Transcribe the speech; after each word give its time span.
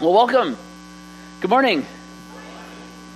Well, 0.00 0.12
welcome. 0.12 0.56
Good 1.40 1.50
morning. 1.50 1.84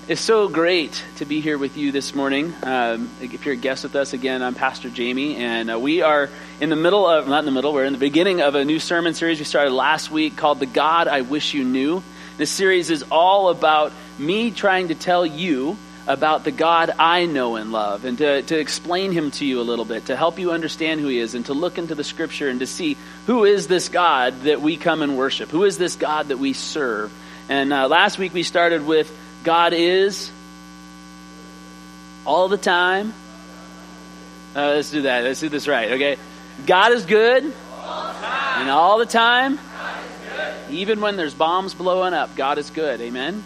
It's 0.09 0.21
so 0.21 0.49
great 0.49 1.05
to 1.19 1.25
be 1.25 1.41
here 1.41 1.57
with 1.57 1.77
you 1.77 1.93
this 1.93 2.13
morning. 2.13 2.53
Um, 2.61 3.09
if 3.21 3.47
you're 3.47 3.55
a 3.55 3.57
guest 3.57 3.85
with 3.85 3.95
us, 3.95 4.15
again, 4.15 4.43
I'm 4.43 4.57
Pastor 4.57 4.91
Jamie, 4.91 5.37
and 5.37 5.71
uh, 5.71 5.79
we 5.79 6.03
are 6.03 6.29
in 6.61 6.71
the 6.71 6.77
middle 6.77 7.07
of, 7.07 7.29
not 7.29 7.39
in 7.39 7.45
the 7.45 7.53
middle, 7.53 7.73
we're 7.73 7.85
in 7.85 7.93
the 7.93 8.01
beginning 8.01 8.41
of 8.41 8.57
a 8.57 8.65
new 8.65 8.81
sermon 8.81 9.15
series 9.15 9.39
we 9.39 9.45
started 9.45 9.71
last 9.71 10.11
week 10.11 10.37
called 10.37 10.59
The 10.59 10.67
God 10.67 11.07
I 11.07 11.21
Wish 11.21 11.55
You 11.55 11.63
Knew. 11.63 12.03
This 12.37 12.51
series 12.51 12.91
is 12.91 13.05
all 13.13 13.51
about 13.51 13.93
me 14.19 14.51
trying 14.51 14.89
to 14.89 14.97
tell 14.97 15.25
you 15.25 15.77
about 16.07 16.45
the 16.45 16.51
God 16.51 16.91
I 16.99 17.27
know 17.27 17.57
and 17.57 17.71
love, 17.73 18.05
and 18.05 18.19
to, 18.19 18.43
to 18.43 18.59
explain 18.59 19.13
him 19.13 19.31
to 19.33 19.45
you 19.45 19.61
a 19.61 19.63
little 19.63 19.85
bit, 19.85 20.07
to 20.07 20.17
help 20.17 20.39
you 20.39 20.51
understand 20.51 21.01
who 21.01 21.07
he 21.07 21.19
is, 21.19 21.35
and 21.35 21.47
to 21.47 21.55
look 21.55 21.79
into 21.79 21.95
the 21.95 22.05
scripture 22.05 22.49
and 22.49 22.61
to 22.61 22.67
see 22.67 22.97
who 23.27 23.45
is 23.45 23.69
this 23.69 23.89
God 23.89 24.43
that 24.43 24.61
we 24.61 24.77
come 24.77 25.03
and 25.03 25.17
worship? 25.17 25.51
Who 25.51 25.65
is 25.65 25.79
this 25.79 25.97
God 25.97 26.29
that 26.29 26.39
we 26.39 26.53
serve? 26.53 27.13
And 27.49 27.73
uh, 27.73 27.89
last 27.89 28.19
week 28.19 28.35
we 28.35 28.43
started 28.43 28.85
with 28.85 29.15
God 29.45 29.73
is 29.73 30.31
all 32.27 32.49
the 32.49 32.57
time. 32.57 33.13
Uh, 34.55 34.75
let's 34.75 34.91
do 34.91 35.03
that. 35.03 35.25
Let's 35.25 35.41
do 35.41 35.49
this 35.49 35.67
right, 35.67 35.93
okay? 35.93 36.17
God 36.67 36.93
is 36.93 37.07
good. 37.07 37.45
And 37.45 38.71
all 38.71 38.99
the 38.99 39.07
time. 39.07 39.59
Even 40.71 41.01
when 41.01 41.17
there's 41.17 41.35
bombs 41.35 41.75
blowing 41.75 42.15
up, 42.15 42.37
God 42.37 42.59
is 42.59 42.71
good. 42.71 43.01
Amen? 43.01 43.43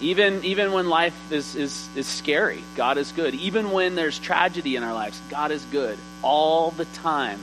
Even, 0.00 0.44
even 0.44 0.72
when 0.72 0.88
life 0.88 1.14
is, 1.30 1.54
is, 1.54 1.88
is 1.94 2.06
scary, 2.06 2.62
God 2.76 2.98
is 2.98 3.12
good. 3.12 3.34
Even 3.34 3.70
when 3.70 3.94
there's 3.94 4.18
tragedy 4.18 4.76
in 4.76 4.82
our 4.82 4.94
lives, 4.94 5.20
God 5.30 5.52
is 5.52 5.64
good. 5.66 5.98
All 6.22 6.70
the 6.70 6.84
time. 6.86 7.38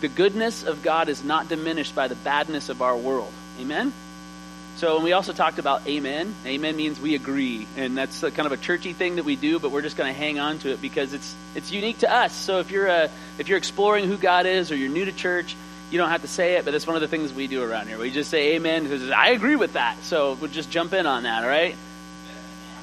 The 0.00 0.08
goodness 0.08 0.64
of 0.64 0.82
God 0.82 1.08
is 1.08 1.22
not 1.22 1.48
diminished 1.48 1.94
by 1.94 2.08
the 2.08 2.14
badness 2.14 2.68
of 2.68 2.82
our 2.82 2.96
world. 2.96 3.32
Amen? 3.60 3.92
So, 4.76 4.96
and 4.96 5.04
we 5.04 5.12
also 5.12 5.32
talked 5.32 5.58
about 5.58 5.86
amen. 5.86 6.34
Amen 6.46 6.76
means 6.76 6.98
we 6.98 7.14
agree, 7.14 7.66
and 7.76 7.96
that's 7.96 8.20
kind 8.20 8.46
of 8.46 8.52
a 8.52 8.56
churchy 8.56 8.94
thing 8.94 9.16
that 9.16 9.24
we 9.24 9.36
do, 9.36 9.58
but 9.58 9.70
we're 9.70 9.82
just 9.82 9.96
going 9.96 10.12
to 10.12 10.18
hang 10.18 10.38
on 10.38 10.58
to 10.60 10.70
it 10.70 10.80
because 10.80 11.12
it's 11.12 11.36
it's 11.54 11.70
unique 11.70 11.98
to 11.98 12.12
us. 12.12 12.34
So, 12.34 12.58
if 12.58 12.70
you're 12.70 12.86
a, 12.86 13.10
if 13.38 13.48
you're 13.48 13.58
exploring 13.58 14.06
who 14.06 14.16
God 14.16 14.46
is, 14.46 14.72
or 14.72 14.76
you're 14.76 14.88
new 14.88 15.04
to 15.04 15.12
church, 15.12 15.54
you 15.92 15.98
don't 15.98 16.08
have 16.08 16.22
to 16.22 16.28
say 16.28 16.54
it, 16.54 16.64
but 16.64 16.74
it's 16.74 16.86
one 16.86 16.96
of 16.96 17.02
the 17.02 17.08
things 17.08 17.32
we 17.32 17.46
do 17.46 17.62
around 17.62 17.86
here. 17.86 17.98
We 17.98 18.10
just 18.10 18.30
say 18.30 18.54
amen 18.54 18.84
because 18.84 19.10
I 19.10 19.28
agree 19.28 19.56
with 19.56 19.74
that. 19.74 20.02
So 20.02 20.34
we'll 20.40 20.50
just 20.50 20.70
jump 20.70 20.94
in 20.94 21.04
on 21.04 21.24
that. 21.24 21.44
All 21.44 21.50
right. 21.50 21.76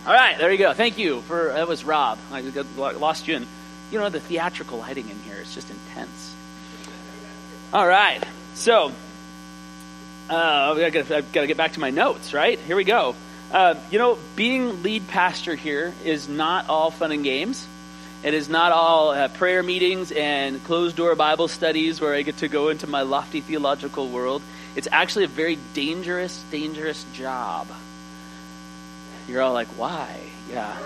All 0.05 0.13
right, 0.13 0.37
there 0.37 0.51
you 0.51 0.57
go. 0.57 0.73
Thank 0.73 0.97
you 0.97 1.21
for 1.21 1.51
that 1.53 1.67
was 1.67 1.83
Rob. 1.83 2.19
I 2.31 2.41
lost 2.41 3.27
you 3.27 3.35
in. 3.35 3.47
You 3.91 3.99
know 3.99 4.09
the 4.09 4.19
theatrical 4.19 4.77
lighting 4.77 5.09
in 5.09 5.19
here 5.19 5.41
is 5.41 5.53
just 5.53 5.69
intense. 5.69 6.35
All 7.73 7.85
right, 7.85 8.23
so 8.53 8.91
uh, 10.29 10.75
I've 10.77 10.93
got 10.93 11.41
to 11.41 11.47
get 11.47 11.57
back 11.57 11.73
to 11.73 11.79
my 11.79 11.89
notes, 11.89 12.33
right? 12.33 12.57
Here 12.59 12.75
we 12.75 12.83
go. 12.83 13.15
Uh, 13.51 13.75
you 13.91 13.97
know, 13.97 14.17
being 14.35 14.83
lead 14.83 15.07
pastor 15.07 15.55
here 15.55 15.93
is 16.05 16.29
not 16.29 16.69
all 16.69 16.91
fun 16.91 17.11
and 17.11 17.23
games. 17.23 17.67
It 18.23 18.33
is 18.33 18.49
not 18.49 18.71
all 18.71 19.11
uh, 19.11 19.27
prayer 19.29 19.63
meetings 19.63 20.11
and 20.11 20.63
closed 20.65 20.95
door 20.97 21.15
Bible 21.15 21.47
studies 21.47 22.01
where 22.01 22.13
I 22.13 22.21
get 22.21 22.37
to 22.37 22.47
go 22.47 22.69
into 22.69 22.87
my 22.87 23.03
lofty 23.03 23.41
theological 23.41 24.09
world. 24.09 24.41
It's 24.75 24.87
actually 24.91 25.25
a 25.25 25.29
very 25.29 25.57
dangerous, 25.73 26.43
dangerous 26.51 27.05
job. 27.13 27.67
You're 29.27 29.41
all 29.41 29.53
like, 29.53 29.69
why? 29.69 30.19
Yeah. 30.49 30.77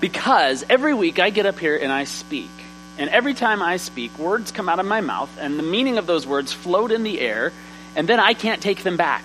Because 0.00 0.64
every 0.68 0.94
week 0.94 1.18
I 1.18 1.30
get 1.30 1.46
up 1.46 1.58
here 1.58 1.76
and 1.76 1.92
I 1.92 2.04
speak. 2.04 2.50
And 2.98 3.10
every 3.10 3.34
time 3.34 3.62
I 3.62 3.76
speak, 3.76 4.18
words 4.18 4.50
come 4.50 4.68
out 4.68 4.78
of 4.78 4.86
my 4.86 5.00
mouth, 5.00 5.30
and 5.40 5.58
the 5.58 5.64
meaning 5.64 5.98
of 5.98 6.06
those 6.06 6.26
words 6.26 6.52
float 6.52 6.92
in 6.92 7.02
the 7.02 7.20
air 7.20 7.52
and 7.96 8.08
then 8.08 8.20
I 8.20 8.34
can't 8.34 8.60
take 8.60 8.82
them 8.82 8.96
back. 8.96 9.24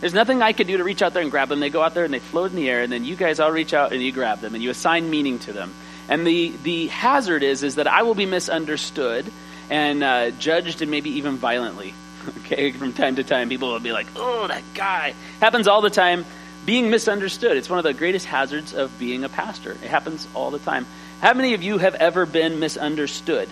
There's 0.00 0.14
nothing 0.14 0.42
I 0.42 0.52
could 0.52 0.66
do 0.66 0.78
to 0.78 0.84
reach 0.84 1.02
out 1.02 1.12
there 1.12 1.22
and 1.22 1.30
grab 1.30 1.48
them. 1.48 1.60
They 1.60 1.70
go 1.70 1.82
out 1.82 1.94
there 1.94 2.04
and 2.04 2.12
they 2.12 2.20
float 2.20 2.50
in 2.50 2.56
the 2.56 2.68
air, 2.70 2.82
and 2.82 2.92
then 2.92 3.04
you 3.04 3.16
guys 3.16 3.38
all 3.38 3.52
reach 3.52 3.74
out 3.74 3.92
and 3.92 4.02
you 4.02 4.12
grab 4.12 4.40
them 4.40 4.54
and 4.54 4.62
you 4.62 4.70
assign 4.70 5.10
meaning 5.10 5.38
to 5.40 5.52
them. 5.52 5.72
And 6.10 6.26
the, 6.26 6.52
the 6.64 6.88
hazard 6.88 7.44
is, 7.44 7.62
is 7.62 7.76
that 7.76 7.86
I 7.86 8.02
will 8.02 8.16
be 8.16 8.26
misunderstood 8.26 9.24
and 9.70 10.02
uh, 10.02 10.32
judged 10.32 10.82
and 10.82 10.90
maybe 10.90 11.10
even 11.10 11.36
violently. 11.36 11.94
Okay, 12.40 12.72
from 12.72 12.92
time 12.92 13.16
to 13.16 13.24
time, 13.24 13.48
people 13.48 13.72
will 13.72 13.80
be 13.80 13.92
like, 13.92 14.06
oh, 14.16 14.46
that 14.46 14.62
guy. 14.74 15.14
Happens 15.40 15.66
all 15.68 15.80
the 15.80 15.88
time. 15.88 16.26
Being 16.66 16.90
misunderstood. 16.90 17.56
It's 17.56 17.70
one 17.70 17.78
of 17.78 17.84
the 17.84 17.94
greatest 17.94 18.26
hazards 18.26 18.74
of 18.74 18.98
being 18.98 19.24
a 19.24 19.28
pastor. 19.30 19.70
It 19.70 19.88
happens 19.88 20.28
all 20.34 20.50
the 20.50 20.58
time. 20.58 20.84
How 21.22 21.32
many 21.32 21.54
of 21.54 21.62
you 21.62 21.78
have 21.78 21.94
ever 21.94 22.26
been 22.26 22.58
misunderstood? 22.58 23.48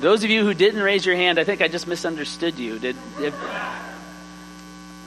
Those 0.00 0.22
of 0.22 0.30
you 0.30 0.44
who 0.44 0.54
didn't 0.54 0.82
raise 0.82 1.04
your 1.04 1.16
hand, 1.16 1.38
I 1.38 1.44
think 1.44 1.62
I 1.62 1.68
just 1.68 1.88
misunderstood 1.88 2.58
you. 2.58 2.78
Did 2.78 2.96
if, 3.18 3.34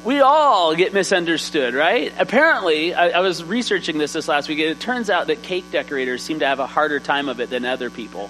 we 0.06 0.22
all 0.22 0.76
get 0.76 0.94
misunderstood, 0.94 1.74
right? 1.74 2.14
Apparently, 2.18 2.94
I, 2.94 3.10
I, 3.10 3.20
was 3.22 3.44
researching 3.44 3.98
this 3.98 4.14
this 4.14 4.28
last 4.28 4.48
week. 4.48 4.60
And 4.60 4.70
it 4.70 4.80
turns 4.80 5.10
out 5.10 5.28
that 5.28 5.42
cake 5.42 5.72
decorators 5.72 6.22
seem 6.22 6.40
to 6.40 6.46
have 6.46 6.60
a 6.60 6.68
harder 6.68 7.00
time 7.00 7.28
of 7.28 7.40
it 7.40 7.50
than 7.50 7.66
other 7.66 7.90
people. 7.90 8.30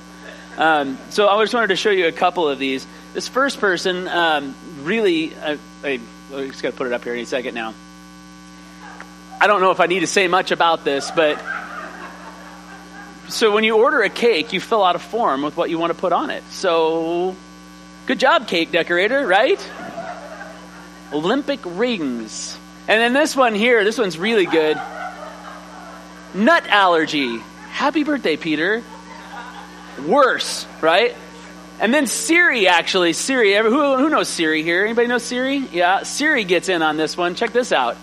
Um, 0.58 0.98
so 1.10 1.28
I 1.28 1.44
just 1.44 1.54
wanted 1.54 1.68
to 1.68 1.76
show 1.76 1.90
you 1.90 2.08
a 2.08 2.14
couple 2.14 2.48
of 2.48 2.60
these. 2.60 2.88
This 3.14 3.28
first 3.28 3.60
person 3.60 4.08
um, 4.08 4.56
really, 4.84 5.36
uh, 5.36 5.58
I, 5.84 6.00
I 6.34 6.48
just 6.48 6.64
got 6.64 6.72
to 6.72 6.78
put 6.78 6.88
it 6.88 6.94
up 6.94 7.04
here 7.04 7.12
any 7.12 7.26
second 7.26 7.54
now. 7.54 7.74
I 9.42 9.48
don't 9.48 9.60
know 9.60 9.72
if 9.72 9.82
I 9.82 9.88
need 9.88 10.00
to 10.00 10.08
say 10.08 10.30
much 10.30 10.52
about 10.52 10.86
this, 10.86 11.12
but 11.12 11.44
so 13.28 13.52
when 13.52 13.66
you 13.66 13.76
order 13.76 14.02
a 14.02 14.10
cake, 14.10 14.54
you 14.54 14.62
fill 14.62 14.84
out 14.84 14.96
a 14.96 15.00
form 15.00 15.42
with 15.42 15.58
what 15.58 15.70
you 15.70 15.78
want 15.78 15.92
to 15.92 16.00
put 16.00 16.14
on 16.14 16.30
it. 16.30 16.44
So, 16.52 17.36
good 18.06 18.20
job, 18.20 18.48
cake 18.48 18.72
decorator, 18.72 19.28
right? 19.28 19.60
Olympic 21.16 21.62
rings. 21.64 22.60
And 22.88 23.00
then 23.00 23.14
this 23.14 23.36
one 23.36 23.56
here, 23.56 23.84
this 23.84 23.98
one's 23.98 24.18
really 24.18 24.46
good. 24.46 24.80
Nut 26.34 26.68
allergy. 26.68 27.40
Happy 27.72 28.04
birthday, 28.04 28.36
Peter. 28.36 28.84
Worse, 30.06 30.68
right? 30.82 31.16
And 31.80 31.94
then 31.94 32.06
Siri, 32.06 32.68
actually, 32.68 33.14
Siri. 33.14 33.56
Who, 33.56 33.98
who 33.98 34.10
knows 34.10 34.28
Siri 34.28 34.62
here? 34.62 34.84
Anybody 34.84 35.08
know 35.08 35.18
Siri? 35.18 35.58
Yeah, 35.58 36.04
Siri 36.04 36.44
gets 36.44 36.68
in 36.68 36.82
on 36.82 36.98
this 36.98 37.16
one. 37.16 37.36
Check 37.36 37.54
this 37.54 37.72
out. 37.72 37.96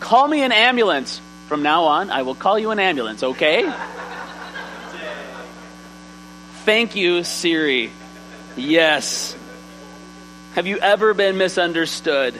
Call 0.00 0.28
me 0.28 0.42
an 0.42 0.52
ambulance. 0.52 1.20
From 1.48 1.62
now 1.62 1.84
on, 1.84 2.10
I 2.10 2.22
will 2.22 2.34
call 2.34 2.58
you 2.58 2.70
an 2.70 2.78
ambulance, 2.78 3.22
okay? 3.22 3.72
Thank 6.64 6.96
you, 6.96 7.22
Siri. 7.22 7.92
Yes. 8.56 9.36
Have 10.56 10.66
you 10.66 10.78
ever 10.78 11.12
been 11.12 11.36
misunderstood? 11.36 12.32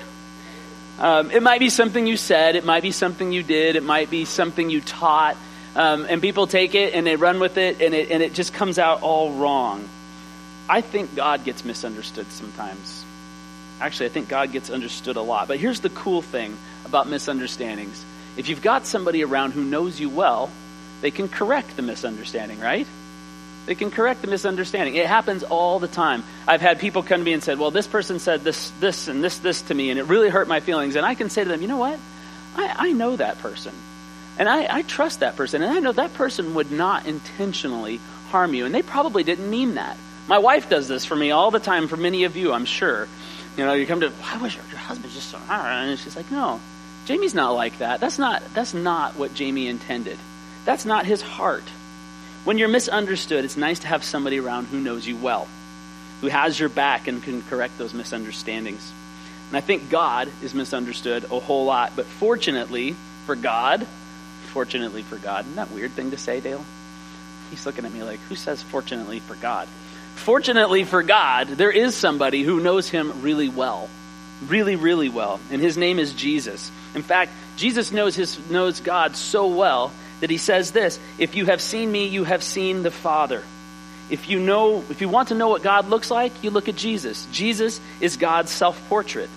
Um, 0.99 1.31
it 1.31 1.43
might 1.43 1.60
be 1.60 1.69
something 1.69 2.06
you 2.06 2.16
said, 2.16 2.56
it 2.56 2.65
might 2.65 2.82
be 2.82 2.91
something 2.91 3.31
you 3.31 3.43
did, 3.43 3.77
it 3.77 3.82
might 3.82 4.09
be 4.09 4.25
something 4.25 4.71
you 4.71 4.81
taught, 4.81 5.37
um, 5.75 6.06
and 6.09 6.22
people 6.22 6.47
take 6.47 6.75
it 6.75 6.94
and 6.94 7.06
they 7.06 7.16
run 7.16 7.41
with 7.41 7.59
it 7.59 7.82
and, 7.82 7.93
it 7.93 8.10
and 8.10 8.22
it 8.22 8.32
just 8.32 8.55
comes 8.55 8.78
out 8.78 9.03
all 9.03 9.32
wrong. 9.32 9.87
I 10.66 10.81
think 10.81 11.15
God 11.15 11.44
gets 11.44 11.62
misunderstood 11.62 12.32
sometimes. 12.32 13.05
Actually, 13.82 14.06
I 14.06 14.12
think 14.12 14.31
God 14.31 14.50
gets 14.50 14.71
understood 14.71 15.16
a 15.16 15.22
lot. 15.22 15.47
But 15.47 15.59
here's 15.59 15.81
the 15.81 15.91
cool 15.91 16.22
thing 16.22 16.56
about 16.87 17.10
misunderstandings 17.10 18.03
if 18.38 18.49
you've 18.49 18.62
got 18.62 18.87
somebody 18.87 19.25
around 19.25 19.50
who 19.50 19.62
knows 19.62 20.00
you 20.00 20.09
well, 20.09 20.49
they 21.03 21.10
can 21.10 21.28
correct 21.28 21.76
the 21.76 21.82
misunderstanding, 21.82 22.60
right? 22.60 22.87
They 23.66 23.75
can 23.75 23.91
correct 23.91 24.22
the 24.22 24.28
misunderstanding. 24.28 24.94
It 24.94 25.06
happens 25.06 25.43
all 25.43 25.81
the 25.81 25.88
time. 25.88 26.22
I've 26.47 26.60
had 26.60 26.78
people 26.78 27.03
come 27.03 27.21
to 27.21 27.25
me 27.25 27.32
and 27.32 27.43
said, 27.43 27.59
"Well, 27.59 27.72
this 27.72 27.88
person 27.88 28.21
said 28.21 28.44
this, 28.44 28.71
this, 28.78 29.09
and 29.09 29.22
this, 29.22 29.38
this 29.38 29.62
to 29.62 29.75
me, 29.75 29.91
and 29.91 29.99
it 29.99 30.04
really 30.04 30.28
hurt 30.28 30.47
my 30.47 30.60
feelings." 30.60 30.94
And 30.94 31.04
I 31.04 31.16
can 31.16 31.31
say 31.31 31.43
to 31.43 31.49
them, 31.49 31.60
"You 31.60 31.69
know 31.69 31.76
what? 31.76 31.99
I, 32.56 32.88
I 32.88 32.93
know 32.93 33.16
that 33.16 33.41
person, 33.41 33.75
and 34.38 34.49
I, 34.49 34.78
I 34.78 34.82
trust 34.82 35.21
that 35.21 35.37
person, 35.37 35.62
and 35.62 35.76
I 35.76 35.81
know 35.81 35.93
that 35.93 36.15
person 36.15 36.55
would 36.55 36.71
not 36.71 37.06
intentionally 37.06 38.00
harm 38.31 38.55
you, 38.55 38.66
and 38.66 38.75
they 38.75 38.82
probably 38.82 39.25
didn't 39.25 39.50
mean 39.50 39.75
that." 39.75 39.97
My 40.28 40.38
wife 40.38 40.69
does 40.69 40.87
this 40.87 41.05
for 41.05 41.16
me 41.16 41.32
all 41.32 41.50
the 41.50 41.60
time. 41.60 41.88
For 41.88 41.97
many 41.97 42.25
of 42.25 42.37
you, 42.37 42.53
I'm 42.53 42.65
sure. 42.65 43.09
You 43.56 43.65
know, 43.65 43.72
you 43.72 43.87
come 43.87 44.00
to, 44.00 44.10
"Why 44.10 44.38
was 44.38 44.55
your, 44.55 44.65
your 44.71 44.79
husband 44.79 45.12
just 45.12 45.31
so?" 45.31 45.38
And 45.50 45.99
she's 45.99 46.14
like, 46.14 46.31
"No, 46.31 46.61
Jamie's 47.06 47.35
not 47.35 47.50
like 47.50 47.79
that. 47.79 47.99
That's 47.99 48.19
not 48.19 48.43
that's 48.55 48.75
not 48.75 49.17
what 49.17 49.35
Jamie 49.35 49.67
intended. 49.67 50.19
That's 50.64 50.85
not 50.85 51.05
his 51.05 51.20
heart." 51.20 51.64
When 52.46 52.58
you're 52.58 52.69
misunderstood, 52.69 53.44
it's 53.44 53.56
nice 53.56 53.81
to 53.81 53.88
have 53.88 54.04
somebody 54.04 54.38
around 54.38 54.66
who 54.66 54.78
knows 54.78 55.04
you 55.04 55.16
well, 55.16 55.48
who 56.20 56.28
has 56.28 56.56
your 56.56 56.69
back 56.69 57.08
and 57.08 57.20
can 57.20 57.43
correct 57.43 57.76
those 57.76 57.93
misunderstandings. 57.93 58.93
And 59.48 59.56
I 59.56 59.60
think 59.60 59.90
God 59.90 60.31
is 60.44 60.54
misunderstood 60.54 61.25
a 61.25 61.40
whole 61.40 61.64
lot. 61.64 61.94
But 61.96 62.06
fortunately 62.06 62.94
for 63.25 63.34
God, 63.34 63.84
fortunately 64.52 65.02
for 65.02 65.16
God, 65.16 65.44
isn't 65.44 65.56
that 65.56 65.72
weird 65.72 65.90
thing 65.90 66.12
to 66.12 66.16
say, 66.16 66.38
Dale? 66.38 66.64
He's 67.50 67.66
looking 67.66 67.84
at 67.84 67.93
me 67.93 68.04
like, 68.04 68.20
who 68.28 68.37
says 68.37 68.62
fortunately 68.62 69.19
for 69.19 69.34
God? 69.34 69.66
Fortunately 70.14 70.84
for 70.84 71.02
God, 71.02 71.49
there 71.49 71.72
is 71.72 71.96
somebody 71.96 72.44
who 72.44 72.60
knows 72.60 72.88
him 72.88 73.22
really 73.22 73.49
well. 73.49 73.90
Really, 74.46 74.76
really 74.76 75.08
well. 75.08 75.40
And 75.50 75.60
his 75.60 75.76
name 75.76 75.99
is 75.99 76.12
Jesus. 76.12 76.70
In 76.94 77.02
fact, 77.02 77.32
Jesus 77.56 77.90
knows 77.90 78.14
his 78.14 78.38
knows 78.49 78.78
God 78.78 79.16
so 79.16 79.49
well 79.49 79.90
that 80.20 80.30
he 80.30 80.38
says 80.38 80.72
this 80.72 80.98
If 81.18 81.34
you 81.34 81.46
have 81.46 81.60
seen 81.60 81.90
me, 81.90 82.06
you 82.06 82.24
have 82.24 82.42
seen 82.42 82.82
the 82.82 82.90
Father. 82.90 83.42
if 84.08 84.28
you 84.28 84.38
know 84.38 84.84
if 84.90 85.00
you 85.00 85.08
want 85.08 85.28
to 85.28 85.34
know 85.34 85.48
what 85.48 85.62
God 85.62 85.88
looks 85.88 86.10
like, 86.10 86.32
you 86.42 86.50
look 86.50 86.68
at 86.68 86.76
Jesus. 86.76 87.26
Jesus 87.32 87.80
is 88.00 88.16
God's 88.16 88.50
self-portrait. 88.50 89.30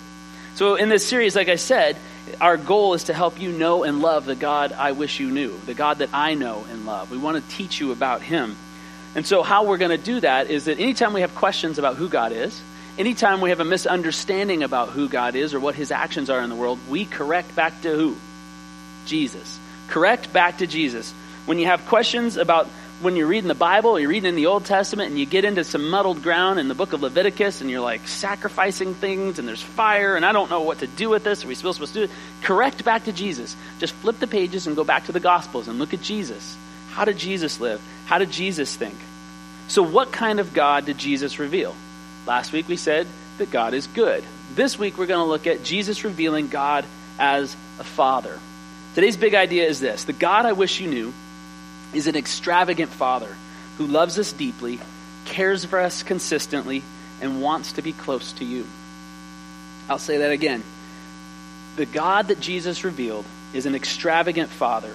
So 0.54 0.74
in 0.74 0.88
this 0.88 1.06
series, 1.06 1.36
like 1.36 1.48
I 1.48 1.56
said, 1.56 1.96
our 2.40 2.56
goal 2.56 2.94
is 2.94 3.04
to 3.04 3.14
help 3.14 3.40
you 3.40 3.50
know 3.50 3.84
and 3.84 4.00
love 4.02 4.26
the 4.26 4.34
God 4.34 4.72
I 4.72 4.92
wish 4.92 5.20
you 5.20 5.30
knew, 5.30 5.58
the 5.66 5.74
God 5.74 5.98
that 5.98 6.10
I 6.12 6.34
know 6.34 6.64
and 6.70 6.86
love. 6.86 7.10
We 7.10 7.18
want 7.18 7.42
to 7.42 7.56
teach 7.56 7.80
you 7.80 7.92
about 7.92 8.22
him. 8.22 8.56
And 9.14 9.26
so 9.26 9.42
how 9.42 9.64
we're 9.64 9.78
going 9.78 9.96
to 9.96 10.04
do 10.04 10.20
that 10.20 10.50
is 10.50 10.66
that 10.66 10.78
anytime 10.78 11.12
we 11.12 11.22
have 11.22 11.34
questions 11.34 11.78
about 11.78 11.96
who 11.96 12.08
God 12.08 12.32
is, 12.32 12.60
anytime 12.98 13.40
we 13.40 13.50
have 13.50 13.60
a 13.60 13.64
misunderstanding 13.64 14.62
about 14.62 14.90
who 14.90 15.08
God 15.08 15.34
is 15.34 15.54
or 15.54 15.60
what 15.60 15.74
his 15.74 15.90
actions 15.90 16.30
are 16.30 16.40
in 16.40 16.50
the 16.50 16.56
world, 16.56 16.78
we 16.88 17.04
correct 17.04 17.56
back 17.56 17.80
to 17.82 17.90
who? 17.90 18.16
Jesus. 19.06 19.58
Correct 19.90 20.32
back 20.32 20.58
to 20.58 20.66
Jesus. 20.66 21.12
When 21.46 21.58
you 21.58 21.66
have 21.66 21.84
questions 21.86 22.36
about 22.36 22.68
when 23.00 23.16
you're 23.16 23.26
reading 23.26 23.48
the 23.48 23.54
Bible, 23.54 23.98
you're 23.98 24.10
reading 24.10 24.28
in 24.28 24.36
the 24.36 24.46
Old 24.46 24.64
Testament, 24.64 25.10
and 25.10 25.18
you 25.18 25.26
get 25.26 25.44
into 25.44 25.64
some 25.64 25.88
muddled 25.88 26.22
ground 26.22 26.60
in 26.60 26.68
the 26.68 26.74
book 26.74 26.92
of 26.92 27.02
Leviticus, 27.02 27.60
and 27.60 27.70
you're 27.70 27.80
like 27.80 28.06
sacrificing 28.06 28.94
things, 28.94 29.38
and 29.38 29.48
there's 29.48 29.62
fire, 29.62 30.16
and 30.16 30.24
I 30.24 30.32
don't 30.32 30.50
know 30.50 30.60
what 30.60 30.78
to 30.78 30.86
do 30.86 31.08
with 31.08 31.24
this. 31.24 31.44
Are 31.44 31.48
we 31.48 31.54
still 31.54 31.72
supposed 31.72 31.94
to 31.94 32.00
do 32.00 32.04
it? 32.04 32.10
Correct 32.42 32.84
back 32.84 33.04
to 33.04 33.12
Jesus. 33.12 33.56
Just 33.78 33.94
flip 33.94 34.18
the 34.18 34.26
pages 34.26 34.66
and 34.66 34.76
go 34.76 34.84
back 34.84 35.06
to 35.06 35.12
the 35.12 35.20
Gospels 35.20 35.66
and 35.66 35.78
look 35.78 35.94
at 35.94 36.02
Jesus. 36.02 36.56
How 36.90 37.04
did 37.04 37.18
Jesus 37.18 37.58
live? 37.58 37.80
How 38.06 38.18
did 38.18 38.30
Jesus 38.30 38.76
think? 38.76 38.96
So, 39.68 39.82
what 39.82 40.12
kind 40.12 40.38
of 40.38 40.52
God 40.52 40.86
did 40.86 40.98
Jesus 40.98 41.38
reveal? 41.38 41.74
Last 42.26 42.52
week 42.52 42.68
we 42.68 42.76
said 42.76 43.06
that 43.38 43.50
God 43.50 43.74
is 43.74 43.86
good. 43.88 44.22
This 44.54 44.78
week 44.78 44.98
we're 44.98 45.06
going 45.06 45.24
to 45.24 45.30
look 45.30 45.46
at 45.46 45.64
Jesus 45.64 46.04
revealing 46.04 46.48
God 46.48 46.84
as 47.18 47.56
a 47.78 47.84
father. 47.84 48.38
Today's 48.94 49.16
big 49.16 49.34
idea 49.34 49.68
is 49.68 49.80
this 49.80 50.04
the 50.04 50.12
God 50.12 50.46
I 50.46 50.52
wish 50.52 50.80
you 50.80 50.88
knew 50.88 51.12
is 51.94 52.06
an 52.06 52.16
extravagant 52.16 52.90
father 52.90 53.34
who 53.78 53.86
loves 53.86 54.18
us 54.18 54.32
deeply, 54.32 54.80
cares 55.24 55.64
for 55.64 55.78
us 55.78 56.02
consistently, 56.02 56.82
and 57.20 57.42
wants 57.42 57.72
to 57.72 57.82
be 57.82 57.92
close 57.92 58.32
to 58.34 58.44
you. 58.44 58.66
I'll 59.88 59.98
say 59.98 60.18
that 60.18 60.32
again. 60.32 60.62
The 61.76 61.86
God 61.86 62.28
that 62.28 62.40
Jesus 62.40 62.84
revealed 62.84 63.24
is 63.54 63.66
an 63.66 63.74
extravagant 63.74 64.50
father 64.50 64.94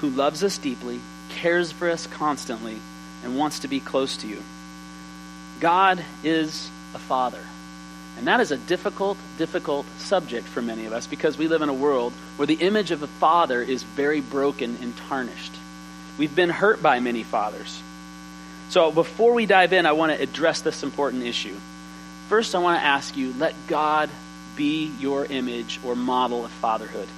who 0.00 0.08
loves 0.10 0.42
us 0.42 0.58
deeply, 0.58 1.00
cares 1.30 1.72
for 1.72 1.90
us 1.90 2.06
constantly, 2.06 2.76
and 3.24 3.38
wants 3.38 3.60
to 3.60 3.68
be 3.68 3.80
close 3.80 4.16
to 4.18 4.26
you. 4.26 4.42
God 5.60 6.04
is 6.24 6.70
a 6.94 6.98
father. 6.98 7.40
And 8.16 8.26
that 8.26 8.40
is 8.40 8.50
a 8.50 8.56
difficult, 8.56 9.18
difficult 9.36 9.86
subject 9.98 10.46
for 10.46 10.62
many 10.62 10.86
of 10.86 10.92
us 10.92 11.06
because 11.06 11.36
we 11.36 11.48
live 11.48 11.62
in 11.62 11.68
a 11.68 11.74
world 11.74 12.12
where 12.36 12.46
the 12.46 12.54
image 12.54 12.90
of 12.90 13.02
a 13.02 13.06
father 13.06 13.60
is 13.60 13.82
very 13.82 14.20
broken 14.20 14.78
and 14.80 14.96
tarnished. 14.96 15.52
We've 16.18 16.34
been 16.34 16.48
hurt 16.48 16.82
by 16.82 17.00
many 17.00 17.22
fathers. 17.22 17.82
So 18.70 18.90
before 18.90 19.34
we 19.34 19.46
dive 19.46 19.72
in, 19.72 19.86
I 19.86 19.92
want 19.92 20.12
to 20.12 20.20
address 20.20 20.62
this 20.62 20.82
important 20.82 21.24
issue. 21.24 21.54
First, 22.28 22.54
I 22.54 22.58
want 22.58 22.80
to 22.80 22.84
ask 22.84 23.16
you 23.16 23.34
let 23.34 23.54
God 23.68 24.10
be 24.56 24.90
your 24.98 25.26
image 25.26 25.78
or 25.84 25.94
model 25.94 26.44
of 26.44 26.50
fatherhood. 26.50 27.08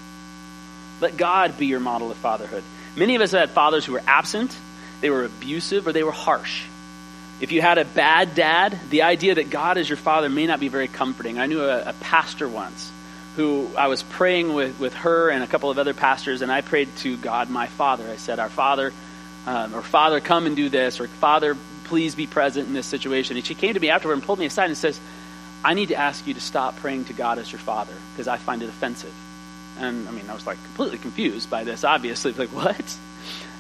Let 1.00 1.16
God 1.16 1.56
be 1.56 1.66
your 1.66 1.80
model 1.80 2.10
of 2.10 2.16
fatherhood. 2.16 2.64
Many 2.96 3.14
of 3.14 3.22
us 3.22 3.30
have 3.30 3.40
had 3.40 3.50
fathers 3.50 3.84
who 3.84 3.92
were 3.92 4.02
absent, 4.06 4.56
they 5.00 5.10
were 5.10 5.24
abusive, 5.24 5.86
or 5.86 5.92
they 5.92 6.02
were 6.02 6.10
harsh. 6.10 6.64
If 7.40 7.52
you 7.52 7.60
had 7.60 7.78
a 7.78 7.84
bad 7.84 8.34
dad, 8.34 8.78
the 8.90 9.02
idea 9.02 9.36
that 9.36 9.50
God 9.50 9.78
is 9.78 9.88
your 9.88 9.96
father 9.96 10.28
may 10.28 10.46
not 10.46 10.58
be 10.58 10.68
very 10.68 10.88
comforting. 10.88 11.38
I 11.38 11.46
knew 11.46 11.62
a, 11.62 11.90
a 11.90 11.92
pastor 12.00 12.48
once 12.48 12.90
who 13.36 13.70
I 13.76 13.86
was 13.86 14.02
praying 14.02 14.52
with, 14.52 14.80
with 14.80 14.92
her 14.94 15.30
and 15.30 15.44
a 15.44 15.46
couple 15.46 15.70
of 15.70 15.78
other 15.78 15.94
pastors, 15.94 16.42
and 16.42 16.50
I 16.50 16.60
prayed 16.60 16.88
to 16.98 17.16
God, 17.16 17.48
my 17.48 17.68
Father. 17.68 18.04
I 18.10 18.16
said, 18.16 18.40
Our 18.40 18.48
Father, 18.48 18.92
um, 19.46 19.76
or 19.76 19.82
Father, 19.82 20.18
come 20.18 20.46
and 20.46 20.56
do 20.56 20.68
this, 20.68 20.98
or 20.98 21.06
Father, 21.06 21.56
please 21.84 22.16
be 22.16 22.26
present 22.26 22.66
in 22.66 22.74
this 22.74 22.86
situation. 22.86 23.36
And 23.36 23.46
she 23.46 23.54
came 23.54 23.74
to 23.74 23.80
me 23.80 23.90
afterward 23.90 24.14
and 24.14 24.22
pulled 24.24 24.40
me 24.40 24.46
aside 24.46 24.66
and 24.66 24.76
says, 24.76 25.00
I 25.64 25.74
need 25.74 25.88
to 25.88 25.94
ask 25.94 26.26
you 26.26 26.34
to 26.34 26.40
stop 26.40 26.76
praying 26.76 27.04
to 27.06 27.12
God 27.12 27.38
as 27.38 27.50
your 27.52 27.60
Father 27.60 27.94
because 28.12 28.26
I 28.26 28.38
find 28.38 28.62
it 28.62 28.68
offensive. 28.68 29.14
And 29.78 30.08
I 30.08 30.10
mean, 30.10 30.28
I 30.28 30.34
was 30.34 30.44
like 30.44 30.62
completely 30.64 30.98
confused 30.98 31.48
by 31.48 31.62
this, 31.62 31.84
obviously. 31.84 32.32
Like, 32.36 32.50
what? 32.50 32.98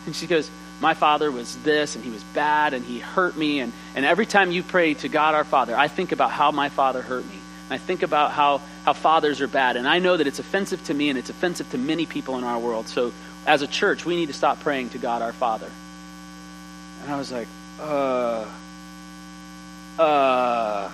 And 0.08 0.16
she 0.16 0.26
goes, 0.26 0.50
My 0.80 0.94
father 0.94 1.30
was 1.30 1.54
this, 1.64 1.94
and 1.94 2.02
he 2.02 2.10
was 2.10 2.24
bad, 2.24 2.72
and 2.72 2.82
he 2.82 2.98
hurt 2.98 3.36
me. 3.36 3.60
And, 3.60 3.74
and 3.94 4.06
every 4.06 4.24
time 4.24 4.50
you 4.50 4.62
pray 4.62 4.94
to 4.94 5.08
God 5.10 5.34
our 5.34 5.44
Father, 5.44 5.76
I 5.76 5.88
think 5.88 6.12
about 6.12 6.30
how 6.30 6.50
my 6.50 6.70
father 6.70 7.02
hurt 7.02 7.26
me. 7.26 7.38
I 7.68 7.76
think 7.76 8.02
about 8.02 8.32
how, 8.32 8.62
how 8.86 8.94
fathers 8.94 9.42
are 9.42 9.48
bad. 9.48 9.76
And 9.76 9.86
I 9.86 9.98
know 9.98 10.16
that 10.16 10.26
it's 10.26 10.38
offensive 10.38 10.82
to 10.84 10.94
me 10.94 11.10
and 11.10 11.18
it's 11.18 11.28
offensive 11.28 11.70
to 11.72 11.76
many 11.76 12.06
people 12.06 12.38
in 12.38 12.44
our 12.44 12.58
world. 12.58 12.88
So 12.88 13.12
as 13.46 13.60
a 13.60 13.66
church, 13.66 14.06
we 14.06 14.16
need 14.16 14.28
to 14.28 14.32
stop 14.32 14.60
praying 14.60 14.88
to 14.90 14.98
God 14.98 15.20
our 15.20 15.34
Father. 15.34 15.70
And 17.02 17.12
I 17.12 17.18
was 17.18 17.30
like, 17.30 17.48
uh, 17.78 18.46
uh, 19.98 20.90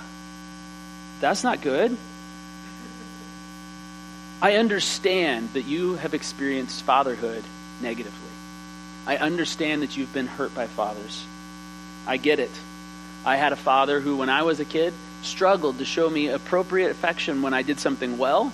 that's 1.20 1.44
not 1.44 1.60
good. 1.60 1.96
I 4.42 4.56
understand 4.56 5.50
that 5.52 5.66
you 5.66 5.94
have 5.94 6.14
experienced 6.14 6.82
fatherhood 6.82 7.44
negatively. 7.80 8.33
I 9.06 9.16
understand 9.16 9.82
that 9.82 9.96
you've 9.96 10.12
been 10.12 10.26
hurt 10.26 10.54
by 10.54 10.66
fathers. 10.66 11.24
I 12.06 12.16
get 12.16 12.38
it. 12.38 12.50
I 13.24 13.36
had 13.36 13.52
a 13.52 13.56
father 13.56 14.00
who, 14.00 14.16
when 14.16 14.28
I 14.28 14.42
was 14.42 14.60
a 14.60 14.64
kid, 14.64 14.92
struggled 15.22 15.78
to 15.78 15.84
show 15.84 16.08
me 16.08 16.28
appropriate 16.28 16.90
affection 16.90 17.42
when 17.42 17.54
I 17.54 17.62
did 17.62 17.80
something 17.80 18.18
well 18.18 18.52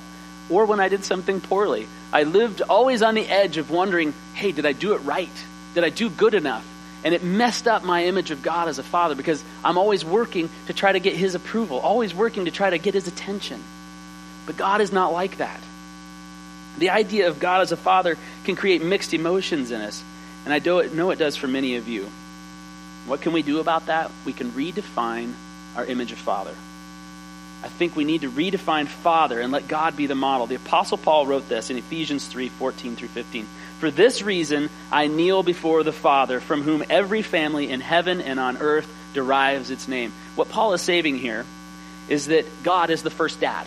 or 0.49 0.67
when 0.67 0.81
I 0.81 0.89
did 0.89 1.05
something 1.05 1.41
poorly. 1.41 1.87
I 2.13 2.25
lived 2.25 2.63
always 2.63 3.03
on 3.03 3.15
the 3.15 3.27
edge 3.27 3.57
of 3.57 3.71
wondering, 3.71 4.15
hey, 4.35 4.53
did 4.53 4.67
I 4.67 4.73
do 4.73 4.95
it 4.95 4.99
right? 4.99 5.45
Did 5.75 5.85
I 5.85 5.91
do 5.91 6.11
good 6.11 6.35
enough? 6.35 6.67
And 7.03 7.15
it 7.15 7.23
messed 7.23 7.67
up 7.67 7.83
my 7.83 8.05
image 8.05 8.31
of 8.31 8.43
God 8.43 8.69
as 8.69 8.79
a 8.79 8.83
father 8.83 9.15
because 9.15 9.43
I'm 9.65 9.79
always 9.79 10.05
working 10.05 10.51
to 10.67 10.73
try 10.73 10.93
to 10.93 11.01
get 11.01 11.15
his 11.15 11.35
approval, 11.35 11.79
always 11.79 12.15
working 12.15 12.45
to 12.45 12.51
try 12.51 12.71
to 12.71 12.79
get 12.79 12.95
his 12.95 13.09
attention. 13.09 13.63
But 14.47 14.57
God 14.57 14.81
is 14.81 14.93
not 14.93 15.13
like 15.13 15.39
that. 15.39 15.61
The 16.79 16.91
idea 16.91 17.29
of 17.29 17.41
God 17.41 17.63
as 17.63 17.73
a 17.73 17.77
father 17.77 18.17
can 18.45 18.57
create 18.57 18.83
mixed 18.83 19.15
emotions 19.15 19.71
in 19.71 19.81
us, 19.81 20.03
and 20.45 20.55
I 20.55 20.59
know 20.59 21.11
it 21.11 21.19
does 21.19 21.37
for 21.37 21.49
many 21.49 21.77
of 21.77 21.89
you. 21.89 22.11
What 23.07 23.21
can 23.23 23.33
we 23.33 23.43
do 23.43 23.61
about 23.61 23.87
that? 23.87 24.11
We 24.25 24.33
can 24.33 24.53
redefine 24.53 25.33
our 25.77 25.85
image 25.85 26.13
of 26.13 26.19
Father. 26.19 26.55
I 27.63 27.69
think 27.69 27.95
we 27.95 28.05
need 28.05 28.23
to 28.23 28.31
redefine 28.31 28.87
Father 28.87 29.41
and 29.41 29.53
let 29.53 29.69
God 29.69 29.97
be 29.97 30.07
the 30.07 30.15
model. 30.15 30.47
The 30.47 30.55
Apostle 30.55 30.97
Paul 30.97 31.27
wrote 31.27 31.49
this 31.49 31.69
in 31.71 31.77
Ephesians 31.77 32.27
3 32.27 32.49
14 32.49 32.97
through 32.97 33.09
15. 33.09 33.47
For 33.81 33.91
this 33.91 34.23
reason, 34.23 34.71
I 34.91 35.09
kneel 35.09 35.43
before 35.43 35.83
the 35.83 35.93
Father, 35.93 36.41
from 36.41 36.63
whom 36.63 36.85
every 36.89 37.23
family 37.23 37.69
in 37.69 37.81
heaven 37.81 38.21
and 38.21 38.41
on 38.41 38.59
earth 38.59 38.91
derives 39.13 39.71
its 39.71 39.89
name. 39.89 40.13
What 40.37 40.49
Paul 40.49 40.73
is 40.73 40.81
saving 40.81 41.19
here 41.19 41.45
is 42.09 42.27
that 42.27 42.47
God 42.63 42.91
is 42.91 43.03
the 43.03 43.11
first 43.11 43.41
dad. 43.41 43.67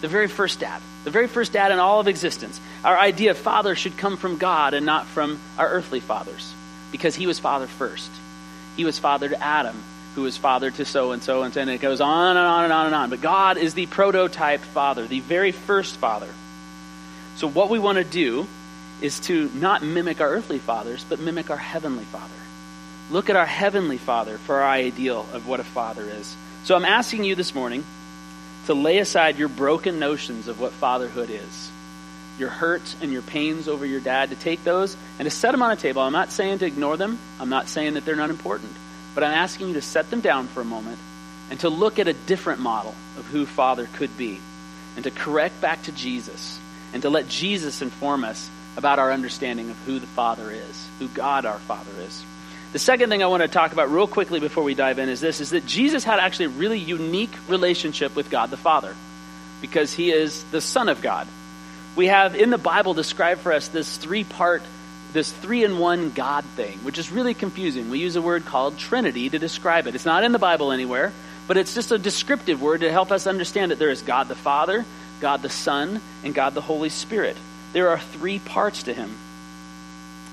The 0.00 0.08
very 0.08 0.28
first 0.28 0.60
dad. 0.60 0.80
The 1.04 1.10
very 1.10 1.28
first 1.28 1.52
dad 1.52 1.72
in 1.72 1.78
all 1.78 2.00
of 2.00 2.08
existence. 2.08 2.60
Our 2.84 2.98
idea 2.98 3.30
of 3.30 3.38
father 3.38 3.74
should 3.74 3.96
come 3.96 4.16
from 4.16 4.36
God 4.36 4.74
and 4.74 4.84
not 4.84 5.06
from 5.06 5.40
our 5.58 5.68
earthly 5.68 6.00
fathers, 6.00 6.54
because 6.92 7.14
he 7.14 7.26
was 7.26 7.38
father 7.38 7.66
first. 7.66 8.10
He 8.76 8.84
was 8.84 8.98
father 8.98 9.28
to 9.28 9.42
Adam, 9.42 9.82
who 10.14 10.26
is 10.26 10.36
father 10.36 10.70
to 10.70 10.84
so 10.84 11.12
and 11.12 11.22
so, 11.22 11.42
and 11.42 11.54
so, 11.54 11.60
and 11.60 11.70
it 11.70 11.80
goes 11.80 12.00
on 12.00 12.36
and 12.36 12.46
on 12.46 12.64
and 12.64 12.72
on 12.72 12.86
and 12.86 12.94
on. 12.94 13.10
But 13.10 13.22
God 13.22 13.56
is 13.56 13.74
the 13.74 13.86
prototype 13.86 14.60
father, 14.60 15.06
the 15.06 15.20
very 15.20 15.52
first 15.52 15.96
father. 15.96 16.28
So, 17.36 17.48
what 17.48 17.70
we 17.70 17.78
want 17.78 17.96
to 17.96 18.04
do 18.04 18.46
is 19.00 19.20
to 19.20 19.50
not 19.54 19.82
mimic 19.82 20.20
our 20.20 20.28
earthly 20.28 20.58
fathers, 20.58 21.04
but 21.08 21.18
mimic 21.18 21.50
our 21.50 21.56
heavenly 21.56 22.04
father. 22.04 22.34
Look 23.10 23.30
at 23.30 23.36
our 23.36 23.46
heavenly 23.46 23.96
father 23.96 24.36
for 24.36 24.56
our 24.56 24.68
ideal 24.68 25.26
of 25.32 25.48
what 25.48 25.60
a 25.60 25.64
father 25.64 26.04
is. 26.04 26.36
So, 26.64 26.76
I'm 26.76 26.84
asking 26.84 27.24
you 27.24 27.34
this 27.34 27.54
morning 27.54 27.84
to 28.70 28.74
lay 28.74 28.98
aside 28.98 29.36
your 29.36 29.48
broken 29.48 29.98
notions 29.98 30.46
of 30.46 30.60
what 30.60 30.70
fatherhood 30.70 31.28
is. 31.28 31.72
Your 32.38 32.50
hurts 32.50 32.94
and 33.02 33.12
your 33.12 33.20
pains 33.20 33.66
over 33.66 33.84
your 33.84 33.98
dad, 33.98 34.30
to 34.30 34.36
take 34.36 34.62
those 34.62 34.96
and 35.18 35.26
to 35.26 35.30
set 35.30 35.50
them 35.50 35.60
on 35.60 35.72
a 35.72 35.76
table. 35.76 36.02
I'm 36.02 36.12
not 36.12 36.30
saying 36.30 36.60
to 36.60 36.66
ignore 36.66 36.96
them, 36.96 37.18
I'm 37.40 37.48
not 37.48 37.68
saying 37.68 37.94
that 37.94 38.04
they're 38.04 38.14
not 38.14 38.30
important. 38.30 38.70
But 39.12 39.24
I'm 39.24 39.34
asking 39.34 39.68
you 39.68 39.74
to 39.74 39.82
set 39.82 40.08
them 40.08 40.20
down 40.20 40.46
for 40.46 40.60
a 40.60 40.64
moment 40.64 41.00
and 41.50 41.58
to 41.60 41.68
look 41.68 41.98
at 41.98 42.06
a 42.06 42.12
different 42.12 42.60
model 42.60 42.94
of 43.18 43.26
who 43.26 43.44
Father 43.44 43.88
could 43.94 44.16
be 44.16 44.38
and 44.94 45.02
to 45.02 45.10
correct 45.10 45.60
back 45.60 45.82
to 45.82 45.92
Jesus 45.92 46.60
and 46.92 47.02
to 47.02 47.10
let 47.10 47.26
Jesus 47.26 47.82
inform 47.82 48.22
us 48.22 48.48
about 48.76 49.00
our 49.00 49.10
understanding 49.10 49.68
of 49.68 49.76
who 49.78 49.98
the 49.98 50.06
Father 50.06 50.52
is, 50.52 50.88
who 51.00 51.08
God 51.08 51.44
our 51.44 51.58
Father 51.58 51.90
is. 52.02 52.24
The 52.72 52.78
second 52.78 53.10
thing 53.10 53.22
I 53.22 53.26
want 53.26 53.42
to 53.42 53.48
talk 53.48 53.72
about 53.72 53.90
real 53.90 54.06
quickly 54.06 54.38
before 54.38 54.62
we 54.62 54.74
dive 54.74 54.98
in 54.98 55.08
is 55.08 55.20
this 55.20 55.40
is 55.40 55.50
that 55.50 55.66
Jesus 55.66 56.04
had 56.04 56.20
actually 56.20 56.46
a 56.46 56.50
really 56.50 56.78
unique 56.78 57.34
relationship 57.48 58.14
with 58.14 58.30
God 58.30 58.50
the 58.50 58.56
Father 58.56 58.94
because 59.60 59.92
he 59.92 60.12
is 60.12 60.44
the 60.44 60.60
Son 60.60 60.88
of 60.88 61.02
God. 61.02 61.26
We 61.96 62.06
have 62.06 62.36
in 62.36 62.50
the 62.50 62.58
Bible 62.58 62.94
described 62.94 63.40
for 63.40 63.52
us 63.52 63.68
this 63.68 63.96
three-part 63.96 64.62
this 65.12 65.32
three 65.32 65.64
in 65.64 65.78
one 65.78 66.10
God 66.10 66.44
thing, 66.44 66.78
which 66.78 66.98
is 66.98 67.10
really 67.10 67.34
confusing. 67.34 67.90
We 67.90 67.98
use 67.98 68.14
a 68.14 68.22
word 68.22 68.44
called 68.44 68.78
Trinity 68.78 69.28
to 69.28 69.38
describe 69.38 69.88
it. 69.88 69.96
It's 69.96 70.04
not 70.04 70.24
in 70.24 70.30
the 70.30 70.38
Bible 70.38 70.70
anywhere, 70.70 71.12
but 71.48 71.56
it's 71.56 71.74
just 71.74 71.90
a 71.90 71.98
descriptive 71.98 72.62
word 72.62 72.82
to 72.82 72.92
help 72.92 73.10
us 73.10 73.26
understand 73.26 73.72
that 73.72 73.78
there 73.78 73.90
is 73.90 74.02
God 74.02 74.28
the 74.28 74.36
Father, 74.36 74.84
God 75.20 75.42
the 75.42 75.50
Son, 75.50 76.00
and 76.22 76.34
God 76.34 76.54
the 76.54 76.60
Holy 76.60 76.90
Spirit. 76.90 77.36
There 77.72 77.88
are 77.88 77.98
three 77.98 78.38
parts 78.38 78.84
to 78.84 78.94
Him. 78.94 79.16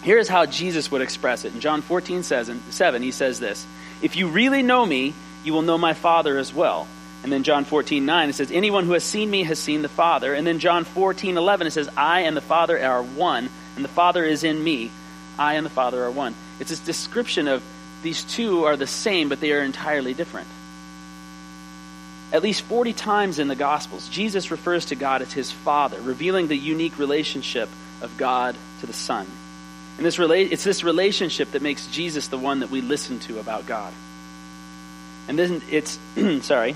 Here's 0.03 0.27
how 0.27 0.45
Jesus 0.45 0.91
would 0.91 1.01
express 1.01 1.45
it. 1.45 1.53
In 1.53 1.59
John 1.59 1.81
14, 1.81 2.23
7, 2.23 3.01
he 3.01 3.11
says 3.11 3.39
this 3.39 3.65
If 4.01 4.15
you 4.15 4.27
really 4.27 4.63
know 4.63 4.85
me, 4.85 5.13
you 5.43 5.53
will 5.53 5.61
know 5.61 5.77
my 5.77 5.93
Father 5.93 6.37
as 6.37 6.53
well. 6.53 6.87
And 7.23 7.31
then 7.31 7.43
John 7.43 7.65
14, 7.65 8.05
9, 8.05 8.29
it 8.29 8.33
says, 8.33 8.51
Anyone 8.51 8.85
who 8.85 8.93
has 8.93 9.03
seen 9.03 9.29
me 9.29 9.43
has 9.43 9.59
seen 9.59 9.81
the 9.81 9.89
Father. 9.89 10.33
And 10.33 10.45
then 10.45 10.59
John 10.59 10.83
14, 10.83 11.35
11, 11.35 11.67
it 11.67 11.71
says, 11.71 11.89
I 11.97 12.21
and 12.21 12.37
the 12.37 12.41
Father 12.41 12.79
are 12.79 13.01
one, 13.01 13.49
and 13.75 13.83
the 13.83 13.89
Father 13.89 14.23
is 14.23 14.43
in 14.43 14.63
me. 14.63 14.91
I 15.37 15.55
and 15.55 15.65
the 15.65 15.71
Father 15.71 16.03
are 16.03 16.11
one. 16.11 16.35
It's 16.59 16.69
this 16.69 16.79
description 16.79 17.47
of 17.47 17.63
these 18.03 18.23
two 18.23 18.65
are 18.65 18.77
the 18.77 18.87
same, 18.87 19.29
but 19.29 19.39
they 19.39 19.51
are 19.51 19.61
entirely 19.61 20.13
different. 20.13 20.47
At 22.31 22.43
least 22.43 22.61
40 22.63 22.93
times 22.93 23.39
in 23.39 23.47
the 23.47 23.55
Gospels, 23.55 24.09
Jesus 24.09 24.51
refers 24.51 24.85
to 24.85 24.95
God 24.95 25.21
as 25.21 25.31
his 25.31 25.51
Father, 25.51 25.99
revealing 26.01 26.47
the 26.47 26.57
unique 26.57 26.99
relationship 26.99 27.69
of 28.01 28.15
God 28.17 28.55
to 28.81 28.85
the 28.85 28.93
Son. 28.93 29.25
And 29.97 30.05
this 30.05 30.17
rela- 30.17 30.51
it's 30.51 30.63
this 30.63 30.83
relationship 30.83 31.51
that 31.51 31.61
makes 31.61 31.87
Jesus 31.87 32.27
the 32.27 32.37
one 32.37 32.59
that 32.59 32.69
we 32.69 32.81
listen 32.81 33.19
to 33.21 33.39
about 33.39 33.65
God. 33.65 33.93
And 35.27 35.37
then 35.37 35.61
it's, 35.69 35.99
sorry, 36.41 36.75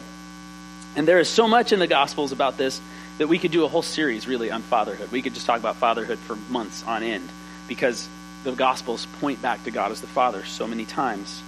and 0.95 1.07
there 1.07 1.19
is 1.19 1.29
so 1.29 1.47
much 1.47 1.71
in 1.71 1.79
the 1.79 1.87
Gospels 1.87 2.31
about 2.31 2.57
this 2.57 2.81
that 3.17 3.27
we 3.27 3.39
could 3.39 3.51
do 3.51 3.63
a 3.63 3.67
whole 3.67 3.81
series 3.81 4.27
really 4.27 4.51
on 4.51 4.61
fatherhood. 4.61 5.11
We 5.11 5.21
could 5.21 5.33
just 5.33 5.45
talk 5.45 5.59
about 5.59 5.77
fatherhood 5.77 6.19
for 6.19 6.35
months 6.49 6.83
on 6.83 7.03
end 7.03 7.29
because 7.67 8.09
the 8.43 8.51
Gospels 8.51 9.05
point 9.19 9.41
back 9.41 9.63
to 9.65 9.71
God 9.71 9.91
as 9.91 10.01
the 10.01 10.07
Father 10.07 10.43
so 10.45 10.67
many 10.67 10.85
times. 10.85 11.41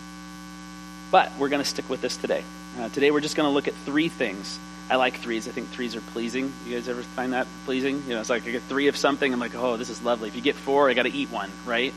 But 1.11 1.31
we're 1.37 1.49
going 1.49 1.61
to 1.61 1.67
stick 1.67 1.89
with 1.89 2.01
this 2.01 2.15
today. 2.15 2.43
Uh, 2.79 2.89
today 2.89 3.11
we're 3.11 3.21
just 3.21 3.35
going 3.35 3.49
to 3.49 3.53
look 3.53 3.67
at 3.67 3.73
three 3.85 4.09
things. 4.09 4.57
I 4.89 4.97
like 4.97 5.17
threes. 5.17 5.47
I 5.47 5.51
think 5.51 5.69
threes 5.69 5.95
are 5.95 6.01
pleasing. 6.01 6.51
You 6.65 6.75
guys 6.75 6.87
ever 6.89 7.01
find 7.01 7.33
that 7.33 7.47
pleasing? 7.65 8.03
You 8.07 8.13
know, 8.13 8.19
it's 8.19 8.29
like 8.29 8.45
I 8.47 8.51
get 8.51 8.63
three 8.63 8.87
of 8.87 8.97
something. 8.97 9.33
I'm 9.33 9.39
like, 9.39 9.55
oh, 9.55 9.77
this 9.77 9.89
is 9.89 10.01
lovely. 10.01 10.27
If 10.27 10.35
you 10.35 10.41
get 10.41 10.55
four, 10.55 10.89
I 10.89 10.93
got 10.93 11.03
to 11.03 11.11
eat 11.11 11.31
one, 11.31 11.49
right? 11.65 11.93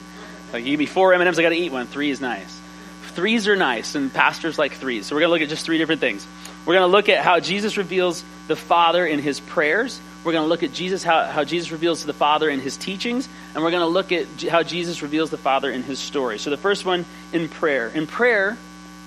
Like 0.52 0.64
you 0.64 0.70
give 0.70 0.78
me 0.78 0.86
four 0.86 1.12
M 1.12 1.20
and 1.20 1.28
M's, 1.28 1.38
I 1.38 1.42
got 1.42 1.50
to 1.50 1.56
eat 1.56 1.72
one. 1.72 1.86
Three 1.86 2.10
is 2.10 2.20
nice. 2.20 2.60
Threes 3.08 3.48
are 3.48 3.56
nice, 3.56 3.94
and 3.94 4.12
pastors 4.12 4.58
like 4.58 4.72
threes. 4.72 5.06
So 5.06 5.16
we're 5.16 5.22
to 5.22 5.28
look 5.28 5.40
at 5.40 5.48
just 5.48 5.64
three 5.64 5.78
different 5.78 6.00
things. 6.00 6.26
We're 6.66 6.74
to 6.74 6.86
look 6.86 7.08
at 7.08 7.24
how 7.24 7.40
Jesus 7.40 7.76
reveals 7.76 8.22
the 8.46 8.56
Father 8.56 9.06
in 9.06 9.20
his 9.20 9.40
prayers. 9.40 10.00
We're 10.22 10.32
going 10.32 10.44
to 10.44 10.48
look 10.48 10.62
at 10.62 10.72
Jesus, 10.72 11.02
how, 11.02 11.24
how 11.24 11.44
Jesus 11.44 11.70
reveals 11.70 12.04
the 12.04 12.12
Father 12.12 12.50
in 12.50 12.60
his 12.60 12.76
teachings. 12.76 13.28
And 13.54 13.62
we're 13.62 13.70
going 13.70 13.82
to 13.82 13.86
look 13.86 14.12
at 14.12 14.26
how 14.42 14.62
Jesus 14.62 15.00
reveals 15.00 15.30
the 15.30 15.38
Father 15.38 15.70
in 15.70 15.82
his 15.82 15.98
story. 15.98 16.38
So 16.38 16.50
the 16.50 16.56
first 16.56 16.84
one 16.84 17.04
in 17.32 17.48
prayer. 17.48 17.88
In 17.88 18.06
prayer, 18.06 18.58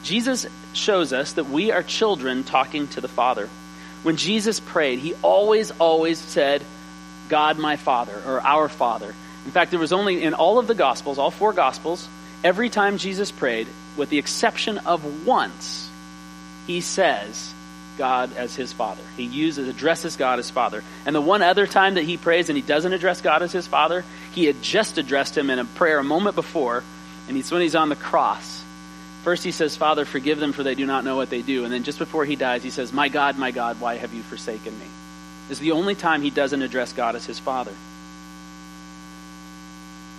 Jesus 0.03 0.47
shows 0.73 1.13
us 1.13 1.33
that 1.33 1.49
we 1.49 1.71
are 1.71 1.83
children 1.83 2.43
talking 2.43 2.87
to 2.89 3.01
the 3.01 3.09
Father. 3.09 3.49
When 4.03 4.15
Jesus 4.15 4.59
prayed, 4.59 4.99
he 4.99 5.13
always, 5.21 5.71
always 5.71 6.19
said, 6.19 6.63
God 7.27 7.57
my 7.57 7.75
Father, 7.75 8.21
or 8.25 8.41
our 8.41 8.69
Father. 8.69 9.13
In 9.45 9.51
fact, 9.51 9.71
there 9.71 9.79
was 9.79 9.93
only 9.93 10.23
in 10.23 10.33
all 10.33 10.59
of 10.59 10.67
the 10.67 10.75
Gospels, 10.75 11.17
all 11.17 11.31
four 11.31 11.53
Gospels, 11.53 12.07
every 12.43 12.69
time 12.69 12.97
Jesus 12.97 13.31
prayed, 13.31 13.67
with 13.97 14.09
the 14.09 14.17
exception 14.17 14.77
of 14.79 15.25
once, 15.25 15.89
he 16.67 16.81
says, 16.81 17.53
God 17.97 18.35
as 18.37 18.55
his 18.55 18.71
Father. 18.71 19.03
He 19.17 19.23
uses, 19.23 19.67
addresses 19.67 20.15
God 20.15 20.39
as 20.39 20.49
Father. 20.49 20.83
And 21.05 21.13
the 21.13 21.21
one 21.21 21.41
other 21.41 21.67
time 21.67 21.95
that 21.95 22.05
he 22.05 22.15
prays 22.15 22.49
and 22.49 22.55
he 22.55 22.61
doesn't 22.61 22.93
address 22.93 23.19
God 23.19 23.43
as 23.43 23.51
his 23.51 23.67
Father, 23.67 24.05
he 24.33 24.45
had 24.45 24.61
just 24.61 24.97
addressed 24.97 25.37
him 25.37 25.49
in 25.49 25.59
a 25.59 25.65
prayer 25.65 25.99
a 25.99 26.03
moment 26.03 26.35
before, 26.35 26.83
and 27.27 27.37
it's 27.37 27.51
when 27.51 27.61
he's 27.61 27.75
on 27.75 27.89
the 27.89 27.97
cross 27.97 28.58
First, 29.23 29.43
he 29.43 29.51
says, 29.51 29.75
Father, 29.75 30.05
forgive 30.05 30.39
them, 30.39 30.53
for 30.53 30.63
they 30.63 30.75
do 30.75 30.85
not 30.85 31.03
know 31.03 31.17
what 31.17 31.29
they 31.29 31.41
do. 31.41 31.65
And 31.65 31.73
then 31.73 31.83
just 31.83 31.99
before 31.99 32.25
he 32.25 32.35
dies, 32.35 32.63
he 32.63 32.69
says, 32.69 32.93
My 32.93 33.09
God, 33.09 33.37
my 33.37 33.51
God, 33.51 33.81
why 33.81 33.95
have 33.95 34.13
you 34.13 34.23
forsaken 34.23 34.77
me? 34.77 34.85
This 35.49 35.57
is 35.57 35.61
the 35.61 35.71
only 35.71 35.95
time 35.95 36.21
he 36.21 36.29
doesn't 36.29 36.61
address 36.61 36.93
God 36.93 37.15
as 37.15 37.25
his 37.25 37.39
Father. 37.39 37.73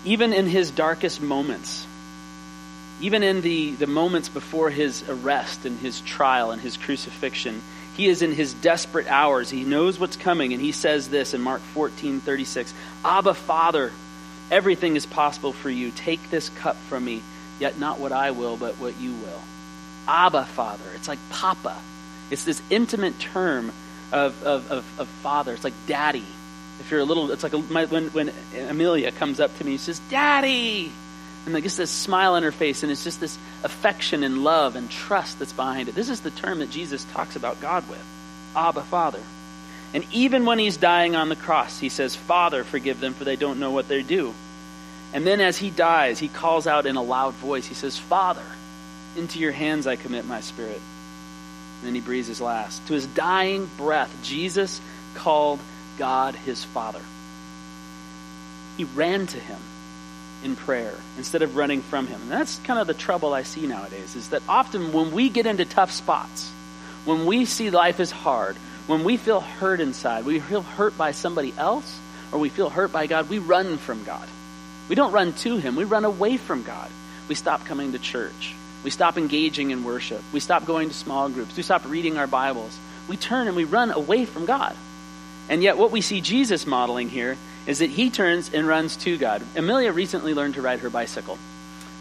Even 0.05 0.33
in 0.33 0.47
his 0.47 0.71
darkest 0.71 1.21
moments, 1.21 1.87
even 3.01 3.23
in 3.23 3.41
the, 3.41 3.71
the 3.73 3.87
moments 3.87 4.29
before 4.29 4.69
his 4.71 5.03
arrest 5.09 5.65
and 5.65 5.79
his 5.79 6.01
trial 6.03 6.51
and 6.51 6.61
his 6.61 6.77
crucifixion, 6.77 7.63
he 7.97 8.09
is 8.09 8.23
in 8.23 8.33
his 8.33 8.53
desperate 8.55 9.07
hours. 9.07 9.51
He 9.51 9.65
knows 9.65 9.99
what's 9.99 10.17
coming, 10.17 10.53
and 10.53 10.61
he 10.61 10.73
says 10.73 11.09
this 11.09 11.33
in 11.33 11.41
Mark 11.41 11.61
14 11.61 12.21
36 12.21 12.75
Abba, 13.05 13.35
Father, 13.35 13.93
everything 14.51 14.97
is 14.97 15.07
possible 15.07 15.53
for 15.53 15.71
you. 15.71 15.91
Take 15.91 16.31
this 16.31 16.49
cup 16.51 16.77
from 16.89 17.05
me. 17.05 17.23
Yet 17.61 17.79
not 17.79 18.01
what 18.01 18.11
I 18.11 18.33
will, 18.33 18.57
but 18.57 18.75
what 18.75 18.99
you 19.01 19.13
will. 19.13 19.41
Abba, 20.09 20.47
Father. 20.47 20.85
It's 20.97 21.07
like 21.07 21.19
Papa. 21.31 21.81
It's 22.31 22.45
this 22.45 22.61
intimate 22.71 23.19
term 23.19 23.73
of, 24.13 24.43
of, 24.45 24.71
of, 24.71 25.01
of 25.01 25.09
father. 25.23 25.55
It's 25.55 25.65
like 25.65 25.75
daddy. 25.87 26.25
If 26.81 26.91
you're 26.91 27.01
a 27.01 27.05
little, 27.05 27.31
it's 27.31 27.43
like 27.43 27.53
a, 27.53 27.59
my, 27.59 27.85
when, 27.85 28.09
when 28.09 28.33
Amelia 28.69 29.13
comes 29.13 29.41
up 29.41 29.57
to 29.59 29.65
me, 29.65 29.73
she 29.73 29.79
says, 29.79 30.01
Daddy! 30.11 30.91
And 31.45 31.55
like 31.55 31.65
just 31.65 31.77
this 31.77 31.91
smile 31.91 32.35
on 32.35 32.43
her 32.43 32.53
face, 32.53 32.83
and 32.83 32.93
it's 32.93 33.05
just 33.05 33.21
this 33.21 33.39
affection 33.65 34.23
and 34.25 34.45
love 34.45 34.77
and 34.77 34.91
trust 34.91 35.39
that's 35.39 35.53
behind 35.53 35.89
it. 35.89 35.95
This 35.95 36.09
is 36.09 36.21
the 36.21 36.31
term 36.31 36.59
that 36.61 36.71
Jesus 36.71 37.05
talks 37.13 37.37
about 37.37 37.61
God 37.61 37.89
with 37.89 38.03
Abba, 38.55 38.83
Father. 38.83 39.21
And 39.93 40.05
even 40.13 40.45
when 40.45 40.59
he's 40.59 40.77
dying 40.77 41.17
on 41.17 41.29
the 41.29 41.37
cross, 41.37 41.79
he 41.79 41.89
says, 41.89 42.15
Father, 42.15 42.63
forgive 42.63 43.01
them, 43.01 43.15
for 43.15 43.25
they 43.25 43.37
don't 43.37 43.59
know 43.59 43.73
what 43.73 43.89
they 43.89 44.03
do. 44.03 44.35
And 45.13 45.27
then 45.27 45.41
as 45.41 45.57
he 45.57 45.71
dies, 45.71 46.19
he 46.19 46.29
calls 46.29 46.67
out 46.67 46.87
in 46.87 46.97
a 46.97 47.03
loud 47.03 47.35
voice. 47.35 47.67
He 47.67 47.75
says, 47.75 47.99
Father, 47.99 48.45
into 49.17 49.39
your 49.39 49.53
hands 49.53 49.87
I 49.87 49.97
commit 49.97 50.25
my 50.25 50.41
spirit. 50.41 50.81
And 51.81 51.87
then 51.87 51.95
he 51.95 52.01
breathes 52.01 52.29
his 52.29 52.41
last. 52.41 52.87
To 52.87 52.95
his 52.95 53.07
dying 53.07 53.69
breath, 53.77 54.15
Jesus 54.23 54.81
called 55.15 55.59
God 55.99 56.35
his 56.35 56.63
Father. 56.63 57.01
He 58.77 58.85
ran 58.85 59.27
to 59.27 59.39
him 59.39 59.59
in 60.45 60.57
prayer 60.57 60.95
instead 61.19 61.43
of 61.43 61.57
running 61.57 61.83
from 61.83 62.07
him. 62.07 62.21
And 62.23 62.31
that's 62.31 62.59
kind 62.61 62.79
of 62.79 62.87
the 62.87 62.95
trouble 62.95 63.35
I 63.35 63.43
see 63.43 63.67
nowadays 63.67 64.17
is 64.17 64.31
that 64.31 64.43
often 64.49 64.93
when 64.93 65.11
we 65.11 65.29
get 65.29 65.47
into 65.47 65.65
tough 65.65 65.91
spots, 65.91 66.51
when 67.05 67.27
we 67.27 67.45
see 67.45 67.71
life 67.71 68.01
is 68.01 68.11
hard, 68.11 68.57
when 68.87 69.05
we 69.05 69.17
feel 69.17 69.41
hurt 69.41 69.81
inside, 69.81 70.25
we 70.25 70.41
feel 70.41 70.63
hurt 70.63 70.97
by 70.97 71.13
somebody 71.13 71.53
else, 71.57 71.99
or 72.33 72.39
we 72.39 72.49
feel 72.49 72.71
hurt 72.71 72.93
by 72.93 73.07
God, 73.07 73.29
we 73.29 73.39
run 73.39 73.77
from 73.77 74.05
God. 74.05 74.27
We 74.89 74.95
don't 74.95 75.13
run 75.13 75.33
to 75.35 75.57
Him, 75.57 75.77
we 75.77 75.85
run 75.85 76.05
away 76.05 76.37
from 76.37 76.63
God. 76.63 76.91
We 77.29 77.35
stop 77.37 77.65
coming 77.65 77.93
to 77.93 77.99
church. 77.99 78.55
We 78.83 78.91
stop 78.91 79.19
engaging 79.19 79.71
in 79.71 79.85
worship. 79.85 80.23
We 80.33 80.41
stop 80.41 80.65
going 80.65 80.89
to 80.89 80.95
small 80.95 81.29
groups. 81.29 81.57
We 81.57 81.63
stop 81.63 81.85
reading 81.85 82.17
our 82.17 82.27
Bibles. 82.27 82.77
We 83.09 83.17
turn 83.17 83.47
and 83.47 83.57
we 83.57 83.65
run 83.65 83.91
away 83.91 84.25
from 84.25 84.47
God. 84.47 84.75
And 85.49 85.63
yet, 85.63 85.77
what 85.77 85.91
we 85.91 86.01
see 86.01 86.21
Jesus 86.21 86.67
modeling 86.67 87.09
here 87.09 87.37
is 87.67 87.81
that 87.81 87.91
he 87.91 88.11
turns 88.11 88.53
and 88.53 88.67
runs 88.67 88.97
to 88.99 89.19
God. 89.19 89.43
Amelia 89.55 89.93
recently 89.93 90.33
learned 90.33 90.55
to 90.55 90.63
ride 90.63 90.81
her 90.81 90.91
bicycle. 90.91 91.39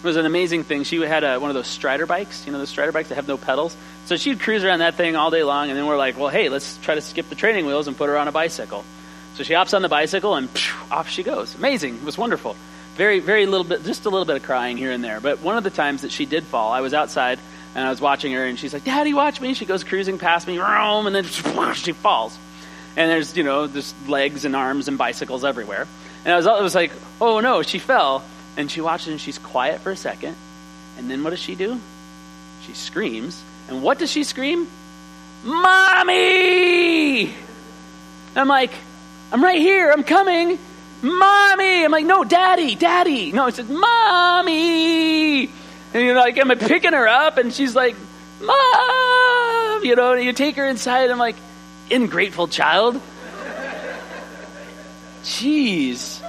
It 0.02 0.08
was 0.08 0.16
an 0.16 0.26
amazing 0.26 0.64
thing. 0.64 0.84
She 0.84 1.02
had 1.02 1.24
a, 1.24 1.40
one 1.40 1.50
of 1.50 1.56
those 1.56 1.68
Strider 1.68 2.06
bikes, 2.06 2.46
you 2.46 2.54
know, 2.54 2.60
those 2.60 2.70
Strider 2.70 2.94
bikes 2.94 3.10
that 3.10 3.16
have 3.16 3.28
no 3.28 3.38
pedals. 3.38 3.76
So 4.06 4.16
she'd 4.16 4.40
cruise 4.40 4.64
around 4.64 4.80
that 4.80 4.96
thing 4.96 5.18
all 5.18 5.30
day 5.30 5.44
long, 5.44 5.70
and 5.70 5.78
then 5.78 5.86
we're 5.86 5.98
like, 5.98 6.18
well, 6.18 6.30
hey, 6.30 6.48
let's 6.48 6.78
try 6.78 6.96
to 6.96 7.02
skip 7.02 7.28
the 7.28 7.36
training 7.36 7.66
wheels 7.66 7.88
and 7.88 7.98
put 7.98 8.08
her 8.08 8.18
on 8.18 8.28
a 8.28 8.32
bicycle. 8.32 8.86
So 9.36 9.44
she 9.44 9.54
hops 9.54 9.74
on 9.74 9.82
the 9.82 9.90
bicycle, 9.90 10.36
and 10.36 10.50
phew, 10.50 10.80
off 10.90 11.10
she 11.10 11.24
goes. 11.24 11.54
Amazing. 11.56 11.96
It 11.96 12.04
was 12.04 12.18
wonderful 12.18 12.56
very, 13.00 13.22
very 13.22 13.46
little 13.46 13.64
bit, 13.64 13.86
just 13.86 14.06
a 14.06 14.10
little 14.10 14.26
bit 14.26 14.36
of 14.36 14.44
crying 14.44 14.76
here 14.76 14.92
and 14.92 15.02
there. 15.02 15.22
But 15.22 15.40
one 15.40 15.56
of 15.56 15.64
the 15.64 15.70
times 15.70 16.02
that 16.02 16.12
she 16.12 16.26
did 16.26 16.44
fall, 16.44 16.74
I 16.74 16.82
was 16.82 16.94
outside 16.94 17.40
and 17.74 17.88
I 17.88 17.90
was 17.92 18.02
watching 18.02 18.34
her, 18.34 18.44
and 18.44 18.60
she's 18.60 18.74
like, 18.74 18.84
"Daddy, 18.84 19.14
watch 19.14 19.40
me!" 19.40 19.54
She 19.54 19.66
goes 19.66 19.86
cruising 19.86 20.18
past 20.18 20.46
me, 20.46 20.58
roam, 20.58 21.08
and 21.08 21.16
then 21.16 21.24
she 21.24 21.94
falls. 21.94 22.38
And 22.98 23.10
there's, 23.10 23.38
you 23.38 23.44
know, 23.44 23.68
there's 23.68 23.94
legs 24.10 24.44
and 24.44 24.54
arms 24.54 24.90
and 24.90 24.98
bicycles 24.98 25.46
everywhere. 25.46 25.88
And 26.26 26.34
I 26.34 26.36
was, 26.36 26.46
I 26.46 26.60
was 26.60 26.76
like, 26.76 26.92
"Oh 27.22 27.40
no, 27.40 27.62
she 27.62 27.80
fell!" 27.80 28.22
And 28.58 28.70
she 28.70 28.82
watches 28.82 29.08
and 29.08 29.22
she's 29.22 29.38
quiet 29.38 29.80
for 29.80 29.92
a 29.92 29.96
second, 29.96 30.36
and 30.98 31.10
then 31.10 31.24
what 31.24 31.30
does 31.30 31.40
she 31.40 31.56
do? 31.56 31.80
She 32.66 32.74
screams, 32.74 33.42
and 33.70 33.82
what 33.82 33.98
does 34.00 34.12
she 34.12 34.26
scream? 34.26 34.68
"Mommy!" 35.46 37.34
I'm 38.36 38.50
like, 38.50 38.74
"I'm 39.32 39.42
right 39.42 39.60
here. 39.60 39.90
I'm 39.90 40.04
coming." 40.04 40.60
Mommy! 41.02 41.86
I'm 41.86 41.92
like, 41.92 42.06
no, 42.06 42.24
daddy, 42.24 42.76
daddy. 42.76 43.32
No, 43.32 43.48
it 43.48 43.56
says, 43.56 43.70
Mommy! 43.70 45.46
And 45.46 46.04
you're 46.06 46.16
like, 46.16 46.38
am 46.38 46.52
I'm 46.52 46.60
picking 46.60 46.94
her 46.94 47.08
up, 47.08 47.38
and 47.38 47.54
she's 47.54 47.76
like, 47.76 47.96
Mom! 48.42 49.84
You 49.84 49.96
know, 49.96 50.14
you 50.14 50.34
take 50.34 50.56
her 50.58 50.68
inside, 50.68 51.10
I'm 51.10 51.18
like, 51.18 51.36
ingrateful 51.90 52.48
child. 52.48 53.02
Jeez. 55.24 56.22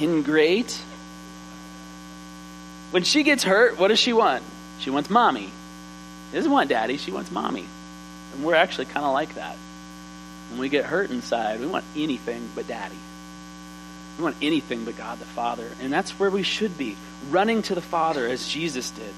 Ingrate. 0.00 0.72
When 2.90 3.02
she 3.02 3.22
gets 3.22 3.42
hurt, 3.42 3.78
what 3.78 3.88
does 3.88 3.98
she 3.98 4.12
want? 4.12 4.42
She 4.80 4.90
wants 4.90 5.10
mommy. 5.10 5.50
She 6.30 6.36
doesn't 6.36 6.50
want 6.50 6.68
daddy, 6.68 6.96
she 6.96 7.10
wants 7.10 7.30
mommy. 7.30 7.66
And 8.34 8.44
we're 8.44 8.54
actually 8.54 8.86
kind 8.86 9.04
of 9.04 9.12
like 9.12 9.34
that. 9.34 9.56
When 10.54 10.60
we 10.60 10.68
get 10.68 10.84
hurt 10.84 11.10
inside, 11.10 11.58
we 11.58 11.66
want 11.66 11.84
anything 11.96 12.48
but 12.54 12.68
daddy. 12.68 12.94
We 14.16 14.22
want 14.22 14.36
anything 14.40 14.84
but 14.84 14.96
God 14.96 15.18
the 15.18 15.24
Father. 15.24 15.68
And 15.82 15.92
that's 15.92 16.12
where 16.12 16.30
we 16.30 16.44
should 16.44 16.78
be, 16.78 16.96
running 17.28 17.62
to 17.62 17.74
the 17.74 17.80
Father 17.80 18.28
as 18.28 18.46
Jesus 18.46 18.90
did. 18.90 19.12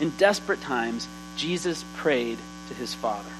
In 0.00 0.10
desperate 0.10 0.60
times, 0.60 1.06
Jesus 1.36 1.84
prayed 1.98 2.38
to 2.66 2.74
his 2.74 2.92
Father. 2.94 3.30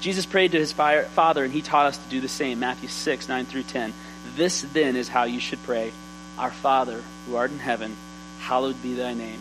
Jesus 0.00 0.24
prayed 0.24 0.52
to 0.52 0.58
his 0.58 0.70
Father, 0.70 1.42
and 1.42 1.52
he 1.52 1.60
taught 1.60 1.86
us 1.86 1.98
to 1.98 2.08
do 2.08 2.20
the 2.20 2.28
same. 2.28 2.60
Matthew 2.60 2.88
6, 2.88 3.28
9 3.28 3.44
through 3.44 3.64
10. 3.64 3.92
This 4.36 4.62
then 4.72 4.94
is 4.94 5.08
how 5.08 5.24
you 5.24 5.40
should 5.40 5.62
pray 5.64 5.90
Our 6.38 6.52
Father, 6.52 7.02
who 7.26 7.34
art 7.34 7.50
in 7.50 7.58
heaven, 7.58 7.96
hallowed 8.42 8.80
be 8.80 8.94
thy 8.94 9.14
name. 9.14 9.40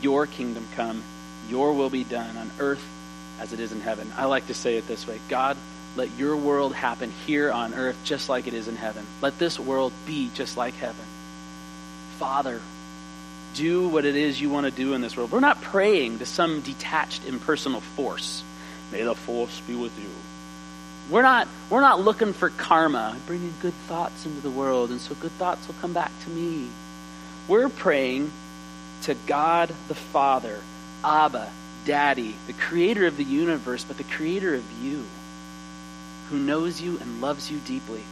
Your 0.00 0.28
kingdom 0.28 0.68
come, 0.76 1.02
your 1.48 1.72
will 1.72 1.90
be 1.90 2.04
done 2.04 2.36
on 2.36 2.52
earth 2.60 2.86
as 3.40 3.52
it 3.52 3.58
is 3.58 3.72
in 3.72 3.80
heaven. 3.80 4.12
I 4.16 4.26
like 4.26 4.46
to 4.46 4.54
say 4.54 4.76
it 4.76 4.86
this 4.86 5.08
way 5.08 5.18
God, 5.28 5.56
let 5.96 6.08
your 6.18 6.36
world 6.36 6.74
happen 6.74 7.12
here 7.26 7.50
on 7.52 7.74
earth 7.74 7.96
just 8.04 8.28
like 8.28 8.46
it 8.46 8.54
is 8.54 8.68
in 8.68 8.76
heaven. 8.76 9.06
Let 9.22 9.38
this 9.38 9.58
world 9.58 9.92
be 10.06 10.30
just 10.34 10.56
like 10.56 10.74
heaven. 10.74 11.04
Father, 12.18 12.60
do 13.54 13.88
what 13.88 14.04
it 14.04 14.16
is 14.16 14.40
you 14.40 14.50
want 14.50 14.66
to 14.66 14.72
do 14.72 14.94
in 14.94 15.00
this 15.00 15.16
world. 15.16 15.30
We're 15.30 15.40
not 15.40 15.62
praying 15.62 16.18
to 16.18 16.26
some 16.26 16.60
detached, 16.60 17.26
impersonal 17.26 17.80
force. 17.80 18.42
May 18.92 19.02
the 19.02 19.14
force 19.14 19.60
be 19.66 19.74
with 19.74 19.96
you. 19.98 20.10
We're 21.10 21.22
not, 21.22 21.48
we're 21.70 21.80
not 21.80 22.00
looking 22.00 22.32
for 22.32 22.48
karma, 22.50 23.16
bringing 23.26 23.52
good 23.60 23.74
thoughts 23.88 24.24
into 24.26 24.40
the 24.40 24.50
world, 24.50 24.90
and 24.90 25.00
so 25.00 25.14
good 25.14 25.32
thoughts 25.32 25.66
will 25.66 25.74
come 25.80 25.92
back 25.92 26.10
to 26.24 26.30
me. 26.30 26.68
We're 27.46 27.68
praying 27.68 28.32
to 29.02 29.14
God 29.26 29.70
the 29.88 29.94
Father, 29.94 30.58
Abba, 31.04 31.52
Daddy, 31.84 32.34
the 32.46 32.54
creator 32.54 33.06
of 33.06 33.18
the 33.18 33.24
universe, 33.24 33.84
but 33.84 33.98
the 33.98 34.04
creator 34.04 34.54
of 34.54 34.64
you, 34.82 35.04
who 36.30 36.38
knows 36.38 36.80
you 36.80 36.98
and 36.98 37.20
loves 37.20 37.50
you 37.50 37.58
deeply. 37.58 38.02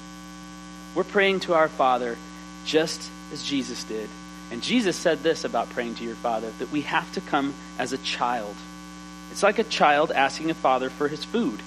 We're 0.95 1.05
praying 1.05 1.41
to 1.41 1.55
our 1.55 1.69
Father 1.69 2.17
just 2.65 3.11
as 3.33 3.43
Jesus 3.43 3.85
did. 3.85 4.09
And 4.51 4.63
Jesus 4.63 4.97
said 4.97 5.23
this 5.23 5.45
about 5.45 5.71
praying 5.71 5.95
to 5.97 6.05
your 6.05 6.17
Father 6.17 6.51
that 6.59 6.71
we 6.71 6.83
have 6.83 7.11
to 7.15 7.21
come 7.23 7.55
as 7.79 7.93
a 7.93 7.99
child. 7.99 8.55
It's 9.31 9.43
like 9.43 9.59
a 9.59 9.65
child 9.65 10.13
asking 10.13 10.51
a 10.51 10.55
father 10.55 10.91
for 10.91 11.09
his 11.09 11.25
food. 11.25 11.59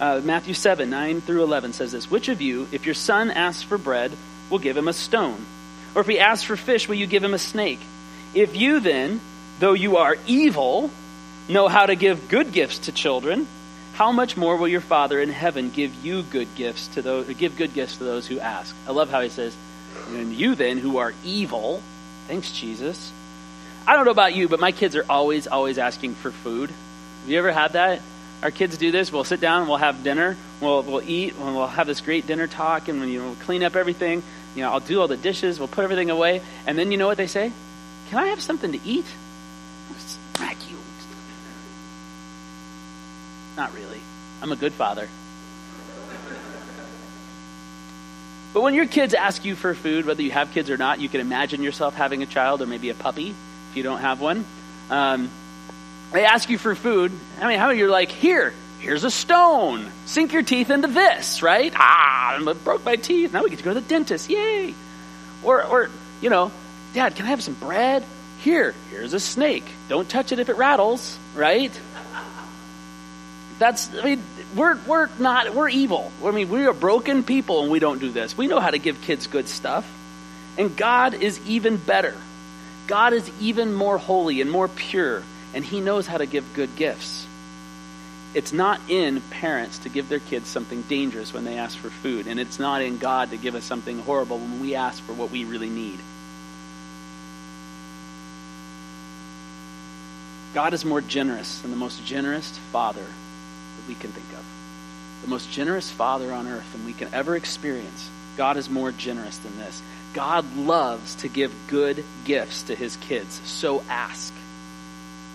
Uh, 0.00 0.20
Matthew 0.22 0.54
7, 0.54 0.88
9 0.88 1.20
through 1.20 1.42
11 1.42 1.72
says 1.72 1.90
this 1.90 2.08
Which 2.08 2.28
of 2.28 2.40
you, 2.40 2.68
if 2.70 2.86
your 2.86 2.94
son 2.94 3.32
asks 3.32 3.64
for 3.64 3.76
bread, 3.76 4.12
will 4.50 4.60
give 4.60 4.76
him 4.76 4.86
a 4.86 4.92
stone? 4.92 5.44
Or 5.96 6.02
if 6.02 6.06
he 6.06 6.20
asks 6.20 6.44
for 6.44 6.54
fish, 6.54 6.86
will 6.86 6.94
you 6.94 7.08
give 7.08 7.24
him 7.24 7.34
a 7.34 7.38
snake? 7.38 7.80
If 8.34 8.56
you 8.56 8.78
then, 8.78 9.20
though 9.58 9.72
you 9.72 9.96
are 9.96 10.16
evil, 10.28 10.92
know 11.48 11.66
how 11.66 11.86
to 11.86 11.96
give 11.96 12.28
good 12.28 12.52
gifts 12.52 12.78
to 12.80 12.92
children, 12.92 13.48
how 13.98 14.12
much 14.12 14.36
more 14.36 14.56
will 14.56 14.68
your 14.68 14.80
Father 14.80 15.20
in 15.20 15.28
heaven 15.28 15.70
give 15.70 15.92
you 16.04 16.22
good 16.22 16.46
gifts 16.54 16.86
to 16.86 17.02
those 17.02 17.26
give 17.34 17.56
good 17.56 17.74
gifts 17.74 17.96
to 17.96 18.04
those 18.04 18.28
who 18.28 18.38
ask? 18.38 18.72
I 18.86 18.92
love 18.92 19.10
how 19.10 19.20
he 19.22 19.28
says, 19.28 19.56
and 20.10 20.32
you 20.32 20.54
then 20.54 20.78
who 20.78 20.98
are 20.98 21.12
evil, 21.24 21.82
thanks 22.28 22.52
Jesus. 22.52 23.12
I 23.88 23.96
don't 23.96 24.04
know 24.04 24.12
about 24.12 24.36
you, 24.36 24.46
but 24.46 24.60
my 24.60 24.70
kids 24.70 24.94
are 24.94 25.04
always, 25.10 25.48
always 25.48 25.78
asking 25.78 26.14
for 26.14 26.30
food. 26.30 26.70
Have 26.70 27.28
you 27.28 27.38
ever 27.40 27.50
had 27.50 27.72
that? 27.72 28.00
Our 28.40 28.52
kids 28.52 28.78
do 28.78 28.92
this. 28.92 29.10
We'll 29.10 29.24
sit 29.24 29.40
down, 29.40 29.66
we'll 29.66 29.78
have 29.78 30.04
dinner, 30.04 30.36
we'll, 30.60 30.84
we'll 30.84 31.02
eat, 31.02 31.34
and 31.34 31.56
we'll 31.56 31.66
have 31.66 31.88
this 31.88 32.00
great 32.00 32.24
dinner 32.24 32.46
talk, 32.46 32.86
and 32.86 33.00
when 33.00 33.08
you 33.08 33.18
know, 33.18 33.26
we'll 33.26 33.34
clean 33.46 33.64
up 33.64 33.74
everything. 33.74 34.22
You 34.54 34.62
know, 34.62 34.70
I'll 34.70 34.78
do 34.78 35.00
all 35.00 35.08
the 35.08 35.16
dishes, 35.16 35.58
we'll 35.58 35.66
put 35.66 35.82
everything 35.82 36.10
away, 36.10 36.40
and 36.68 36.78
then 36.78 36.92
you 36.92 36.98
know 36.98 37.08
what 37.08 37.16
they 37.16 37.26
say? 37.26 37.50
Can 38.10 38.18
I 38.20 38.28
have 38.28 38.40
something 38.40 38.70
to 38.70 38.80
eat? 38.84 39.06
Smack 40.36 40.56
you. 40.70 40.78
Not 43.58 43.74
really. 43.74 44.00
I'm 44.40 44.52
a 44.52 44.56
good 44.56 44.72
father. 44.72 45.08
But 48.54 48.62
when 48.62 48.74
your 48.74 48.86
kids 48.86 49.14
ask 49.14 49.44
you 49.44 49.56
for 49.56 49.74
food, 49.74 50.06
whether 50.06 50.22
you 50.22 50.30
have 50.30 50.52
kids 50.52 50.70
or 50.70 50.76
not, 50.76 51.00
you 51.00 51.08
can 51.08 51.20
imagine 51.20 51.64
yourself 51.64 51.96
having 51.96 52.22
a 52.22 52.26
child 52.26 52.62
or 52.62 52.66
maybe 52.66 52.88
a 52.90 52.94
puppy 52.94 53.30
if 53.70 53.76
you 53.76 53.82
don't 53.82 53.98
have 53.98 54.20
one. 54.20 54.44
Um, 54.90 55.28
they 56.12 56.24
ask 56.24 56.48
you 56.48 56.56
for 56.56 56.76
food. 56.76 57.10
I 57.40 57.48
mean, 57.48 57.58
how 57.58 57.66
many 57.66 57.80
you're 57.80 57.90
like, 57.90 58.12
here, 58.12 58.54
here's 58.78 59.02
a 59.02 59.10
stone. 59.10 59.90
Sink 60.06 60.32
your 60.32 60.44
teeth 60.44 60.70
into 60.70 60.86
this, 60.86 61.42
right? 61.42 61.72
Ah, 61.74 62.38
I 62.38 62.52
broke 62.52 62.84
my 62.84 62.94
teeth. 62.94 63.32
Now 63.32 63.42
we 63.42 63.50
get 63.50 63.58
to 63.58 63.64
go 63.64 63.74
to 63.74 63.80
the 63.80 63.88
dentist. 63.88 64.30
Yay. 64.30 64.72
Or, 65.42 65.64
or, 65.64 65.90
you 66.20 66.30
know, 66.30 66.52
Dad, 66.94 67.16
can 67.16 67.26
I 67.26 67.30
have 67.30 67.42
some 67.42 67.54
bread? 67.54 68.04
Here, 68.38 68.72
here's 68.90 69.14
a 69.14 69.20
snake. 69.20 69.64
Don't 69.88 70.08
touch 70.08 70.30
it 70.30 70.38
if 70.38 70.48
it 70.48 70.56
rattles, 70.56 71.18
right? 71.34 71.72
That's, 73.58 73.92
I 73.94 74.04
mean, 74.04 74.22
we're, 74.54 74.78
we're 74.86 75.08
not, 75.18 75.54
we're 75.54 75.68
evil. 75.68 76.12
I 76.24 76.30
mean, 76.30 76.48
we 76.48 76.66
are 76.66 76.72
broken 76.72 77.24
people 77.24 77.62
and 77.62 77.70
we 77.70 77.80
don't 77.80 77.98
do 77.98 78.10
this. 78.10 78.36
We 78.36 78.46
know 78.46 78.60
how 78.60 78.70
to 78.70 78.78
give 78.78 79.00
kids 79.02 79.26
good 79.26 79.48
stuff. 79.48 79.90
And 80.56 80.76
God 80.76 81.14
is 81.14 81.40
even 81.46 81.76
better. 81.76 82.14
God 82.86 83.12
is 83.12 83.30
even 83.40 83.72
more 83.72 83.98
holy 83.98 84.40
and 84.40 84.50
more 84.50 84.66
pure, 84.66 85.22
and 85.54 85.64
He 85.64 85.80
knows 85.80 86.06
how 86.06 86.16
to 86.16 86.26
give 86.26 86.54
good 86.54 86.74
gifts. 86.74 87.26
It's 88.34 88.52
not 88.52 88.80
in 88.88 89.20
parents 89.20 89.78
to 89.80 89.88
give 89.88 90.08
their 90.08 90.18
kids 90.20 90.48
something 90.48 90.82
dangerous 90.82 91.32
when 91.32 91.44
they 91.44 91.58
ask 91.58 91.76
for 91.78 91.90
food, 91.90 92.26
and 92.26 92.40
it's 92.40 92.58
not 92.58 92.82
in 92.82 92.98
God 92.98 93.30
to 93.30 93.36
give 93.36 93.54
us 93.54 93.64
something 93.64 94.00
horrible 94.00 94.38
when 94.38 94.60
we 94.60 94.74
ask 94.74 95.02
for 95.02 95.12
what 95.12 95.30
we 95.30 95.44
really 95.44 95.68
need. 95.68 95.98
God 100.54 100.72
is 100.72 100.84
more 100.84 101.02
generous 101.02 101.60
than 101.60 101.70
the 101.70 101.76
most 101.76 102.04
generous 102.06 102.56
father 102.72 103.04
we 103.88 103.94
can 103.94 104.12
think 104.12 104.38
of. 104.38 104.44
The 105.22 105.28
most 105.28 105.50
generous 105.50 105.90
father 105.90 106.32
on 106.32 106.46
earth 106.46 106.70
than 106.72 106.84
we 106.84 106.92
can 106.92 107.12
ever 107.12 107.34
experience. 107.34 108.08
God 108.36 108.56
is 108.56 108.70
more 108.70 108.92
generous 108.92 109.38
than 109.38 109.58
this. 109.58 109.82
God 110.14 110.56
loves 110.56 111.16
to 111.16 111.28
give 111.28 111.52
good 111.68 112.04
gifts 112.24 112.64
to 112.64 112.74
his 112.74 112.96
kids. 112.96 113.40
So 113.44 113.82
ask. 113.88 114.32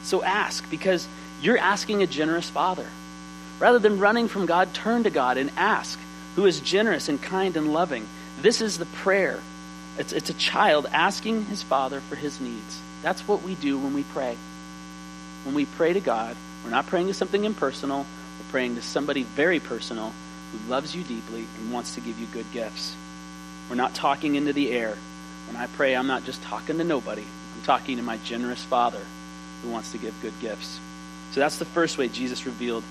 So 0.03 0.23
ask 0.23 0.69
because 0.69 1.07
you're 1.41 1.57
asking 1.57 2.01
a 2.01 2.07
generous 2.07 2.49
father. 2.49 2.87
Rather 3.59 3.79
than 3.79 3.99
running 3.99 4.27
from 4.27 4.45
God, 4.45 4.73
turn 4.73 5.03
to 5.03 5.09
God 5.09 5.37
and 5.37 5.51
ask, 5.57 5.99
who 6.35 6.45
is 6.45 6.59
generous 6.59 7.09
and 7.09 7.21
kind 7.21 7.55
and 7.55 7.73
loving. 7.73 8.07
This 8.41 8.61
is 8.61 8.77
the 8.77 8.85
prayer. 8.85 9.39
It's, 9.97 10.13
it's 10.13 10.29
a 10.29 10.33
child 10.33 10.87
asking 10.91 11.45
his 11.45 11.61
father 11.61 11.99
for 11.99 12.15
his 12.15 12.41
needs. 12.41 12.81
That's 13.03 13.27
what 13.27 13.43
we 13.43 13.55
do 13.55 13.77
when 13.77 13.93
we 13.93 14.03
pray. 14.03 14.35
When 15.43 15.53
we 15.53 15.65
pray 15.65 15.93
to 15.93 15.99
God, 15.99 16.35
we're 16.63 16.71
not 16.71 16.87
praying 16.87 17.07
to 17.07 17.13
something 17.13 17.43
impersonal, 17.43 18.05
we're 18.39 18.51
praying 18.51 18.75
to 18.75 18.81
somebody 18.81 19.23
very 19.23 19.59
personal 19.59 20.13
who 20.51 20.69
loves 20.69 20.95
you 20.95 21.03
deeply 21.03 21.45
and 21.59 21.73
wants 21.73 21.95
to 21.95 22.01
give 22.01 22.19
you 22.19 22.27
good 22.27 22.45
gifts. 22.53 22.95
We're 23.69 23.75
not 23.75 23.95
talking 23.95 24.35
into 24.35 24.53
the 24.53 24.71
air. 24.71 24.97
When 25.47 25.55
I 25.55 25.67
pray, 25.67 25.95
I'm 25.95 26.07
not 26.07 26.23
just 26.23 26.41
talking 26.43 26.77
to 26.77 26.83
nobody. 26.83 27.23
I'm 27.23 27.63
talking 27.63 27.97
to 27.97 28.03
my 28.03 28.17
generous 28.17 28.63
Father 28.63 29.01
who 29.61 29.69
wants 29.69 29.91
to 29.93 29.97
give 29.97 30.13
good 30.21 30.33
gifts. 30.41 30.79
So 31.31 31.39
that's 31.39 31.57
the 31.57 31.65
first 31.65 31.97
way 31.97 32.07
Jesus 32.07 32.45
revealed 32.45 32.83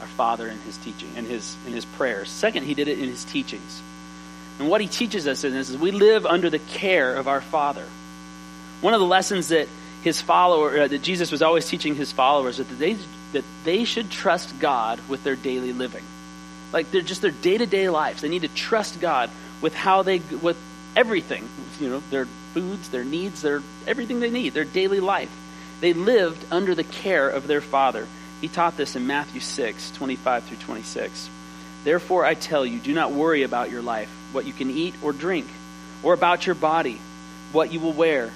our 0.00 0.06
Father 0.06 0.48
in 0.48 0.58
his 0.60 0.76
teaching, 0.78 1.10
and 1.16 1.26
his 1.26 1.56
in 1.66 1.72
his 1.72 1.84
prayers. 1.84 2.30
Second, 2.30 2.64
he 2.64 2.74
did 2.74 2.88
it 2.88 2.98
in 2.98 3.08
his 3.08 3.24
teachings. 3.24 3.82
And 4.58 4.68
what 4.68 4.80
he 4.80 4.86
teaches 4.86 5.26
us 5.26 5.44
in 5.44 5.52
this 5.52 5.70
is 5.70 5.76
we 5.76 5.90
live 5.90 6.26
under 6.26 6.50
the 6.50 6.58
care 6.58 7.14
of 7.14 7.28
our 7.28 7.40
Father. 7.40 7.84
One 8.80 8.94
of 8.94 9.00
the 9.00 9.06
lessons 9.06 9.48
that 9.48 9.68
his 10.02 10.20
follower 10.20 10.80
uh, 10.80 10.88
that 10.88 11.02
Jesus 11.02 11.30
was 11.30 11.42
always 11.42 11.68
teaching 11.68 11.94
his 11.94 12.12
followers 12.12 12.56
that 12.56 12.64
they 12.78 12.96
that 13.32 13.44
they 13.64 13.84
should 13.84 14.10
trust 14.10 14.58
God 14.60 15.00
with 15.08 15.24
their 15.24 15.36
daily 15.36 15.72
living. 15.72 16.04
Like 16.72 16.90
they're 16.90 17.02
just 17.02 17.22
their 17.22 17.30
day-to-day 17.30 17.88
lives. 17.88 18.22
They 18.22 18.28
need 18.28 18.42
to 18.42 18.48
trust 18.48 19.00
God 19.00 19.30
with 19.60 19.74
how 19.74 20.02
they 20.02 20.18
with 20.18 20.56
everything, 20.96 21.48
you 21.80 21.88
know, 21.88 22.02
their 22.10 22.26
foods, 22.54 22.88
their 22.88 23.04
needs, 23.04 23.42
their 23.42 23.62
everything 23.86 24.20
they 24.20 24.30
need, 24.30 24.54
their 24.54 24.64
daily 24.64 25.00
life. 25.00 25.30
They 25.80 25.92
lived 25.92 26.44
under 26.50 26.74
the 26.74 26.84
care 26.84 27.28
of 27.28 27.46
their 27.46 27.60
father. 27.60 28.06
He 28.40 28.48
taught 28.48 28.76
this 28.76 28.96
in 28.96 29.06
Matthew 29.06 29.40
6, 29.40 29.90
25 29.92 30.44
through 30.44 30.56
26. 30.58 31.30
Therefore 31.84 32.24
I 32.24 32.34
tell 32.34 32.64
you, 32.64 32.78
do 32.78 32.92
not 32.92 33.12
worry 33.12 33.42
about 33.42 33.70
your 33.70 33.82
life, 33.82 34.10
what 34.32 34.46
you 34.46 34.52
can 34.52 34.70
eat 34.70 34.94
or 35.02 35.12
drink, 35.12 35.46
or 36.02 36.12
about 36.14 36.46
your 36.46 36.54
body, 36.54 37.00
what 37.52 37.72
you 37.72 37.80
will 37.80 37.92
wear. 37.92 38.30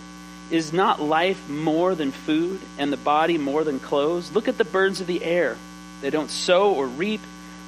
Is 0.51 0.73
not 0.73 1.01
life 1.01 1.49
more 1.49 1.95
than 1.95 2.13
food, 2.13 2.61
and 2.79 2.93
the 2.93 2.97
body 2.97 3.39
more 3.39 3.65
than 3.65 3.81
clothes? 3.81 4.33
Look 4.33 4.49
at 4.49 4.59
the 4.59 4.65
birds 4.65 5.01
of 5.01 5.07
the 5.07 5.25
air. 5.25 5.57
They 6.03 6.11
don't 6.11 6.31
sow 6.31 6.75
or 6.75 6.87
reap 6.87 7.21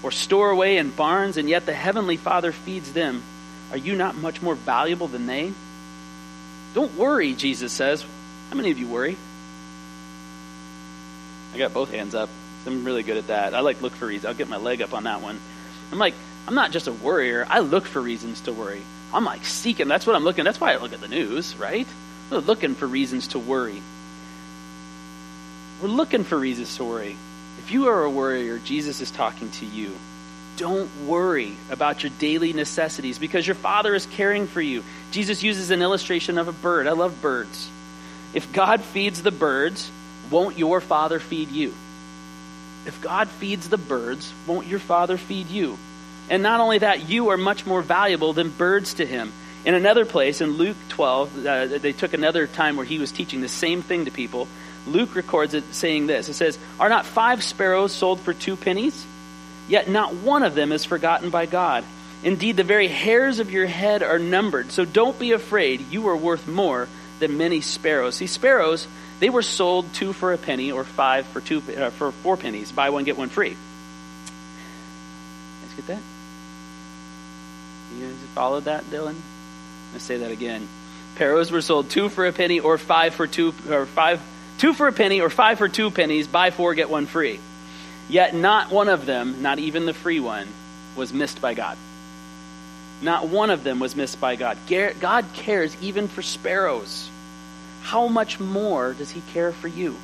or 0.02 0.10
store 0.10 0.50
away 0.50 0.76
in 0.76 0.90
barns, 0.90 1.36
and 1.36 1.48
yet 1.48 1.66
the 1.66 1.72
heavenly 1.72 2.16
Father 2.16 2.52
feeds 2.52 2.92
them. 2.92 3.22
Are 3.70 3.78
you 3.78 3.96
not 3.96 4.16
much 4.16 4.42
more 4.42 4.54
valuable 4.54 5.08
than 5.08 5.26
they? 5.26 5.52
Don't 6.74 6.94
worry, 6.96 7.32
Jesus 7.32 7.72
says. 7.72 8.04
How 8.50 8.56
many 8.56 8.70
of 8.70 8.78
you 8.78 8.86
worry? 8.86 9.16
I 11.54 11.58
got 11.58 11.72
both 11.72 11.90
hands 11.90 12.14
up. 12.14 12.28
I'm 12.66 12.84
really 12.84 13.02
good 13.02 13.16
at 13.16 13.28
that. 13.28 13.54
I 13.54 13.60
like 13.60 13.80
look 13.80 13.92
for 13.94 14.06
reasons. 14.06 14.26
I'll 14.26 14.34
get 14.34 14.48
my 14.48 14.56
leg 14.56 14.82
up 14.82 14.92
on 14.92 15.04
that 15.04 15.22
one. 15.22 15.38
I'm 15.90 15.98
like, 15.98 16.14
I'm 16.46 16.54
not 16.54 16.72
just 16.72 16.86
a 16.86 16.92
worrier. 16.92 17.46
I 17.48 17.60
look 17.60 17.86
for 17.86 18.02
reasons 18.02 18.40
to 18.42 18.52
worry. 18.52 18.82
I'm 19.12 19.24
like 19.24 19.44
seeking. 19.44 19.88
That's 19.88 20.06
what 20.06 20.16
I'm 20.16 20.24
looking. 20.24 20.44
That's 20.44 20.60
why 20.60 20.72
I 20.72 20.76
look 20.76 20.92
at 20.92 21.00
the 21.00 21.08
news, 21.08 21.56
right? 21.56 21.86
We're 22.30 22.38
looking 22.38 22.74
for 22.74 22.86
reasons 22.86 23.28
to 23.28 23.38
worry. 23.38 23.80
We're 25.82 25.88
looking 25.88 26.24
for 26.24 26.38
reasons 26.38 26.76
to 26.76 26.84
worry. 26.84 27.16
If 27.58 27.70
you 27.70 27.88
are 27.88 28.04
a 28.04 28.10
worrier, 28.10 28.58
Jesus 28.58 29.00
is 29.00 29.10
talking 29.10 29.50
to 29.52 29.66
you. 29.66 29.92
Don't 30.56 30.90
worry 31.06 31.54
about 31.70 32.02
your 32.02 32.12
daily 32.18 32.52
necessities 32.52 33.18
because 33.18 33.46
your 33.46 33.54
Father 33.54 33.94
is 33.94 34.06
caring 34.06 34.46
for 34.46 34.60
you. 34.60 34.82
Jesus 35.10 35.42
uses 35.42 35.70
an 35.70 35.82
illustration 35.82 36.38
of 36.38 36.48
a 36.48 36.52
bird. 36.52 36.86
I 36.86 36.92
love 36.92 37.20
birds. 37.20 37.68
If 38.32 38.52
God 38.52 38.82
feeds 38.82 39.22
the 39.22 39.30
birds, 39.30 39.90
won't 40.30 40.58
your 40.58 40.80
Father 40.80 41.20
feed 41.20 41.50
you? 41.50 41.74
if 42.86 43.02
God 43.02 43.28
feeds 43.28 43.68
the 43.68 43.76
birds, 43.76 44.32
won't 44.46 44.68
your 44.68 44.78
Father 44.78 45.18
feed 45.18 45.48
you? 45.48 45.76
And 46.30 46.42
not 46.42 46.60
only 46.60 46.78
that, 46.78 47.08
you 47.08 47.28
are 47.30 47.36
much 47.36 47.66
more 47.66 47.82
valuable 47.82 48.32
than 48.32 48.48
birds 48.48 48.94
to 48.94 49.06
him. 49.06 49.32
In 49.66 49.74
another 49.74 50.06
place, 50.06 50.40
in 50.40 50.52
Luke 50.52 50.76
12, 50.90 51.44
uh, 51.44 51.66
they 51.78 51.92
took 51.92 52.14
another 52.14 52.46
time 52.46 52.76
where 52.76 52.86
he 52.86 53.00
was 53.00 53.10
teaching 53.10 53.40
the 53.40 53.48
same 53.48 53.82
thing 53.82 54.04
to 54.04 54.12
people. 54.12 54.46
Luke 54.86 55.16
records 55.16 55.54
it 55.54 55.74
saying 55.74 56.06
this 56.06 56.28
It 56.28 56.34
says, 56.34 56.56
Are 56.78 56.88
not 56.88 57.04
five 57.04 57.42
sparrows 57.42 57.90
sold 57.90 58.20
for 58.20 58.32
two 58.32 58.54
pennies? 58.54 59.04
Yet 59.68 59.88
not 59.88 60.14
one 60.14 60.44
of 60.44 60.54
them 60.54 60.70
is 60.70 60.84
forgotten 60.84 61.30
by 61.30 61.46
God. 61.46 61.82
Indeed, 62.22 62.56
the 62.56 62.62
very 62.62 62.86
hairs 62.86 63.40
of 63.40 63.50
your 63.50 63.66
head 63.66 64.04
are 64.04 64.20
numbered. 64.20 64.70
So 64.70 64.84
don't 64.84 65.18
be 65.18 65.32
afraid. 65.32 65.90
You 65.90 66.08
are 66.08 66.16
worth 66.16 66.46
more 66.46 66.88
than 67.18 67.36
many 67.36 67.60
sparrows. 67.60 68.14
See, 68.14 68.28
sparrows, 68.28 68.86
they 69.18 69.30
were 69.30 69.42
sold 69.42 69.92
two 69.92 70.12
for 70.12 70.32
a 70.32 70.38
penny 70.38 70.70
or 70.70 70.84
five 70.84 71.26
for, 71.26 71.40
two, 71.40 71.60
uh, 71.76 71.90
for 71.90 72.12
four 72.12 72.36
pennies. 72.36 72.70
Buy 72.70 72.90
one, 72.90 73.02
get 73.02 73.18
one 73.18 73.30
free. 73.30 73.56
Let's 75.62 75.74
get 75.74 75.86
that? 75.88 76.02
You 77.96 78.06
guys 78.06 78.14
followed 78.34 78.64
that, 78.66 78.84
Dylan? 78.84 79.16
Let's 79.92 80.04
say 80.04 80.18
that 80.18 80.30
again. 80.30 80.68
Sparrows 81.14 81.50
were 81.50 81.62
sold 81.62 81.88
two 81.88 82.10
for 82.10 82.26
a 82.26 82.32
penny 82.32 82.60
or 82.60 82.76
five 82.76 83.14
for 83.14 83.26
two, 83.26 83.54
or 83.70 83.86
five, 83.86 84.20
two 84.58 84.74
for 84.74 84.86
a 84.86 84.92
penny 84.92 85.20
or 85.22 85.30
five 85.30 85.56
for 85.56 85.68
two 85.68 85.90
pennies. 85.90 86.28
Buy 86.28 86.50
four, 86.50 86.74
get 86.74 86.90
one 86.90 87.06
free. 87.06 87.40
Yet 88.08 88.34
not 88.34 88.70
one 88.70 88.88
of 88.88 89.06
them, 89.06 89.40
not 89.42 89.58
even 89.58 89.86
the 89.86 89.94
free 89.94 90.20
one, 90.20 90.46
was 90.94 91.12
missed 91.12 91.40
by 91.40 91.54
God. 91.54 91.78
Not 93.02 93.28
one 93.28 93.50
of 93.50 93.64
them 93.64 93.78
was 93.78 93.96
missed 93.96 94.20
by 94.20 94.36
God. 94.36 94.58
God 94.68 95.24
cares 95.34 95.74
even 95.80 96.08
for 96.08 96.22
sparrows. 96.22 97.08
How 97.82 98.08
much 98.08 98.40
more 98.40 98.92
does 98.92 99.10
He 99.10 99.22
care 99.32 99.52
for 99.52 99.68
you? 99.68 99.96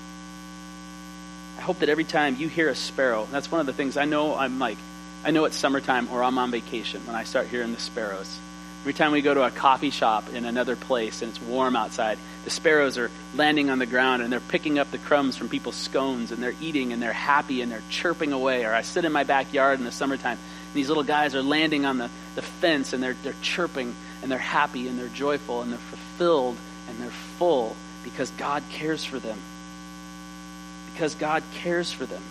I 1.59 1.61
hope 1.61 1.81
that 1.81 1.88
every 1.88 2.05
time 2.05 2.37
you 2.37 2.49
hear 2.49 2.68
a 2.68 2.75
sparrow, 2.75 3.27
that's 3.31 3.51
one 3.51 3.61
of 3.61 3.66
the 3.66 3.73
things 3.73 3.97
I 3.97 4.05
know 4.05 4.35
I'm 4.35 4.59
like, 4.59 4.79
I 5.25 5.31
know 5.31 5.45
it's 5.45 5.57
summertime 5.57 6.09
or 6.11 6.25
I'm 6.25 6.38
on 6.38 6.51
vacation 6.51 7.07
when 7.07 7.14
I 7.16 7.25
start 7.25 7.49
hearing 7.49 7.73
the 7.73 7.81
sparrows. 7.81 8.38
Every 8.83 8.95
time 8.95 9.12
we 9.12 9.23
go 9.23 9.33
to 9.33 9.45
a 9.45 9.51
coffee 9.53 9.90
shop 9.90 10.35
in 10.35 10.45
another 10.45 10.75
place 10.75 11.23
and 11.23 11.31
it's 11.31 11.40
warm 11.40 11.77
outside, 11.77 12.18
the 12.42 12.51
sparrows 12.51 12.99
are 12.99 13.12
landing 13.33 13.71
on 13.71 13.79
the 13.79 13.87
ground 13.87 14.23
and 14.23 14.33
they're 14.33 14.40
picking 14.40 14.81
up 14.81 14.90
the 14.90 14.99
crumbs 14.99 15.37
from 15.37 15.49
people's 15.49 15.77
scones 15.77 16.33
and 16.33 16.42
they're 16.42 16.57
eating 16.61 16.92
and 16.92 17.01
they're 17.01 17.12
happy 17.12 17.62
and 17.62 17.71
they're 17.71 17.83
chirping 17.90 18.33
away. 18.33 18.64
Or 18.64 18.75
I 18.75 18.83
sit 18.83 19.05
in 19.05 19.12
my 19.12 19.23
backyard 19.23 19.79
in 19.79 19.85
the 19.85 19.92
summertime 19.92 20.37
and 20.37 20.75
these 20.75 20.88
little 20.88 21.05
guys 21.05 21.37
are 21.37 21.42
landing 21.42 21.87
on 21.87 21.99
the, 21.99 22.11
the 22.35 22.42
fence 22.42 22.92
and 22.92 23.01
they're, 23.01 23.14
they're 23.23 23.37
chirping 23.40 23.95
and 24.21 24.29
they're 24.29 24.38
happy 24.38 24.88
and 24.88 24.99
they're 24.99 25.07
joyful 25.07 25.62
and 25.62 25.71
they're 25.71 25.79
fulfilled 25.79 26.57
and 26.88 26.99
they're 26.99 27.11
full 27.38 27.77
because 28.03 28.33
God 28.33 28.64
cares 28.71 29.05
for 29.05 29.21
them. 29.21 29.38
Because 30.92 31.14
God 31.14 31.45
cares 31.55 31.92
for 31.92 32.05
them. 32.05 32.23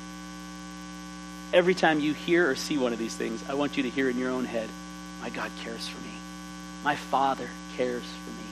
Every 1.53 1.75
time 1.75 2.01
you 2.01 2.13
hear 2.13 2.49
or 2.49 2.55
see 2.57 2.77
one 2.77 2.91
of 2.91 2.99
these 2.99 3.15
things, 3.15 3.41
I 3.47 3.53
want 3.53 3.77
you 3.77 3.83
to 3.83 3.89
hear 3.89 4.09
in 4.09 4.17
your 4.17 4.31
own 4.31 4.43
head, 4.43 4.67
my 5.21 5.29
God 5.29 5.49
cares 5.63 5.87
for 5.87 6.01
me. 6.01 6.10
My 6.83 6.95
Father 6.95 7.47
cares 7.77 8.03
for 8.03 8.29
me. 8.29 8.47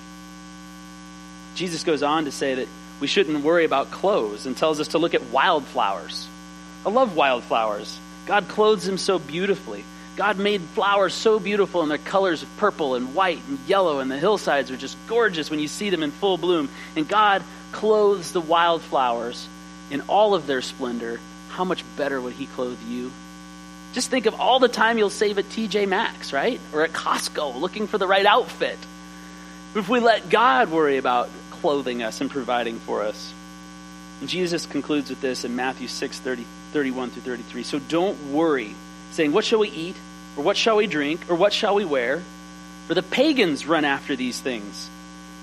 Jesus 1.56 1.84
goes 1.84 2.04
on 2.04 2.26
to 2.26 2.32
say 2.32 2.56
that 2.56 2.68
we 3.00 3.08
shouldn't 3.08 3.44
worry 3.44 3.65
about 3.65 3.92
clothes 3.92 4.46
and 4.46 4.56
tells 4.56 4.80
us 4.80 4.89
to 4.89 4.98
look 4.98 5.13
at 5.13 5.24
wildflowers. 5.32 6.28
I 6.86 6.89
love 6.89 7.15
wildflowers. 7.15 7.98
God 8.26 8.48
clothes 8.48 8.86
them 8.86 8.98
so 8.98 9.20
beautifully. 9.20 9.84
God 10.15 10.38
made 10.38 10.62
flowers 10.62 11.13
so 11.13 11.39
beautiful 11.39 11.82
in 11.82 11.89
their 11.89 11.98
colors 11.98 12.44
of 12.44 12.58
purple 12.58 12.96
and 12.96 13.15
white 13.15 13.42
and 13.48 13.58
yellow, 13.68 14.00
and 14.00 14.12
the 14.12 14.20
hillsides 14.20 14.70
are 14.70 14.78
just 14.78 14.98
gorgeous 15.08 15.50
when 15.50 15.60
you 15.60 15.68
see 15.68 15.89
them 15.89 16.04
in 16.04 16.12
full 16.12 16.38
bloom. 16.38 16.70
And 16.96 17.08
God 17.08 17.44
clothes 17.72 18.34
the 18.34 18.42
wildflowers 18.42 19.48
in 19.89 20.02
all 20.02 20.36
of 20.36 20.46
their 20.46 20.62
splendor. 20.62 21.20
How 21.50 21.63
much 21.63 21.84
better 21.96 22.20
would 22.20 22.34
He 22.34 22.48
clothe 22.48 22.80
you? 22.88 23.12
Just 23.93 24.12
think 24.12 24.28
of 24.28 24.39
all 24.39 24.60
the 24.60 24.67
time 24.67 24.97
you'll 24.97 25.10
save 25.10 25.39
at 25.39 25.45
TJ 25.45 25.88
Maxx, 25.88 26.32
right? 26.32 26.60
Or 26.73 26.84
at 26.84 26.91
Costco 26.91 27.60
looking 27.60 27.88
for 27.88 27.97
the 27.97 28.08
right 28.08 28.25
outfit. 28.25 28.78
If 29.75 29.89
we 29.89 29.99
let 29.99 30.30
God 30.30 30.69
worry 30.69 30.97
about 30.97 31.30
clothing 31.52 32.04
us 32.04 32.21
and 32.21 32.30
providing 32.30 32.80
for 32.80 33.04
us. 33.04 33.34
And 34.19 34.30
Jesus 34.30 34.65
concludes 34.65 35.10
with 35.10 35.21
this 35.21 35.43
in 35.43 35.56
Matthew 35.56 35.88
6 35.88 36.19
30, 36.19 36.45
31 36.71 37.10
through 37.12 37.21
33. 37.23 37.63
So 37.63 37.80
don't 37.80 38.32
worry, 38.32 38.75
saying, 39.12 39.32
What 39.32 39.45
shall 39.45 39.60
we 39.60 39.69
eat? 39.69 39.95
Or 40.38 40.43
what 40.43 40.58
shall 40.58 40.78
we 40.78 40.88
drink? 40.88 41.21
Or 41.30 41.36
what 41.36 41.54
shall 41.54 41.75
we 41.75 41.86
wear? 41.86 42.21
For 42.88 42.93
the 42.93 43.04
pagans 43.04 43.65
run 43.65 43.86
after 43.86 44.15
these 44.15 44.39
things. 44.39 44.89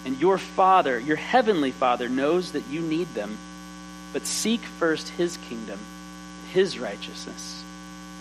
And 0.05 0.21
your 0.21 0.39
Father, 0.39 0.99
your 1.01 1.17
heavenly 1.17 1.73
Father, 1.73 2.09
knows 2.09 2.53
that 2.53 2.69
you 2.69 2.81
need 2.81 3.13
them. 3.15 3.37
But 4.13 4.27
seek 4.27 4.61
first 4.61 5.09
his 5.11 5.37
kingdom, 5.49 5.79
his 6.53 6.79
righteousness 6.79 7.65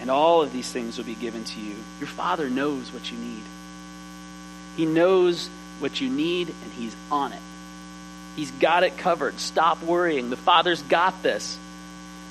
and 0.02 0.10
all 0.10 0.42
of 0.42 0.52
these 0.52 0.72
things 0.72 0.98
will 0.98 1.06
be 1.06 1.16
given 1.16 1.44
to 1.44 1.60
you. 1.60 1.76
Your 2.00 2.08
Father 2.08 2.50
knows 2.50 2.92
what 2.92 3.12
you 3.12 3.18
need. 3.18 3.44
He 4.78 4.86
knows 4.86 5.50
what 5.80 6.02
you 6.02 6.10
need, 6.10 6.50
and 6.50 6.72
He's 6.74 6.96
on 7.12 7.34
it. 7.34 7.42
He's 8.36 8.52
got 8.52 8.84
it 8.84 8.98
covered. 8.98 9.40
Stop 9.40 9.82
worrying. 9.84 10.30
The 10.30 10.38
Father's 10.38 10.82
got 10.82 11.24
this. 11.24 11.58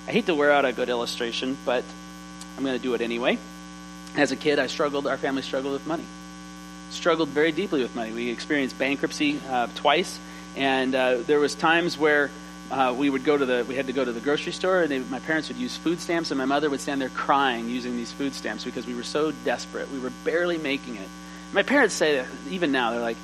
I 0.06 0.12
hate 0.12 0.26
to 0.26 0.34
wear 0.34 0.52
out 0.52 0.66
a 0.66 0.72
good 0.72 0.90
illustration, 0.90 1.56
but 1.64 1.82
I'm 2.56 2.64
going 2.64 2.76
to 2.76 2.82
do 2.82 2.92
it 2.94 3.00
anyway. 3.00 3.38
As 4.16 4.30
a 4.30 4.36
kid, 4.36 4.58
I 4.58 4.66
struggled, 4.66 5.06
our 5.06 5.16
family 5.16 5.42
struggled 5.42 5.72
with 5.72 5.86
money. 5.86 6.04
Struggled 6.90 7.30
very 7.30 7.52
deeply 7.52 7.82
with 7.82 7.96
money. 7.96 8.12
We 8.12 8.30
experienced 8.30 8.78
bankruptcy 8.78 9.40
uh, 9.48 9.68
twice, 9.74 10.18
and 10.56 10.94
uh, 10.94 11.16
there 11.26 11.40
was 11.40 11.54
times 11.54 11.98
where 11.98 12.30
uh, 12.70 12.94
we 12.96 13.10
would 13.10 13.24
go 13.24 13.36
to 13.36 13.44
the 13.44 13.64
we 13.68 13.74
had 13.74 13.86
to 13.86 13.92
go 13.92 14.04
to 14.04 14.12
the 14.12 14.20
grocery 14.20 14.52
store 14.52 14.82
and 14.82 14.90
they, 14.90 14.98
my 14.98 15.20
parents 15.20 15.48
would 15.48 15.58
use 15.58 15.76
food 15.76 16.00
stamps 16.00 16.30
and 16.30 16.38
my 16.38 16.44
mother 16.44 16.70
would 16.70 16.80
stand 16.80 17.00
there 17.00 17.10
crying 17.10 17.68
using 17.68 17.96
these 17.96 18.12
food 18.12 18.34
stamps 18.34 18.64
because 18.64 18.86
we 18.86 18.94
were 18.94 19.02
so 19.02 19.32
desperate. 19.44 19.90
We 19.90 19.98
were 19.98 20.12
barely 20.24 20.58
making 20.58 20.96
it. 20.96 21.08
My 21.52 21.62
parents 21.62 21.94
say 21.94 22.16
that 22.16 22.26
even 22.50 22.72
now 22.72 22.90
they're 22.90 23.00
like 23.00 23.16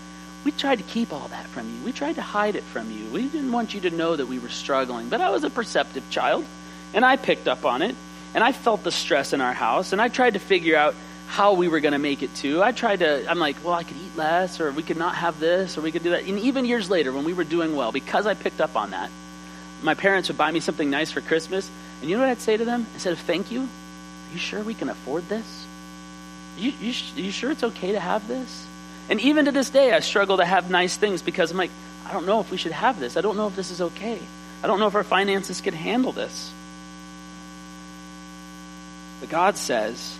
we 0.44 0.52
tried 0.52 0.78
to 0.78 0.84
keep 0.84 1.12
all 1.12 1.28
that 1.28 1.46
from 1.46 1.68
you. 1.68 1.84
We 1.84 1.92
tried 1.92 2.14
to 2.14 2.22
hide 2.22 2.56
it 2.56 2.62
from 2.62 2.90
you. 2.90 3.04
We 3.10 3.28
didn't 3.28 3.52
want 3.52 3.74
you 3.74 3.82
to 3.82 3.90
know 3.90 4.16
that 4.16 4.26
we 4.26 4.38
were 4.38 4.48
struggling. 4.48 5.08
But 5.08 5.20
i 5.20 5.30
was 5.30 5.44
a 5.44 5.50
perceptive 5.50 6.08
child 6.10 6.44
and 6.92 7.04
i 7.04 7.16
picked 7.16 7.48
up 7.48 7.64
on 7.64 7.82
it 7.82 7.94
and 8.34 8.44
i 8.44 8.52
felt 8.52 8.84
the 8.84 8.92
stress 8.92 9.32
in 9.32 9.40
our 9.40 9.54
house 9.54 9.92
and 9.92 10.02
i 10.02 10.08
tried 10.08 10.34
to 10.34 10.40
figure 10.40 10.76
out 10.76 10.94
how 11.28 11.54
we 11.54 11.68
were 11.68 11.78
going 11.78 11.92
to 11.92 11.98
make 11.98 12.24
it 12.24 12.34
too. 12.34 12.60
I 12.60 12.72
tried 12.72 12.98
to 12.98 13.30
i'm 13.30 13.38
like 13.38 13.56
well 13.64 13.74
i 13.74 13.84
could 13.84 13.96
eat 13.96 14.16
less 14.16 14.60
or 14.60 14.70
we 14.70 14.82
could 14.82 14.98
not 14.98 15.14
have 15.14 15.40
this 15.40 15.78
or 15.78 15.80
we 15.80 15.92
could 15.92 16.02
do 16.02 16.10
that. 16.10 16.24
And 16.24 16.38
even 16.40 16.66
years 16.66 16.90
later 16.90 17.12
when 17.12 17.24
we 17.24 17.32
were 17.32 17.44
doing 17.44 17.74
well 17.74 17.90
because 17.90 18.26
i 18.26 18.34
picked 18.34 18.60
up 18.60 18.76
on 18.76 18.90
that 18.90 19.10
my 19.82 19.94
parents 19.94 20.28
would 20.28 20.38
buy 20.38 20.50
me 20.50 20.60
something 20.60 20.90
nice 20.90 21.10
for 21.10 21.20
Christmas, 21.20 21.70
and 22.00 22.10
you 22.10 22.16
know 22.16 22.22
what 22.22 22.30
I'd 22.30 22.40
say 22.40 22.56
to 22.56 22.64
them? 22.64 22.86
Instead 22.94 23.12
of 23.12 23.18
thank 23.20 23.50
you, 23.50 23.62
are 23.62 24.32
you 24.32 24.38
sure 24.38 24.62
we 24.62 24.74
can 24.74 24.88
afford 24.88 25.28
this? 25.28 25.66
You, 26.58 26.72
you, 26.80 26.92
are 27.16 27.20
you 27.20 27.30
sure 27.30 27.50
it's 27.50 27.64
okay 27.64 27.92
to 27.92 28.00
have 28.00 28.26
this? 28.28 28.66
And 29.08 29.20
even 29.20 29.46
to 29.46 29.52
this 29.52 29.70
day, 29.70 29.92
I 29.92 30.00
struggle 30.00 30.36
to 30.36 30.44
have 30.44 30.70
nice 30.70 30.96
things 30.96 31.22
because 31.22 31.50
I'm 31.50 31.56
like, 31.56 31.70
I 32.06 32.12
don't 32.12 32.26
know 32.26 32.40
if 32.40 32.50
we 32.50 32.56
should 32.56 32.72
have 32.72 33.00
this. 33.00 33.16
I 33.16 33.20
don't 33.20 33.36
know 33.36 33.46
if 33.46 33.56
this 33.56 33.70
is 33.70 33.80
okay. 33.80 34.18
I 34.62 34.66
don't 34.66 34.78
know 34.78 34.86
if 34.86 34.94
our 34.94 35.04
finances 35.04 35.60
can 35.60 35.74
handle 35.74 36.12
this. 36.12 36.52
But 39.20 39.30
God 39.30 39.56
says, 39.56 40.16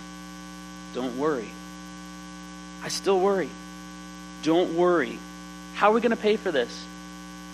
don't 0.93 1.17
worry. 1.17 1.49
I 2.83 2.89
still 2.89 3.19
worry. 3.19 3.49
Don't 4.43 4.75
worry. 4.75 5.17
How 5.75 5.91
are 5.91 5.93
we 5.93 6.01
going 6.01 6.15
to 6.15 6.21
pay 6.21 6.35
for 6.35 6.51
this? 6.51 6.85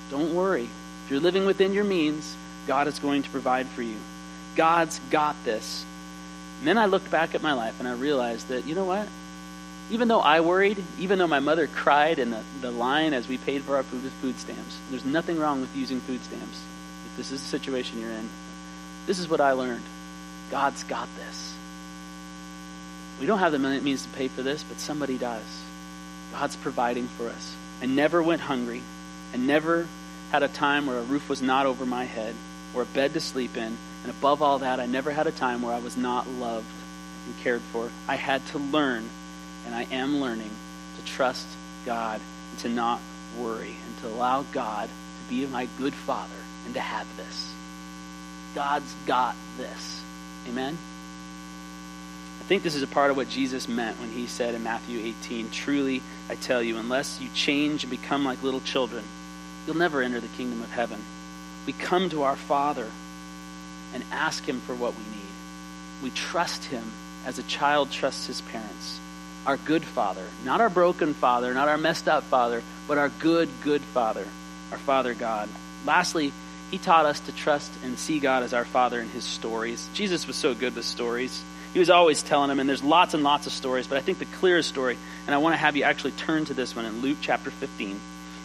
Don't 0.09 0.33
worry. 0.33 0.69
If 1.07 1.11
you're 1.11 1.21
living 1.21 1.45
within 1.45 1.71
your 1.71 1.85
means, 1.85 2.35
God 2.67 2.89
is 2.89 2.99
going 2.99 3.23
to 3.23 3.29
provide 3.29 3.65
for 3.67 3.81
you. 3.81 3.95
God's 4.57 4.99
got 5.09 5.41
this. 5.45 5.85
And 6.59 6.67
then 6.67 6.77
I 6.77 6.87
looked 6.87 7.09
back 7.09 7.33
at 7.33 7.41
my 7.41 7.53
life 7.53 7.79
and 7.79 7.87
I 7.87 7.93
realized 7.93 8.49
that, 8.49 8.67
you 8.67 8.75
know 8.75 8.83
what? 8.83 9.07
Even 9.89 10.09
though 10.09 10.19
I 10.19 10.41
worried, 10.41 10.83
even 10.99 11.17
though 11.17 11.27
my 11.27 11.39
mother 11.39 11.67
cried 11.67 12.19
in 12.19 12.31
the, 12.31 12.43
the 12.59 12.71
line 12.71 13.13
as 13.13 13.25
we 13.25 13.37
paid 13.37 13.61
for 13.61 13.77
our 13.77 13.83
food, 13.83 14.03
with 14.03 14.11
food 14.15 14.37
stamps, 14.37 14.77
there's 14.89 15.05
nothing 15.05 15.39
wrong 15.39 15.61
with 15.61 15.73
using 15.77 16.01
food 16.01 16.21
stamps. 16.25 16.61
If 17.05 17.15
this 17.15 17.31
is 17.31 17.41
the 17.41 17.47
situation 17.47 18.01
you're 18.01 18.11
in, 18.11 18.27
this 19.05 19.17
is 19.17 19.29
what 19.29 19.39
I 19.39 19.53
learned. 19.53 19.85
God's 20.51 20.83
got 20.83 21.07
this. 21.15 21.55
We 23.21 23.27
don't 23.27 23.39
have 23.39 23.53
the 23.53 23.59
means 23.59 24.03
to 24.03 24.09
pay 24.09 24.27
for 24.27 24.41
this, 24.41 24.61
but 24.61 24.81
somebody 24.81 25.17
does. 25.17 25.63
God's 26.33 26.57
providing 26.57 27.07
for 27.07 27.29
us. 27.29 27.55
I 27.81 27.85
never 27.85 28.21
went 28.21 28.41
hungry. 28.41 28.81
I 29.33 29.37
never 29.37 29.87
had 30.31 30.43
a 30.43 30.47
time 30.47 30.85
where 30.85 30.97
a 30.97 31.03
roof 31.03 31.29
was 31.29 31.41
not 31.41 31.65
over 31.65 31.85
my 31.85 32.05
head 32.05 32.35
or 32.73 32.81
a 32.83 32.85
bed 32.85 33.13
to 33.13 33.19
sleep 33.19 33.55
in. 33.55 33.77
And 34.03 34.11
above 34.11 34.41
all 34.41 34.59
that, 34.59 34.79
I 34.79 34.85
never 34.85 35.11
had 35.11 35.27
a 35.27 35.31
time 35.31 35.61
where 35.61 35.73
I 35.73 35.79
was 35.79 35.97
not 35.97 36.27
loved 36.29 36.67
and 37.25 37.37
cared 37.39 37.61
for. 37.73 37.89
I 38.07 38.15
had 38.15 38.45
to 38.47 38.57
learn, 38.59 39.09
and 39.65 39.75
I 39.75 39.83
am 39.91 40.19
learning, 40.19 40.51
to 40.97 41.05
trust 41.05 41.47
God 41.85 42.21
and 42.51 42.59
to 42.59 42.69
not 42.69 42.99
worry 43.39 43.75
and 43.85 43.97
to 44.01 44.07
allow 44.07 44.43
God 44.51 44.89
to 44.89 45.29
be 45.29 45.45
my 45.45 45.67
good 45.77 45.93
father 45.93 46.33
and 46.65 46.73
to 46.73 46.79
have 46.79 47.07
this. 47.17 47.53
God's 48.55 48.93
got 49.05 49.35
this. 49.57 50.01
Amen? 50.47 50.77
I 52.39 52.43
think 52.47 52.63
this 52.63 52.75
is 52.75 52.83
a 52.83 52.87
part 52.87 53.11
of 53.11 53.17
what 53.17 53.29
Jesus 53.29 53.67
meant 53.67 53.99
when 53.99 54.09
he 54.09 54.25
said 54.25 54.55
in 54.55 54.63
Matthew 54.63 54.99
18, 54.99 55.49
Truly, 55.49 56.01
I 56.29 56.35
tell 56.35 56.63
you, 56.63 56.77
unless 56.77 57.19
you 57.19 57.29
change 57.33 57.83
and 57.83 57.91
become 57.91 58.23
like 58.23 58.41
little 58.41 58.61
children, 58.61 59.03
you'll 59.67 59.77
never 59.77 60.01
enter 60.01 60.19
the 60.19 60.27
kingdom 60.29 60.61
of 60.63 60.71
heaven. 60.71 60.99
We 61.67 61.73
come 61.73 62.09
to 62.09 62.23
our 62.23 62.35
Father. 62.35 62.87
and 63.93 64.03
ask 64.11 64.43
Him 64.43 64.59
for 64.61 64.75
what 64.75 64.93
we 64.93 65.03
need. 65.03 66.03
We 66.03 66.09
trust 66.09 66.65
Him 66.65 66.83
as 67.27 67.37
a 67.37 67.43
child 67.43 67.91
trusts 67.91 68.25
his 68.25 68.41
parents. 68.41 68.99
Our 69.45 69.57
good 69.57 69.83
Father, 69.83 70.23
not 70.45 70.61
our 70.61 70.69
broken 70.69 71.13
Father, 71.13 71.53
not 71.53 71.67
our 71.67 71.77
messed 71.77 72.07
up 72.07 72.23
Father, 72.23 72.63
but 72.87 72.97
our 72.97 73.09
good, 73.09 73.49
good 73.63 73.81
Father, 73.81 74.25
our 74.71 74.77
Father 74.77 75.13
God. 75.13 75.49
Lastly, 75.85 76.31
he 76.71 76.77
taught 76.77 77.05
us 77.05 77.19
to 77.21 77.33
trust 77.33 77.71
and 77.83 77.99
see 77.99 78.19
God 78.19 78.43
as 78.43 78.53
our 78.53 78.65
Father 78.65 78.99
in 78.99 79.09
his 79.09 79.25
stories. 79.25 79.87
Jesus 79.93 80.25
was 80.25 80.37
so 80.37 80.53
good 80.53 80.73
with 80.75 80.85
stories. 80.85 81.43
He 81.73 81.79
was 81.79 81.89
always 81.89 82.23
telling 82.23 82.47
them, 82.47 82.59
and 82.61 82.67
there's 82.67 82.83
lots 82.83 83.13
and 83.13 83.23
lots 83.23 83.45
of 83.45 83.51
stories, 83.51 83.87
but 83.87 83.97
I 83.97 84.01
think 84.01 84.19
the 84.19 84.25
clearest 84.25 84.69
story, 84.69 84.97
and 85.25 85.35
I 85.35 85.37
want 85.37 85.53
to 85.53 85.57
have 85.57 85.75
you 85.75 85.83
actually 85.83 86.11
turn 86.11 86.45
to 86.45 86.53
this 86.53 86.75
one 86.75 86.85
in 86.85 87.01
Luke 87.01 87.17
chapter 87.21 87.51
15. 87.51 87.99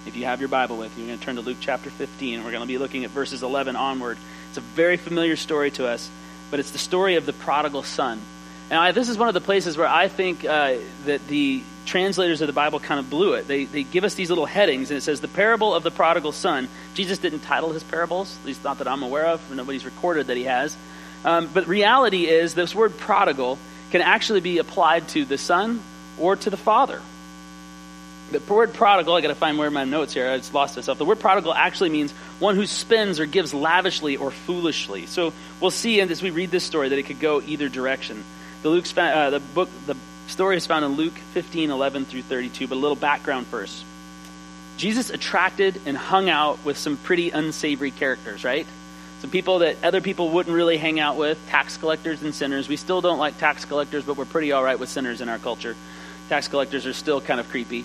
If 0.05 0.17
you 0.17 0.25
have 0.25 0.41
your 0.41 0.49
Bible 0.49 0.77
with 0.79 0.97
you, 0.99 1.05
you're 1.05 1.11
going 1.11 1.19
to 1.19 1.25
turn 1.25 1.37
to 1.37 1.43
Luke 1.43 1.59
chapter 1.61 1.89
15, 1.89 2.43
we're 2.43 2.51
going 2.51 2.63
to 2.63 2.67
be 2.67 2.79
looking 2.79 3.05
at 3.05 3.11
verses 3.11 3.43
11 3.43 3.77
onward. 3.77 4.19
It's 4.49 4.59
a 4.59 4.61
very 4.61 4.97
familiar 4.97 5.37
story 5.37 5.71
to 5.73 5.87
us, 5.87 6.11
but 6.51 6.59
it's 6.59 6.73
the 6.73 6.79
story 6.79 7.15
of 7.15 7.25
the 7.25 7.33
prodigal 7.33 7.85
son. 7.85 8.21
And 8.69 8.81
I, 8.81 8.91
this 8.93 9.09
is 9.09 9.17
one 9.17 9.29
of 9.29 9.35
the 9.35 9.41
places 9.41 9.77
where 9.77 9.87
I 9.87 10.09
think 10.09 10.45
uh, 10.45 10.77
that 11.05 11.27
the 11.29 11.63
translators 11.87 12.41
of 12.41 12.49
the 12.49 12.53
Bible 12.53 12.81
kind 12.81 12.99
of 12.99 13.11
blew 13.11 13.35
it. 13.35 13.47
They, 13.47 13.65
they 13.65 13.85
give 13.85 14.03
us 14.03 14.15
these 14.15 14.29
little 14.29 14.47
headings, 14.47 14.91
and 14.91 14.99
it 14.99 15.03
says, 15.03 15.21
The 15.21 15.29
parable 15.29 15.73
of 15.73 15.85
the 15.85 15.91
prodigal 15.91 16.33
son. 16.33 16.69
Jesus 16.95 17.19
didn't 17.19 17.41
title 17.41 17.71
his 17.73 17.85
parables, 17.85 18.37
at 18.41 18.47
least 18.47 18.65
not 18.65 18.79
that 18.79 18.89
I'm 18.89 19.03
aware 19.03 19.27
of, 19.27 19.51
nobody's 19.55 19.85
recorded 19.85 20.27
that 20.29 20.37
he 20.37 20.45
has. 20.45 20.77
Um, 21.25 21.49
but 21.53 21.69
reality 21.69 22.27
is, 22.27 22.55
this 22.55 22.75
word 22.75 22.97
prodigal 22.97 23.59
can 23.93 24.01
actually 24.01 24.41
be 24.41 24.59
applied 24.59 25.07
to 25.09 25.25
the 25.25 25.39
son 25.39 25.81
or 26.19 26.35
to 26.35 26.51
the 26.51 26.57
father. 26.57 27.01
The 28.33 28.41
word 28.53 28.73
prodigal, 28.73 29.15
I 29.15 29.21
got 29.21 29.29
to 29.29 29.35
find 29.35 29.59
where 29.59 29.71
my 29.71 29.85
notes 29.85 30.15
here. 30.15 30.29
I 30.29 30.37
just 30.39 30.55
lost 30.55 30.77
myself. 30.77 30.99
The 30.99 31.05
word 31.05 31.21
prodigal 31.21 31.53
actually 31.55 31.91
means 31.91 32.13
one 32.39 32.57
who 32.57 32.67
spends 32.67 33.21
or 33.21 33.27
gives 33.27 33.53
lavishly 33.53 34.17
or 34.17 34.31
foolishly. 34.31 35.07
So 35.07 35.33
we'll 35.61 35.71
see 35.71 36.01
as 36.01 36.23
we 36.23 36.31
read 36.31 36.51
this 36.51 36.65
story 36.65 36.89
that 36.89 36.99
it 36.99 37.05
could 37.05 37.21
go 37.21 37.43
either 37.43 37.69
direction. 37.69 38.25
The 38.63 38.71
Luke's 38.71 38.97
uh, 38.97 39.31
the 39.31 39.41
book 39.41 39.69
the 39.87 39.97
story 40.29 40.57
is 40.57 40.67
found 40.67 40.85
in 40.85 40.93
Luke 40.93 41.15
15, 41.35 41.71
11 41.71 42.05
through 42.07 42.23
32. 42.23 42.69
But 42.69 42.77
a 42.77 42.79
little 42.79 42.97
background 42.97 43.47
first. 43.49 43.85
Jesus 44.79 45.11
attracted 45.11 45.81
and 45.85 45.97
hung 45.97 46.31
out 46.31 46.65
with 46.65 46.79
some 46.79 46.97
pretty 46.97 47.31
unsavory 47.31 47.91
characters, 47.91 48.45
right? 48.45 48.67
Some 49.21 49.31
people 49.31 49.61
that 49.61 49.77
other 49.85 50.01
people 50.01 50.31
wouldn't 50.31 50.57
really 50.57 50.79
hang 50.79 50.99
out 50.99 51.17
with, 51.17 51.39
tax 51.49 51.77
collectors 51.77 52.23
and 52.23 52.35
sinners. 52.35 52.69
We 52.69 52.77
still 52.77 53.01
don't 53.01 53.19
like 53.19 53.39
tax 53.39 53.65
collectors, 53.65 54.05
but 54.05 54.17
we're 54.17 54.25
pretty 54.25 54.51
all 54.51 54.65
right 54.65 54.79
with 54.79 54.89
sinners 54.89 55.21
in 55.21 55.29
our 55.29 55.39
culture. 55.39 55.77
Tax 56.29 56.49
collectors 56.49 56.87
are 56.87 56.93
still 56.93 57.21
kind 57.21 57.39
of 57.39 57.49
creepy. 57.49 57.85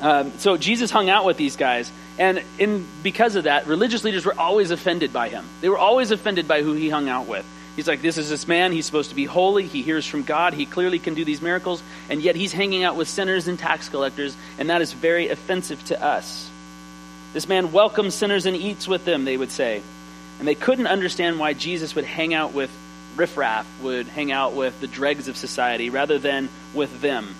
Um, 0.00 0.32
so 0.38 0.56
Jesus 0.56 0.90
hung 0.90 1.08
out 1.08 1.24
with 1.24 1.36
these 1.36 1.56
guys, 1.56 1.90
and 2.18 2.42
in 2.58 2.86
because 3.02 3.34
of 3.36 3.44
that, 3.44 3.66
religious 3.66 4.04
leaders 4.04 4.26
were 4.26 4.38
always 4.38 4.70
offended 4.70 5.12
by 5.12 5.28
him. 5.28 5.44
They 5.60 5.68
were 5.68 5.78
always 5.78 6.10
offended 6.10 6.46
by 6.46 6.62
who 6.62 6.74
he 6.74 6.90
hung 6.90 7.08
out 7.08 7.26
with. 7.26 7.46
He's 7.76 7.86
like, 7.86 8.00
this 8.00 8.16
is 8.16 8.30
this 8.30 8.48
man. 8.48 8.72
He's 8.72 8.86
supposed 8.86 9.10
to 9.10 9.14
be 9.14 9.26
holy. 9.26 9.66
He 9.66 9.82
hears 9.82 10.06
from 10.06 10.22
God. 10.22 10.54
He 10.54 10.64
clearly 10.64 10.98
can 10.98 11.12
do 11.12 11.26
these 11.26 11.42
miracles. 11.42 11.82
And 12.08 12.22
yet 12.22 12.34
he's 12.34 12.52
hanging 12.52 12.84
out 12.84 12.96
with 12.96 13.06
sinners 13.06 13.48
and 13.48 13.58
tax 13.58 13.90
collectors, 13.90 14.34
and 14.58 14.70
that 14.70 14.80
is 14.80 14.94
very 14.94 15.28
offensive 15.28 15.84
to 15.86 16.02
us. 16.02 16.50
This 17.34 17.48
man 17.48 17.72
welcomes 17.72 18.14
sinners 18.14 18.46
and 18.46 18.56
eats 18.56 18.88
with 18.88 19.04
them, 19.04 19.26
they 19.26 19.36
would 19.36 19.50
say. 19.50 19.82
And 20.38 20.48
they 20.48 20.54
couldn't 20.54 20.86
understand 20.86 21.38
why 21.38 21.52
Jesus 21.52 21.94
would 21.94 22.06
hang 22.06 22.32
out 22.32 22.54
with 22.54 22.70
riffraff, 23.14 23.66
would 23.82 24.06
hang 24.06 24.32
out 24.32 24.54
with 24.54 24.80
the 24.80 24.86
dregs 24.86 25.28
of 25.28 25.36
society 25.36 25.90
rather 25.90 26.18
than 26.18 26.48
with 26.74 27.02
them. 27.02 27.34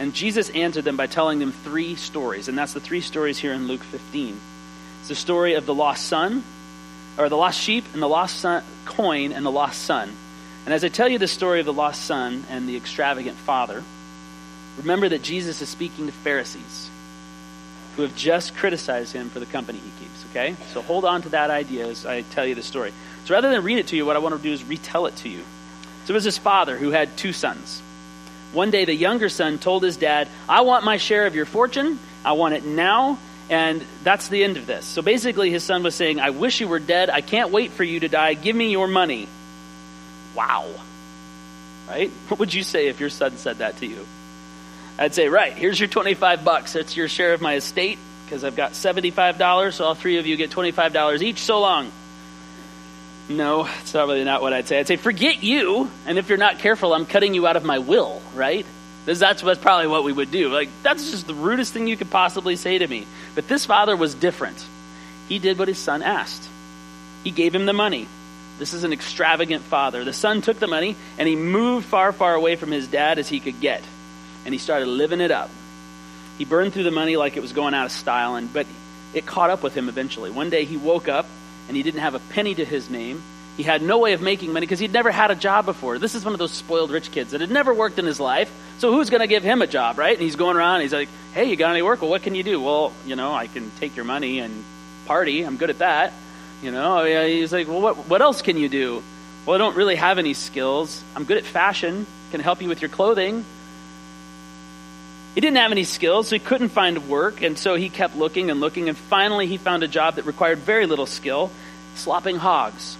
And 0.00 0.14
Jesus 0.14 0.48
answered 0.48 0.84
them 0.84 0.96
by 0.96 1.06
telling 1.06 1.40
them 1.40 1.52
three 1.52 1.94
stories. 1.94 2.48
And 2.48 2.56
that's 2.56 2.72
the 2.72 2.80
three 2.80 3.02
stories 3.02 3.36
here 3.36 3.52
in 3.52 3.68
Luke 3.68 3.82
15. 3.82 4.40
It's 5.00 5.08
the 5.08 5.14
story 5.14 5.54
of 5.54 5.66
the 5.66 5.74
lost 5.74 6.06
son, 6.06 6.42
or 7.18 7.28
the 7.28 7.36
lost 7.36 7.60
sheep 7.60 7.84
and 7.92 8.00
the 8.00 8.08
lost 8.08 8.40
son, 8.40 8.64
coin 8.86 9.32
and 9.32 9.44
the 9.44 9.50
lost 9.50 9.82
son. 9.82 10.10
And 10.64 10.72
as 10.72 10.84
I 10.84 10.88
tell 10.88 11.06
you 11.06 11.18
the 11.18 11.28
story 11.28 11.60
of 11.60 11.66
the 11.66 11.72
lost 11.74 12.02
son 12.06 12.44
and 12.48 12.66
the 12.66 12.78
extravagant 12.78 13.36
father, 13.36 13.84
remember 14.78 15.06
that 15.10 15.22
Jesus 15.22 15.60
is 15.60 15.68
speaking 15.68 16.06
to 16.06 16.12
Pharisees 16.12 16.88
who 17.96 18.02
have 18.02 18.16
just 18.16 18.56
criticized 18.56 19.12
him 19.12 19.28
for 19.28 19.38
the 19.38 19.44
company 19.44 19.80
he 19.80 20.02
keeps, 20.02 20.24
okay? 20.30 20.56
So 20.72 20.80
hold 20.80 21.04
on 21.04 21.20
to 21.22 21.28
that 21.30 21.50
idea 21.50 21.86
as 21.86 22.06
I 22.06 22.22
tell 22.22 22.46
you 22.46 22.54
the 22.54 22.62
story. 22.62 22.94
So 23.26 23.34
rather 23.34 23.50
than 23.50 23.64
read 23.64 23.76
it 23.76 23.88
to 23.88 23.96
you, 23.96 24.06
what 24.06 24.16
I 24.16 24.20
want 24.20 24.34
to 24.34 24.42
do 24.42 24.50
is 24.50 24.64
retell 24.64 25.04
it 25.04 25.16
to 25.16 25.28
you. 25.28 25.42
So 26.06 26.12
it 26.12 26.14
was 26.14 26.24
this 26.24 26.38
father 26.38 26.78
who 26.78 26.90
had 26.90 27.18
two 27.18 27.34
sons. 27.34 27.82
One 28.52 28.70
day 28.70 28.84
the 28.84 28.94
younger 28.94 29.28
son 29.28 29.58
told 29.58 29.82
his 29.82 29.96
dad, 29.96 30.28
I 30.48 30.62
want 30.62 30.84
my 30.84 30.96
share 30.96 31.26
of 31.26 31.34
your 31.34 31.46
fortune. 31.46 31.98
I 32.24 32.32
want 32.32 32.54
it 32.54 32.64
now 32.64 33.18
and 33.50 33.84
that's 34.04 34.28
the 34.28 34.44
end 34.44 34.56
of 34.56 34.66
this. 34.66 34.86
So 34.86 35.02
basically, 35.02 35.50
his 35.50 35.64
son 35.64 35.82
was 35.82 35.96
saying, 35.96 36.20
I 36.20 36.30
wish 36.30 36.60
you 36.60 36.68
were 36.68 36.78
dead. 36.78 37.10
I 37.10 37.20
can't 37.20 37.50
wait 37.50 37.72
for 37.72 37.82
you 37.82 37.98
to 38.00 38.08
die. 38.08 38.34
Give 38.34 38.54
me 38.54 38.70
your 38.70 38.86
money. 38.86 39.28
Wow. 40.36 40.70
Right? 41.88 42.10
What 42.28 42.38
would 42.38 42.54
you 42.54 42.62
say 42.62 42.86
if 42.86 43.00
your 43.00 43.10
son 43.10 43.36
said 43.36 43.58
that 43.58 43.78
to 43.78 43.86
you? 43.86 44.06
I'd 44.96 45.14
say, 45.14 45.28
right, 45.28 45.52
here's 45.52 45.80
your 45.80 45.88
25 45.88 46.44
bucks. 46.44 46.74
That's 46.74 46.96
your 46.96 47.08
share 47.08 47.32
of 47.32 47.40
my 47.40 47.56
estate 47.56 47.98
because 48.24 48.44
I've 48.44 48.54
got 48.54 48.72
$75, 48.72 49.72
so 49.72 49.84
all 49.84 49.94
three 49.96 50.18
of 50.18 50.26
you 50.26 50.36
get 50.36 50.50
$25 50.50 51.20
each. 51.20 51.38
So 51.38 51.58
long. 51.60 51.90
No, 53.30 53.68
it's 53.80 53.92
probably 53.92 54.24
not 54.24 54.42
what 54.42 54.52
I'd 54.52 54.66
say. 54.66 54.80
I'd 54.80 54.88
say, 54.88 54.96
forget 54.96 55.42
you, 55.42 55.88
and 56.04 56.18
if 56.18 56.28
you're 56.28 56.36
not 56.36 56.58
careful, 56.58 56.92
I'm 56.92 57.06
cutting 57.06 57.32
you 57.32 57.46
out 57.46 57.56
of 57.56 57.64
my 57.64 57.78
will, 57.78 58.20
right? 58.34 58.66
That's 59.06 59.42
what's 59.42 59.60
probably 59.60 59.86
what 59.86 60.02
we 60.02 60.12
would 60.12 60.32
do. 60.32 60.48
Like, 60.48 60.68
that's 60.82 61.12
just 61.12 61.28
the 61.28 61.34
rudest 61.34 61.72
thing 61.72 61.86
you 61.86 61.96
could 61.96 62.10
possibly 62.10 62.56
say 62.56 62.78
to 62.78 62.86
me. 62.86 63.06
But 63.36 63.46
this 63.46 63.66
father 63.66 63.96
was 63.96 64.14
different. 64.14 64.64
He 65.28 65.38
did 65.38 65.58
what 65.58 65.68
his 65.68 65.78
son 65.78 66.02
asked, 66.02 66.48
he 67.22 67.30
gave 67.30 67.54
him 67.54 67.66
the 67.66 67.72
money. 67.72 68.08
This 68.58 68.74
is 68.74 68.84
an 68.84 68.92
extravagant 68.92 69.62
father. 69.62 70.04
The 70.04 70.12
son 70.12 70.42
took 70.42 70.58
the 70.58 70.66
money 70.66 70.94
and 71.16 71.26
he 71.26 71.34
moved 71.34 71.86
far, 71.86 72.12
far 72.12 72.34
away 72.34 72.56
from 72.56 72.70
his 72.70 72.86
dad 72.88 73.18
as 73.18 73.26
he 73.26 73.40
could 73.40 73.58
get. 73.58 73.82
And 74.44 74.52
he 74.52 74.58
started 74.58 74.86
living 74.86 75.22
it 75.22 75.30
up. 75.30 75.48
He 76.36 76.44
burned 76.44 76.74
through 76.74 76.82
the 76.82 76.90
money 76.90 77.16
like 77.16 77.38
it 77.38 77.40
was 77.40 77.54
going 77.54 77.72
out 77.72 77.86
of 77.86 77.92
style, 77.92 78.34
and, 78.34 78.52
but 78.52 78.66
it 79.14 79.24
caught 79.24 79.48
up 79.48 79.62
with 79.62 79.74
him 79.74 79.88
eventually. 79.88 80.30
One 80.30 80.50
day 80.50 80.66
he 80.66 80.76
woke 80.76 81.08
up 81.08 81.26
and 81.70 81.76
he 81.76 81.84
didn't 81.84 82.00
have 82.00 82.16
a 82.16 82.18
penny 82.18 82.54
to 82.54 82.64
his 82.64 82.90
name 82.90 83.22
he 83.60 83.64
had 83.64 83.82
no 83.82 83.98
way 83.98 84.14
of 84.14 84.22
making 84.22 84.54
money 84.54 84.64
because 84.64 84.78
he'd 84.78 84.94
never 84.94 85.10
had 85.10 85.30
a 85.30 85.34
job 85.34 85.66
before. 85.66 85.98
This 85.98 86.14
is 86.14 86.24
one 86.24 86.32
of 86.32 86.38
those 86.38 86.50
spoiled 86.50 86.90
rich 86.90 87.12
kids 87.12 87.32
that 87.32 87.42
had 87.42 87.50
never 87.50 87.74
worked 87.74 87.98
in 87.98 88.06
his 88.06 88.18
life. 88.18 88.50
So 88.78 88.90
who's 88.90 89.10
going 89.10 89.20
to 89.20 89.26
give 89.26 89.42
him 89.42 89.60
a 89.60 89.66
job, 89.66 89.98
right? 89.98 90.14
And 90.14 90.22
he's 90.22 90.36
going 90.36 90.56
around. 90.56 90.76
And 90.76 90.82
he's 90.84 90.94
like, 90.94 91.10
"Hey, 91.34 91.44
you 91.44 91.56
got 91.56 91.70
any 91.70 91.82
work? 91.82 92.00
Well, 92.00 92.10
what 92.10 92.22
can 92.22 92.34
you 92.34 92.42
do? 92.42 92.58
Well, 92.58 92.94
you 93.04 93.16
know, 93.16 93.34
I 93.34 93.48
can 93.48 93.70
take 93.78 93.96
your 93.96 94.06
money 94.06 94.38
and 94.38 94.64
party. 95.04 95.42
I'm 95.42 95.58
good 95.58 95.68
at 95.68 95.80
that. 95.80 96.14
You 96.62 96.70
know." 96.70 97.00
Oh, 97.00 97.26
he's 97.26 97.52
like, 97.52 97.68
"Well, 97.68 97.82
what 97.82 98.08
what 98.08 98.22
else 98.22 98.40
can 98.40 98.56
you 98.56 98.70
do?" 98.70 99.02
Well, 99.44 99.56
I 99.56 99.58
don't 99.58 99.76
really 99.76 99.96
have 99.96 100.18
any 100.18 100.32
skills. 100.32 101.04
I'm 101.14 101.24
good 101.24 101.36
at 101.36 101.44
fashion. 101.44 102.06
Can 102.30 102.40
help 102.40 102.62
you 102.62 102.68
with 102.70 102.80
your 102.80 102.88
clothing. 102.88 103.44
He 105.34 105.40
didn't 105.40 105.58
have 105.58 105.70
any 105.70 105.84
skills, 105.84 106.28
so 106.28 106.36
he 106.36 106.40
couldn't 106.40 106.70
find 106.70 107.08
work, 107.08 107.40
and 107.42 107.56
so 107.56 107.76
he 107.76 107.88
kept 107.88 108.16
looking 108.16 108.50
and 108.50 108.58
looking, 108.58 108.88
and 108.88 108.98
finally 108.98 109.46
he 109.46 109.58
found 109.58 109.82
a 109.82 109.88
job 109.88 110.16
that 110.16 110.24
required 110.24 110.58
very 110.58 110.86
little 110.86 111.06
skill 111.06 111.50
slopping 111.94 112.36
hogs. 112.36 112.96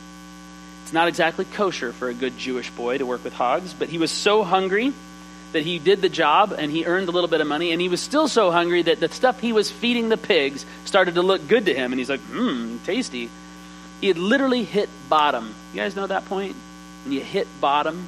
It's 0.84 0.92
not 0.92 1.08
exactly 1.08 1.44
kosher 1.44 1.92
for 1.92 2.08
a 2.08 2.14
good 2.14 2.38
Jewish 2.38 2.70
boy 2.70 2.98
to 2.98 3.06
work 3.06 3.24
with 3.24 3.32
hogs, 3.32 3.74
but 3.74 3.88
he 3.88 3.98
was 3.98 4.10
so 4.10 4.44
hungry 4.44 4.92
that 5.52 5.64
he 5.64 5.80
did 5.80 6.00
the 6.00 6.08
job 6.08 6.54
and 6.56 6.70
he 6.70 6.84
earned 6.86 7.08
a 7.08 7.10
little 7.10 7.28
bit 7.28 7.40
of 7.40 7.48
money, 7.48 7.72
and 7.72 7.80
he 7.80 7.88
was 7.88 8.00
still 8.00 8.28
so 8.28 8.52
hungry 8.52 8.82
that 8.82 9.00
the 9.00 9.08
stuff 9.08 9.40
he 9.40 9.52
was 9.52 9.70
feeding 9.70 10.08
the 10.08 10.16
pigs 10.16 10.64
started 10.84 11.16
to 11.16 11.22
look 11.22 11.46
good 11.48 11.66
to 11.66 11.74
him, 11.74 11.92
and 11.92 11.98
he's 11.98 12.10
like, 12.10 12.20
mmm, 12.20 12.82
tasty. 12.84 13.28
He 14.00 14.08
had 14.08 14.18
literally 14.18 14.62
hit 14.62 14.88
bottom. 15.08 15.54
You 15.74 15.80
guys 15.80 15.96
know 15.96 16.06
that 16.06 16.26
point? 16.26 16.54
When 17.04 17.12
you 17.12 17.20
hit 17.20 17.48
bottom? 17.60 18.06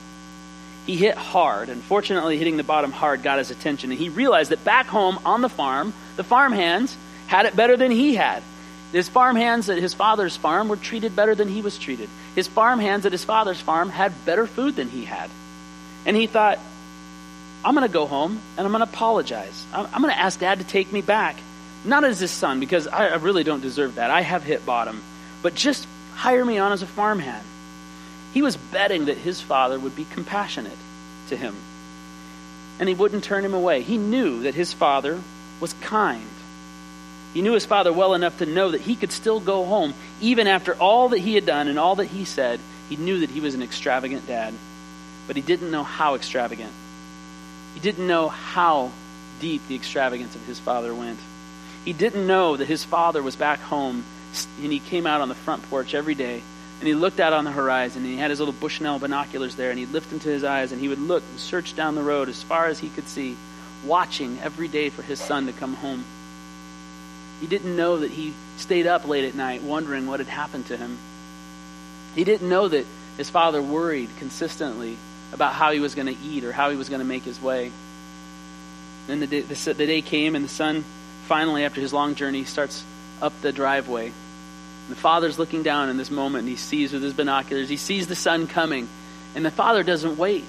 He 0.86 0.96
hit 0.96 1.16
hard, 1.16 1.68
and 1.68 1.82
fortunately, 1.82 2.38
hitting 2.38 2.56
the 2.56 2.64
bottom 2.64 2.90
hard 2.90 3.22
got 3.22 3.38
his 3.38 3.50
attention, 3.50 3.90
and 3.90 4.00
he 4.00 4.08
realized 4.08 4.50
that 4.50 4.64
back 4.64 4.86
home 4.86 5.18
on 5.24 5.40
the 5.40 5.48
farm, 5.48 5.92
the 6.16 6.24
farm 6.24 6.52
hands 6.52 6.96
had 7.28 7.46
it 7.46 7.54
better 7.54 7.76
than 7.76 7.90
he 7.90 8.14
had. 8.14 8.42
His 8.92 9.08
farm 9.08 9.36
hands 9.36 9.70
at 9.70 9.78
his 9.78 9.94
father's 9.94 10.36
farm 10.36 10.68
were 10.68 10.76
treated 10.76 11.16
better 11.16 11.34
than 11.34 11.48
he 11.48 11.62
was 11.62 11.78
treated. 11.78 12.10
His 12.34 12.46
farm 12.46 12.78
hands 12.78 13.06
at 13.06 13.12
his 13.12 13.24
father's 13.24 13.60
farm 13.60 13.88
had 13.88 14.12
better 14.26 14.46
food 14.46 14.76
than 14.76 14.88
he 14.88 15.04
had. 15.04 15.30
And 16.04 16.14
he 16.14 16.26
thought, 16.26 16.58
I'm 17.64 17.74
going 17.74 17.86
to 17.86 17.92
go 17.92 18.06
home 18.06 18.40
and 18.58 18.66
I'm 18.66 18.72
going 18.72 18.84
to 18.84 18.92
apologize. 18.92 19.64
I'm 19.72 20.02
going 20.02 20.12
to 20.12 20.18
ask 20.18 20.40
dad 20.40 20.58
to 20.58 20.64
take 20.64 20.92
me 20.92 21.00
back. 21.00 21.36
Not 21.84 22.04
as 22.04 22.20
his 22.20 22.30
son, 22.30 22.60
because 22.60 22.86
I 22.86 23.14
really 23.16 23.44
don't 23.44 23.62
deserve 23.62 23.94
that. 23.94 24.10
I 24.10 24.20
have 24.20 24.44
hit 24.44 24.66
bottom. 24.66 25.02
But 25.42 25.54
just 25.54 25.86
hire 26.14 26.44
me 26.44 26.58
on 26.58 26.72
as 26.72 26.82
a 26.82 26.86
farmhand. 26.86 27.44
He 28.32 28.42
was 28.42 28.56
betting 28.56 29.06
that 29.06 29.18
his 29.18 29.40
father 29.40 29.78
would 29.78 29.94
be 29.94 30.06
compassionate 30.06 30.78
to 31.28 31.36
him. 31.36 31.54
And 32.80 32.88
he 32.88 32.94
wouldn't 32.94 33.24
turn 33.24 33.44
him 33.44 33.54
away. 33.54 33.82
He 33.82 33.98
knew 33.98 34.42
that 34.42 34.54
his 34.54 34.72
father 34.72 35.20
was 35.60 35.74
kind. 35.74 36.26
He 37.34 37.42
knew 37.42 37.52
his 37.52 37.66
father 37.66 37.92
well 37.92 38.14
enough 38.14 38.38
to 38.38 38.46
know 38.46 38.70
that 38.70 38.80
he 38.80 38.96
could 38.96 39.12
still 39.12 39.40
go 39.40 39.64
home, 39.64 39.94
even 40.20 40.46
after 40.46 40.74
all 40.74 41.10
that 41.10 41.18
he 41.18 41.34
had 41.34 41.46
done 41.46 41.68
and 41.68 41.78
all 41.78 41.96
that 41.96 42.06
he 42.06 42.24
said. 42.24 42.60
He 42.88 42.96
knew 42.96 43.20
that 43.20 43.30
he 43.30 43.40
was 43.40 43.54
an 43.54 43.62
extravagant 43.62 44.26
dad, 44.26 44.52
but 45.26 45.36
he 45.36 45.42
didn't 45.42 45.70
know 45.70 45.84
how 45.84 46.14
extravagant. 46.14 46.72
He 47.74 47.80
didn't 47.80 48.06
know 48.06 48.28
how 48.28 48.92
deep 49.40 49.66
the 49.68 49.74
extravagance 49.74 50.34
of 50.34 50.44
his 50.46 50.58
father 50.58 50.94
went. 50.94 51.18
He 51.84 51.92
didn't 51.92 52.26
know 52.26 52.56
that 52.56 52.66
his 52.66 52.84
father 52.84 53.22
was 53.22 53.36
back 53.36 53.60
home 53.60 54.04
and 54.62 54.72
he 54.72 54.78
came 54.78 55.06
out 55.06 55.20
on 55.20 55.28
the 55.28 55.34
front 55.34 55.62
porch 55.68 55.94
every 55.94 56.14
day 56.14 56.42
and 56.82 56.88
he 56.88 56.96
looked 56.96 57.20
out 57.20 57.32
on 57.32 57.44
the 57.44 57.52
horizon, 57.52 58.02
and 58.02 58.10
he 58.10 58.18
had 58.18 58.30
his 58.30 58.40
little 58.40 58.52
Bushnell 58.52 58.98
binoculars 58.98 59.54
there, 59.54 59.70
and 59.70 59.78
he'd 59.78 59.92
lift 59.92 60.10
them 60.10 60.18
to 60.18 60.28
his 60.28 60.42
eyes, 60.42 60.72
and 60.72 60.80
he 60.80 60.88
would 60.88 60.98
look 60.98 61.22
and 61.30 61.38
search 61.38 61.76
down 61.76 61.94
the 61.94 62.02
road 62.02 62.28
as 62.28 62.42
far 62.42 62.66
as 62.66 62.80
he 62.80 62.88
could 62.88 63.06
see, 63.06 63.36
watching 63.84 64.40
every 64.40 64.66
day 64.66 64.90
for 64.90 65.02
his 65.02 65.20
son 65.20 65.46
to 65.46 65.52
come 65.52 65.74
home. 65.74 66.04
He 67.40 67.46
didn't 67.46 67.76
know 67.76 67.98
that 67.98 68.10
he 68.10 68.34
stayed 68.56 68.88
up 68.88 69.06
late 69.06 69.22
at 69.22 69.36
night 69.36 69.62
wondering 69.62 70.08
what 70.08 70.18
had 70.18 70.26
happened 70.26 70.66
to 70.66 70.76
him. 70.76 70.98
He 72.16 72.24
didn't 72.24 72.48
know 72.48 72.66
that 72.66 72.84
his 73.16 73.30
father 73.30 73.62
worried 73.62 74.08
consistently 74.18 74.96
about 75.32 75.52
how 75.52 75.70
he 75.70 75.78
was 75.78 75.94
going 75.94 76.12
to 76.12 76.20
eat 76.24 76.42
or 76.42 76.50
how 76.50 76.70
he 76.70 76.76
was 76.76 76.88
going 76.88 76.98
to 76.98 77.06
make 77.06 77.22
his 77.22 77.40
way. 77.40 77.70
Then 79.06 79.20
the 79.20 79.28
day, 79.28 79.42
the, 79.42 79.54
the 79.72 79.86
day 79.86 80.02
came, 80.02 80.34
and 80.34 80.44
the 80.44 80.48
son 80.48 80.84
finally, 81.28 81.64
after 81.64 81.80
his 81.80 81.92
long 81.92 82.16
journey, 82.16 82.42
starts 82.42 82.82
up 83.20 83.40
the 83.40 83.52
driveway 83.52 84.12
the 84.88 84.96
father's 84.96 85.38
looking 85.38 85.62
down 85.62 85.88
in 85.88 85.96
this 85.96 86.10
moment 86.10 86.42
and 86.42 86.48
he 86.48 86.56
sees 86.56 86.92
with 86.92 87.02
his 87.02 87.14
binoculars, 87.14 87.68
he 87.68 87.76
sees 87.76 88.06
the 88.06 88.16
son 88.16 88.46
coming. 88.46 88.88
And 89.34 89.44
the 89.44 89.50
father 89.50 89.82
doesn't 89.82 90.18
wait. 90.18 90.44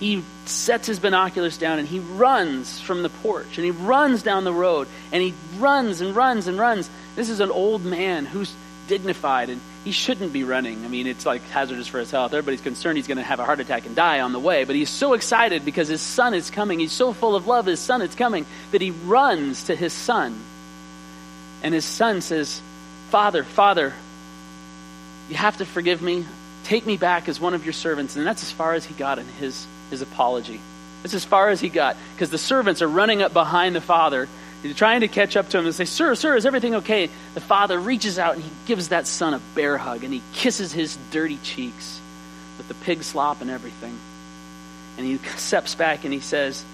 He 0.00 0.22
sets 0.46 0.86
his 0.86 0.98
binoculars 0.98 1.56
down 1.56 1.78
and 1.78 1.86
he 1.86 2.00
runs 2.00 2.80
from 2.80 3.02
the 3.02 3.08
porch 3.08 3.56
and 3.56 3.64
he 3.64 3.70
runs 3.70 4.22
down 4.22 4.44
the 4.44 4.52
road 4.52 4.88
and 5.12 5.22
he 5.22 5.32
runs 5.58 6.00
and 6.00 6.14
runs 6.14 6.48
and 6.48 6.58
runs. 6.58 6.90
This 7.14 7.30
is 7.30 7.40
an 7.40 7.50
old 7.50 7.84
man 7.84 8.26
who's 8.26 8.52
dignified 8.88 9.48
and 9.48 9.60
he 9.84 9.92
shouldn't 9.92 10.32
be 10.32 10.44
running. 10.44 10.84
I 10.84 10.88
mean, 10.88 11.06
it's 11.06 11.26
like 11.26 11.42
hazardous 11.48 11.88
for 11.88 11.98
his 11.98 12.10
health. 12.10 12.32
Everybody's 12.32 12.60
concerned 12.60 12.98
he's 12.98 13.06
going 13.06 13.18
to 13.18 13.24
have 13.24 13.40
a 13.40 13.44
heart 13.44 13.60
attack 13.60 13.86
and 13.86 13.96
die 13.96 14.20
on 14.20 14.32
the 14.32 14.38
way. 14.38 14.64
But 14.64 14.76
he's 14.76 14.90
so 14.90 15.14
excited 15.14 15.64
because 15.64 15.88
his 15.88 16.00
son 16.00 16.34
is 16.34 16.50
coming. 16.50 16.78
He's 16.78 16.92
so 16.92 17.12
full 17.12 17.34
of 17.34 17.46
love, 17.46 17.66
his 17.66 17.80
son 17.80 18.02
is 18.02 18.14
coming, 18.14 18.46
that 18.70 18.80
he 18.80 18.90
runs 18.90 19.64
to 19.64 19.76
his 19.76 19.92
son. 19.92 20.38
And 21.62 21.74
his 21.74 21.84
son 21.84 22.20
says, 22.20 22.60
Father, 23.12 23.44
Father, 23.44 23.92
you 25.28 25.36
have 25.36 25.58
to 25.58 25.66
forgive 25.66 26.00
me. 26.00 26.24
Take 26.64 26.86
me 26.86 26.96
back 26.96 27.28
as 27.28 27.38
one 27.38 27.52
of 27.52 27.62
your 27.62 27.74
servants. 27.74 28.16
And 28.16 28.26
that's 28.26 28.42
as 28.42 28.50
far 28.50 28.72
as 28.72 28.86
he 28.86 28.94
got 28.94 29.18
in 29.18 29.26
his, 29.26 29.66
his 29.90 30.00
apology. 30.00 30.58
That's 31.02 31.12
as 31.12 31.22
far 31.22 31.50
as 31.50 31.60
he 31.60 31.68
got. 31.68 31.98
Because 32.14 32.30
the 32.30 32.38
servants 32.38 32.80
are 32.80 32.88
running 32.88 33.20
up 33.20 33.34
behind 33.34 33.76
the 33.76 33.82
father, 33.82 34.30
trying 34.76 35.02
to 35.02 35.08
catch 35.08 35.36
up 35.36 35.50
to 35.50 35.58
him 35.58 35.66
and 35.66 35.74
say, 35.74 35.84
Sir, 35.84 36.14
sir, 36.14 36.36
is 36.36 36.46
everything 36.46 36.76
okay? 36.76 37.10
The 37.34 37.42
father 37.42 37.78
reaches 37.78 38.18
out 38.18 38.36
and 38.36 38.44
he 38.44 38.50
gives 38.64 38.88
that 38.88 39.06
son 39.06 39.34
a 39.34 39.42
bear 39.54 39.76
hug 39.76 40.04
and 40.04 40.14
he 40.14 40.22
kisses 40.32 40.72
his 40.72 40.96
dirty 41.10 41.36
cheeks 41.42 42.00
with 42.56 42.66
the 42.68 42.74
pig 42.86 43.02
slop 43.02 43.42
and 43.42 43.50
everything. 43.50 43.94
And 44.96 45.04
he 45.04 45.18
steps 45.36 45.74
back 45.74 46.04
and 46.04 46.14
he 46.14 46.20
says, 46.20 46.64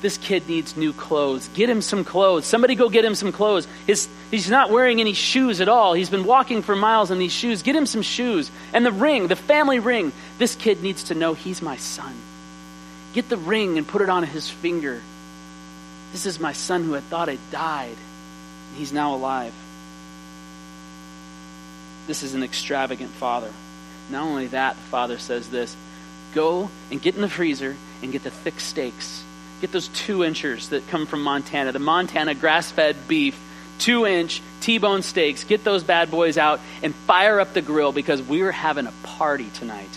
this 0.00 0.16
kid 0.18 0.48
needs 0.48 0.76
new 0.76 0.92
clothes. 0.92 1.48
Get 1.54 1.68
him 1.68 1.82
some 1.82 2.04
clothes. 2.04 2.46
Somebody 2.46 2.74
go 2.76 2.88
get 2.88 3.04
him 3.04 3.14
some 3.14 3.32
clothes. 3.32 3.66
His, 3.86 4.08
he's 4.30 4.50
not 4.50 4.70
wearing 4.70 5.00
any 5.00 5.12
shoes 5.12 5.60
at 5.60 5.68
all. 5.68 5.94
He's 5.94 6.10
been 6.10 6.24
walking 6.24 6.62
for 6.62 6.76
miles 6.76 7.10
in 7.10 7.18
these 7.18 7.32
shoes. 7.32 7.62
Get 7.62 7.76
him 7.76 7.86
some 7.86 8.02
shoes. 8.02 8.50
And 8.72 8.84
the 8.84 8.92
ring, 8.92 9.28
the 9.28 9.36
family 9.36 9.78
ring. 9.78 10.12
This 10.38 10.54
kid 10.54 10.82
needs 10.82 11.04
to 11.04 11.14
know 11.14 11.34
he's 11.34 11.62
my 11.62 11.76
son. 11.76 12.14
Get 13.14 13.28
the 13.28 13.36
ring 13.36 13.78
and 13.78 13.86
put 13.86 14.02
it 14.02 14.08
on 14.08 14.22
his 14.22 14.48
finger. 14.48 15.00
This 16.12 16.26
is 16.26 16.40
my 16.40 16.52
son 16.52 16.84
who 16.84 16.92
had 16.92 17.04
thought 17.04 17.28
had 17.28 17.38
died. 17.50 17.96
And 18.68 18.76
He's 18.76 18.92
now 18.92 19.14
alive. 19.14 19.54
This 22.06 22.22
is 22.22 22.34
an 22.34 22.42
extravagant 22.42 23.10
father. 23.10 23.52
Not 24.10 24.22
only 24.22 24.46
that, 24.48 24.76
the 24.76 24.82
father 24.82 25.18
says 25.18 25.48
this 25.50 25.76
go 26.34 26.70
and 26.90 27.00
get 27.00 27.14
in 27.14 27.22
the 27.22 27.28
freezer 27.28 27.76
and 28.02 28.12
get 28.12 28.22
the 28.22 28.30
thick 28.30 28.60
steaks 28.60 29.24
Get 29.60 29.72
those 29.72 29.88
two 29.88 30.22
inchers 30.22 30.68
that 30.68 30.86
come 30.88 31.06
from 31.06 31.22
Montana, 31.22 31.72
the 31.72 31.80
Montana 31.80 32.34
grass 32.34 32.70
fed 32.70 32.96
beef, 33.08 33.38
two 33.78 34.06
inch 34.06 34.42
T 34.60 34.78
bone 34.78 35.02
steaks. 35.02 35.44
Get 35.44 35.64
those 35.64 35.82
bad 35.82 36.10
boys 36.10 36.36
out 36.38 36.60
and 36.82 36.94
fire 36.94 37.40
up 37.40 37.54
the 37.54 37.62
grill 37.62 37.92
because 37.92 38.20
we're 38.22 38.52
having 38.52 38.86
a 38.86 38.92
party 39.02 39.48
tonight. 39.54 39.90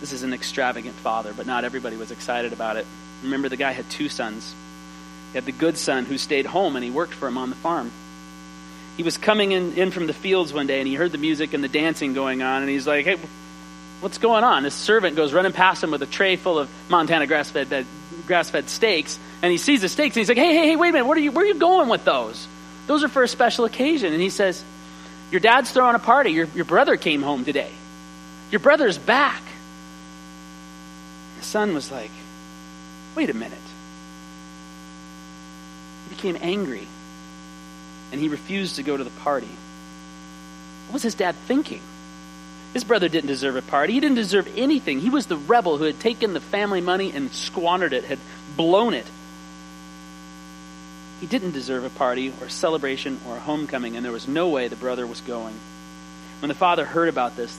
This 0.00 0.12
is 0.12 0.22
an 0.22 0.34
extravagant 0.34 0.96
father, 0.96 1.32
but 1.32 1.46
not 1.46 1.64
everybody 1.64 1.96
was 1.96 2.10
excited 2.10 2.52
about 2.52 2.76
it. 2.76 2.86
Remember, 3.22 3.48
the 3.48 3.56
guy 3.56 3.72
had 3.72 3.88
two 3.88 4.08
sons. 4.08 4.54
He 5.30 5.38
had 5.38 5.44
the 5.44 5.52
good 5.52 5.78
son 5.78 6.04
who 6.04 6.18
stayed 6.18 6.46
home 6.46 6.74
and 6.76 6.84
he 6.84 6.90
worked 6.90 7.14
for 7.14 7.28
him 7.28 7.38
on 7.38 7.50
the 7.50 7.56
farm. 7.56 7.90
He 8.96 9.02
was 9.02 9.16
coming 9.16 9.52
in, 9.52 9.74
in 9.74 9.90
from 9.90 10.06
the 10.06 10.12
fields 10.12 10.52
one 10.52 10.66
day 10.66 10.80
and 10.80 10.88
he 10.88 10.94
heard 10.94 11.12
the 11.12 11.18
music 11.18 11.54
and 11.54 11.62
the 11.62 11.68
dancing 11.68 12.14
going 12.14 12.42
on, 12.42 12.62
and 12.62 12.70
he's 12.70 12.86
like, 12.86 13.06
Hey, 13.06 13.16
what's 14.00 14.18
going 14.18 14.44
on? 14.44 14.64
This 14.64 14.74
servant 14.74 15.16
goes 15.16 15.32
running 15.32 15.52
past 15.52 15.82
him 15.82 15.92
with 15.92 16.02
a 16.02 16.06
tray 16.06 16.36
full 16.36 16.58
of 16.58 16.68
Montana 16.90 17.26
grass 17.26 17.50
fed 17.50 17.86
grass-fed 18.26 18.68
steaks, 18.68 19.18
and 19.40 19.50
he 19.50 19.58
sees 19.58 19.80
the 19.80 19.88
steaks, 19.88 20.16
and 20.16 20.20
he's 20.20 20.28
like, 20.28 20.38
"Hey, 20.38 20.54
hey, 20.54 20.66
hey, 20.68 20.76
wait 20.76 20.90
a 20.90 20.92
minute! 20.92 21.08
Are 21.08 21.18
you? 21.18 21.32
Where 21.32 21.44
are 21.44 21.48
you 21.48 21.54
going 21.54 21.88
with 21.88 22.04
those? 22.04 22.46
Those 22.86 23.04
are 23.04 23.08
for 23.08 23.22
a 23.22 23.28
special 23.28 23.64
occasion." 23.64 24.12
And 24.12 24.20
he 24.20 24.30
says, 24.30 24.62
"Your 25.30 25.40
dad's 25.40 25.70
throwing 25.70 25.94
a 25.94 26.00
party. 26.00 26.32
Your 26.32 26.48
your 26.54 26.64
brother 26.64 26.96
came 26.96 27.22
home 27.22 27.44
today. 27.44 27.70
Your 28.50 28.60
brother's 28.60 28.98
back." 28.98 29.42
The 31.38 31.44
son 31.44 31.74
was 31.74 31.90
like, 31.90 32.10
"Wait 33.16 33.30
a 33.30 33.34
minute." 33.34 33.58
He 36.08 36.14
became 36.14 36.36
angry, 36.40 36.86
and 38.10 38.20
he 38.20 38.28
refused 38.28 38.76
to 38.76 38.82
go 38.82 38.96
to 38.96 39.04
the 39.04 39.10
party. 39.10 39.48
What 40.88 40.94
was 40.94 41.02
his 41.02 41.14
dad 41.14 41.34
thinking? 41.46 41.80
His 42.74 42.84
brother 42.84 43.08
didn't 43.08 43.28
deserve 43.28 43.56
a 43.56 43.62
party. 43.62 43.92
He 43.92 44.00
didn't 44.00 44.16
deserve 44.16 44.48
anything. 44.56 45.00
He 45.00 45.10
was 45.10 45.26
the 45.26 45.36
rebel 45.36 45.78
who 45.78 45.84
had 45.84 46.00
taken 46.00 46.32
the 46.32 46.40
family 46.40 46.80
money 46.80 47.12
and 47.14 47.32
squandered 47.32 47.92
it, 47.92 48.04
had 48.04 48.18
blown 48.56 48.94
it. 48.94 49.06
He 51.22 51.28
didn't 51.28 51.52
deserve 51.52 51.84
a 51.84 51.90
party 51.90 52.32
or 52.40 52.48
a 52.48 52.50
celebration 52.50 53.20
or 53.28 53.36
a 53.36 53.40
homecoming, 53.40 53.96
and 53.96 54.04
there 54.04 54.10
was 54.10 54.26
no 54.26 54.48
way 54.48 54.66
the 54.66 54.74
brother 54.74 55.06
was 55.06 55.20
going. 55.20 55.54
When 56.40 56.48
the 56.48 56.54
father 56.54 56.84
heard 56.84 57.08
about 57.08 57.36
this, 57.36 57.56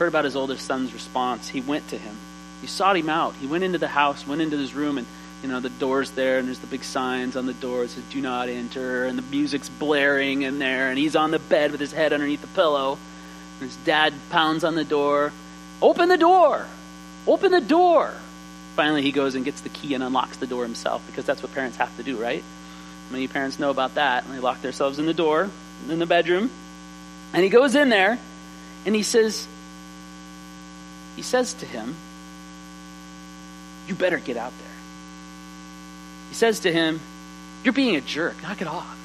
heard 0.00 0.08
about 0.08 0.24
his 0.24 0.34
older 0.34 0.56
son's 0.56 0.92
response, 0.92 1.48
he 1.48 1.60
went 1.60 1.86
to 1.90 1.96
him. 1.96 2.16
He 2.60 2.66
sought 2.66 2.96
him 2.96 3.08
out. 3.08 3.36
He 3.36 3.46
went 3.46 3.62
into 3.62 3.78
the 3.78 3.86
house, 3.86 4.26
went 4.26 4.42
into 4.42 4.58
his 4.58 4.74
room, 4.74 4.98
and 4.98 5.06
you 5.44 5.48
know 5.48 5.60
the 5.60 5.70
door's 5.70 6.10
there, 6.10 6.38
and 6.38 6.48
there's 6.48 6.58
the 6.58 6.66
big 6.66 6.82
signs 6.82 7.36
on 7.36 7.46
the 7.46 7.52
doors 7.54 7.94
that 7.94 8.10
"Do 8.10 8.20
not 8.20 8.48
enter," 8.48 9.04
and 9.04 9.16
the 9.16 9.22
music's 9.22 9.68
blaring 9.68 10.42
in 10.42 10.58
there, 10.58 10.88
and 10.88 10.98
he's 10.98 11.14
on 11.14 11.30
the 11.30 11.38
bed 11.38 11.70
with 11.70 11.80
his 11.80 11.92
head 11.92 12.12
underneath 12.12 12.40
the 12.40 12.48
pillow 12.48 12.98
his 13.60 13.76
dad 13.78 14.12
pounds 14.30 14.64
on 14.64 14.74
the 14.74 14.84
door. 14.84 15.32
Open 15.80 16.08
the 16.08 16.18
door! 16.18 16.66
Open 17.26 17.52
the 17.52 17.60
door! 17.60 18.12
Finally, 18.76 19.02
he 19.02 19.12
goes 19.12 19.34
and 19.34 19.44
gets 19.44 19.60
the 19.60 19.68
key 19.68 19.94
and 19.94 20.02
unlocks 20.02 20.36
the 20.38 20.46
door 20.46 20.64
himself 20.64 21.02
because 21.06 21.24
that's 21.24 21.42
what 21.42 21.54
parents 21.54 21.76
have 21.76 21.96
to 21.96 22.02
do, 22.02 22.16
right? 22.16 22.42
Many 23.10 23.28
parents 23.28 23.58
know 23.58 23.70
about 23.70 23.94
that. 23.94 24.24
And 24.24 24.34
they 24.34 24.40
lock 24.40 24.62
themselves 24.62 24.98
in 24.98 25.06
the 25.06 25.14
door 25.14 25.50
in 25.88 25.98
the 25.98 26.06
bedroom. 26.06 26.50
And 27.32 27.42
he 27.42 27.50
goes 27.50 27.74
in 27.74 27.88
there 27.88 28.18
and 28.86 28.94
he 28.94 29.02
says, 29.02 29.46
he 31.16 31.22
says 31.22 31.54
to 31.54 31.66
him, 31.66 31.94
You 33.86 33.94
better 33.94 34.18
get 34.18 34.36
out 34.36 34.52
there. 34.58 34.74
He 36.30 36.34
says 36.34 36.60
to 36.60 36.72
him, 36.72 37.00
You're 37.62 37.72
being 37.72 37.96
a 37.96 38.00
jerk. 38.00 38.42
Knock 38.42 38.60
it 38.60 38.68
off. 38.68 38.98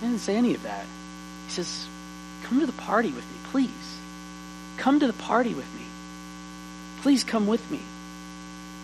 He 0.00 0.06
didn't 0.06 0.20
say 0.20 0.36
any 0.36 0.54
of 0.54 0.62
that. 0.62 0.84
He 1.46 1.52
says, 1.52 1.86
Come 2.44 2.60
to 2.60 2.66
the 2.66 2.72
party 2.72 3.08
with 3.08 3.24
me, 3.24 3.38
please. 3.50 3.98
Come 4.76 5.00
to 5.00 5.06
the 5.06 5.12
party 5.12 5.54
with 5.54 5.72
me. 5.74 5.86
Please 7.02 7.24
come 7.24 7.46
with 7.46 7.68
me. 7.70 7.80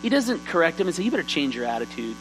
He 0.03 0.09
doesn't 0.09 0.47
correct 0.47 0.81
him 0.81 0.87
and 0.87 0.97
say, 0.97 1.03
You 1.03 1.11
better 1.11 1.23
change 1.23 1.55
your 1.55 1.67
attitude. 1.67 2.17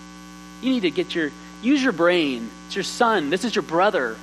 You 0.61 0.71
need 0.71 0.81
to 0.81 0.91
get 0.91 1.15
your, 1.15 1.31
use 1.61 1.81
your 1.83 1.91
brain. 1.93 2.49
It's 2.67 2.75
your 2.75 2.83
son. 2.83 3.29
This 3.29 3.45
is 3.45 3.55
your 3.55 3.63
brother. 3.63 4.15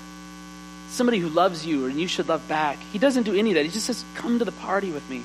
Somebody 0.88 1.18
who 1.18 1.28
loves 1.28 1.66
you 1.66 1.86
and 1.86 2.00
you 2.00 2.08
should 2.08 2.28
love 2.28 2.46
back. 2.48 2.78
He 2.92 2.98
doesn't 2.98 3.24
do 3.24 3.34
any 3.34 3.50
of 3.50 3.54
that. 3.56 3.64
He 3.64 3.70
just 3.70 3.86
says, 3.86 4.04
Come 4.14 4.38
to 4.38 4.44
the 4.44 4.52
party 4.52 4.92
with 4.92 5.08
me. 5.10 5.22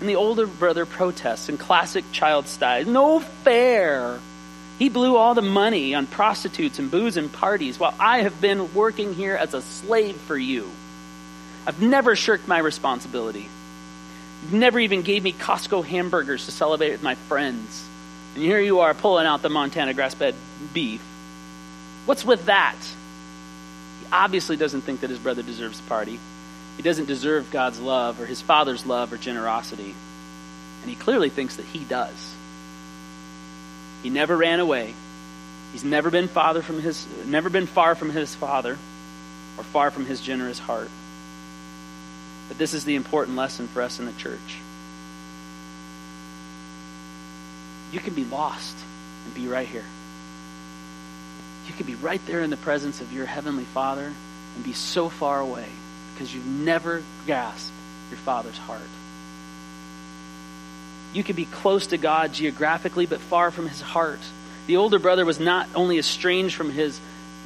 And 0.00 0.08
the 0.08 0.16
older 0.16 0.46
brother 0.46 0.84
protests 0.84 1.48
in 1.48 1.58
classic 1.58 2.04
child 2.12 2.48
style. 2.48 2.84
No 2.84 3.20
fair. 3.20 4.18
He 4.78 4.88
blew 4.88 5.16
all 5.16 5.34
the 5.34 5.42
money 5.42 5.94
on 5.94 6.06
prostitutes 6.06 6.78
and 6.78 6.90
booze 6.90 7.16
and 7.16 7.32
parties 7.32 7.78
while 7.78 7.94
I 8.00 8.22
have 8.22 8.40
been 8.40 8.74
working 8.74 9.14
here 9.14 9.36
as 9.36 9.54
a 9.54 9.62
slave 9.62 10.16
for 10.16 10.36
you. 10.36 10.68
I've 11.66 11.80
never 11.80 12.16
shirked 12.16 12.48
my 12.48 12.58
responsibility. 12.58 13.48
You've 14.42 14.54
never 14.54 14.80
even 14.80 15.02
gave 15.02 15.22
me 15.22 15.32
Costco 15.32 15.84
hamburgers 15.84 16.46
to 16.46 16.50
celebrate 16.50 16.90
with 16.90 17.02
my 17.02 17.14
friends. 17.14 17.84
And 18.34 18.42
here 18.42 18.58
you 18.58 18.80
are 18.80 18.94
pulling 18.94 19.26
out 19.26 19.42
the 19.42 19.50
Montana 19.50 19.94
grass 19.94 20.14
fed 20.14 20.34
beef. 20.72 21.00
What's 22.06 22.24
with 22.24 22.46
that? 22.46 22.76
He 24.00 24.06
obviously 24.12 24.56
doesn't 24.56 24.82
think 24.82 25.00
that 25.00 25.10
his 25.10 25.18
brother 25.18 25.42
deserves 25.42 25.78
a 25.80 25.82
party. 25.84 26.18
He 26.76 26.82
doesn't 26.82 27.06
deserve 27.06 27.50
God's 27.50 27.80
love 27.80 28.20
or 28.20 28.26
his 28.26 28.40
father's 28.40 28.86
love 28.86 29.12
or 29.12 29.16
generosity. 29.16 29.94
And 30.82 30.90
he 30.90 30.96
clearly 30.96 31.28
thinks 31.28 31.56
that 31.56 31.66
he 31.66 31.80
does. 31.80 32.34
He 34.02 34.10
never 34.10 34.36
ran 34.36 34.58
away. 34.58 34.94
He's 35.72 35.84
never 35.84 36.10
been 36.10 36.28
father 36.28 36.60
from 36.60 36.80
his 36.80 37.06
never 37.24 37.48
been 37.48 37.66
far 37.66 37.94
from 37.94 38.10
his 38.10 38.34
father 38.34 38.76
or 39.56 39.64
far 39.64 39.90
from 39.90 40.06
his 40.06 40.20
generous 40.20 40.58
heart. 40.58 40.90
But 42.48 42.58
this 42.58 42.74
is 42.74 42.84
the 42.84 42.96
important 42.96 43.36
lesson 43.36 43.68
for 43.68 43.80
us 43.80 43.98
in 43.98 44.06
the 44.06 44.12
church. 44.12 44.58
You 47.92 48.00
can 48.00 48.14
be 48.14 48.24
lost 48.24 48.76
and 49.24 49.34
be 49.34 49.46
right 49.46 49.68
here. 49.68 49.84
You 51.66 51.74
can 51.74 51.86
be 51.86 51.94
right 51.94 52.24
there 52.26 52.42
in 52.42 52.50
the 52.50 52.56
presence 52.56 53.00
of 53.00 53.12
your 53.12 53.26
Heavenly 53.26 53.64
Father 53.64 54.12
and 54.54 54.64
be 54.64 54.72
so 54.72 55.08
far 55.08 55.40
away 55.40 55.68
because 56.14 56.34
you've 56.34 56.46
never 56.46 57.02
grasped 57.26 57.72
your 58.10 58.18
Father's 58.18 58.58
heart. 58.58 58.80
You 61.12 61.22
can 61.22 61.36
be 61.36 61.44
close 61.44 61.88
to 61.88 61.98
God 61.98 62.32
geographically, 62.32 63.06
but 63.06 63.20
far 63.20 63.50
from 63.50 63.68
his 63.68 63.80
heart. 63.80 64.20
The 64.66 64.76
older 64.76 64.98
brother 64.98 65.24
was 65.24 65.40
not 65.40 65.68
only 65.74 65.98
estranged 65.98 66.54
from 66.54 66.70
his 66.70 66.98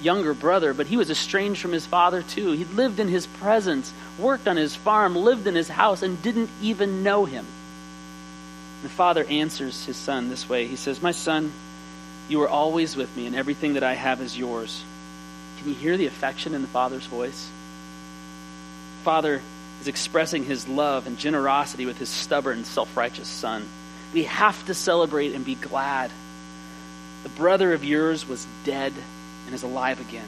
younger 0.02 0.34
brother, 0.34 0.74
but 0.74 0.86
he 0.86 0.96
was 0.96 1.10
estranged 1.10 1.60
from 1.60 1.72
his 1.72 1.86
father 1.86 2.22
too. 2.22 2.52
He 2.52 2.64
lived 2.64 3.00
in 3.00 3.08
his 3.08 3.26
presence, 3.26 3.92
worked 4.18 4.46
on 4.46 4.56
his 4.56 4.76
farm, 4.76 5.16
lived 5.16 5.46
in 5.46 5.54
his 5.54 5.68
house, 5.68 6.02
and 6.02 6.20
didn't 6.22 6.50
even 6.62 7.02
know 7.02 7.24
him. 7.24 7.46
The 8.82 8.88
father 8.88 9.24
answers 9.24 9.84
his 9.86 9.96
son 9.96 10.28
this 10.28 10.48
way 10.48 10.66
He 10.66 10.76
says, 10.76 11.02
My 11.02 11.12
son, 11.12 11.52
you 12.28 12.42
are 12.42 12.48
always 12.48 12.96
with 12.96 13.14
me, 13.16 13.26
and 13.26 13.36
everything 13.36 13.74
that 13.74 13.82
I 13.82 13.94
have 13.94 14.20
is 14.20 14.36
yours. 14.36 14.82
Can 15.58 15.68
you 15.68 15.74
hear 15.74 15.96
the 15.96 16.06
affection 16.06 16.54
in 16.54 16.62
the 16.62 16.68
father's 16.68 17.06
voice? 17.06 17.48
Father 19.04 19.40
is 19.80 19.88
expressing 19.88 20.44
his 20.44 20.66
love 20.66 21.06
and 21.06 21.18
generosity 21.18 21.86
with 21.86 21.98
his 21.98 22.08
stubborn, 22.08 22.64
self 22.64 22.96
righteous 22.96 23.28
son. 23.28 23.64
We 24.12 24.24
have 24.24 24.64
to 24.66 24.74
celebrate 24.74 25.34
and 25.34 25.44
be 25.44 25.54
glad. 25.54 26.10
The 27.22 27.28
brother 27.30 27.72
of 27.72 27.84
yours 27.84 28.26
was 28.26 28.46
dead 28.64 28.92
and 29.46 29.54
is 29.54 29.62
alive 29.62 30.00
again. 30.00 30.26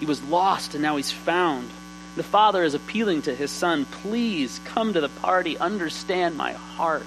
He 0.00 0.06
was 0.06 0.22
lost 0.22 0.74
and 0.74 0.82
now 0.82 0.96
he's 0.96 1.12
found. 1.12 1.70
The 2.16 2.22
father 2.22 2.62
is 2.62 2.74
appealing 2.74 3.22
to 3.22 3.34
his 3.34 3.50
son, 3.50 3.86
please 3.86 4.60
come 4.66 4.92
to 4.92 5.00
the 5.00 5.08
party, 5.08 5.56
understand 5.56 6.36
my 6.36 6.52
heart. 6.52 7.06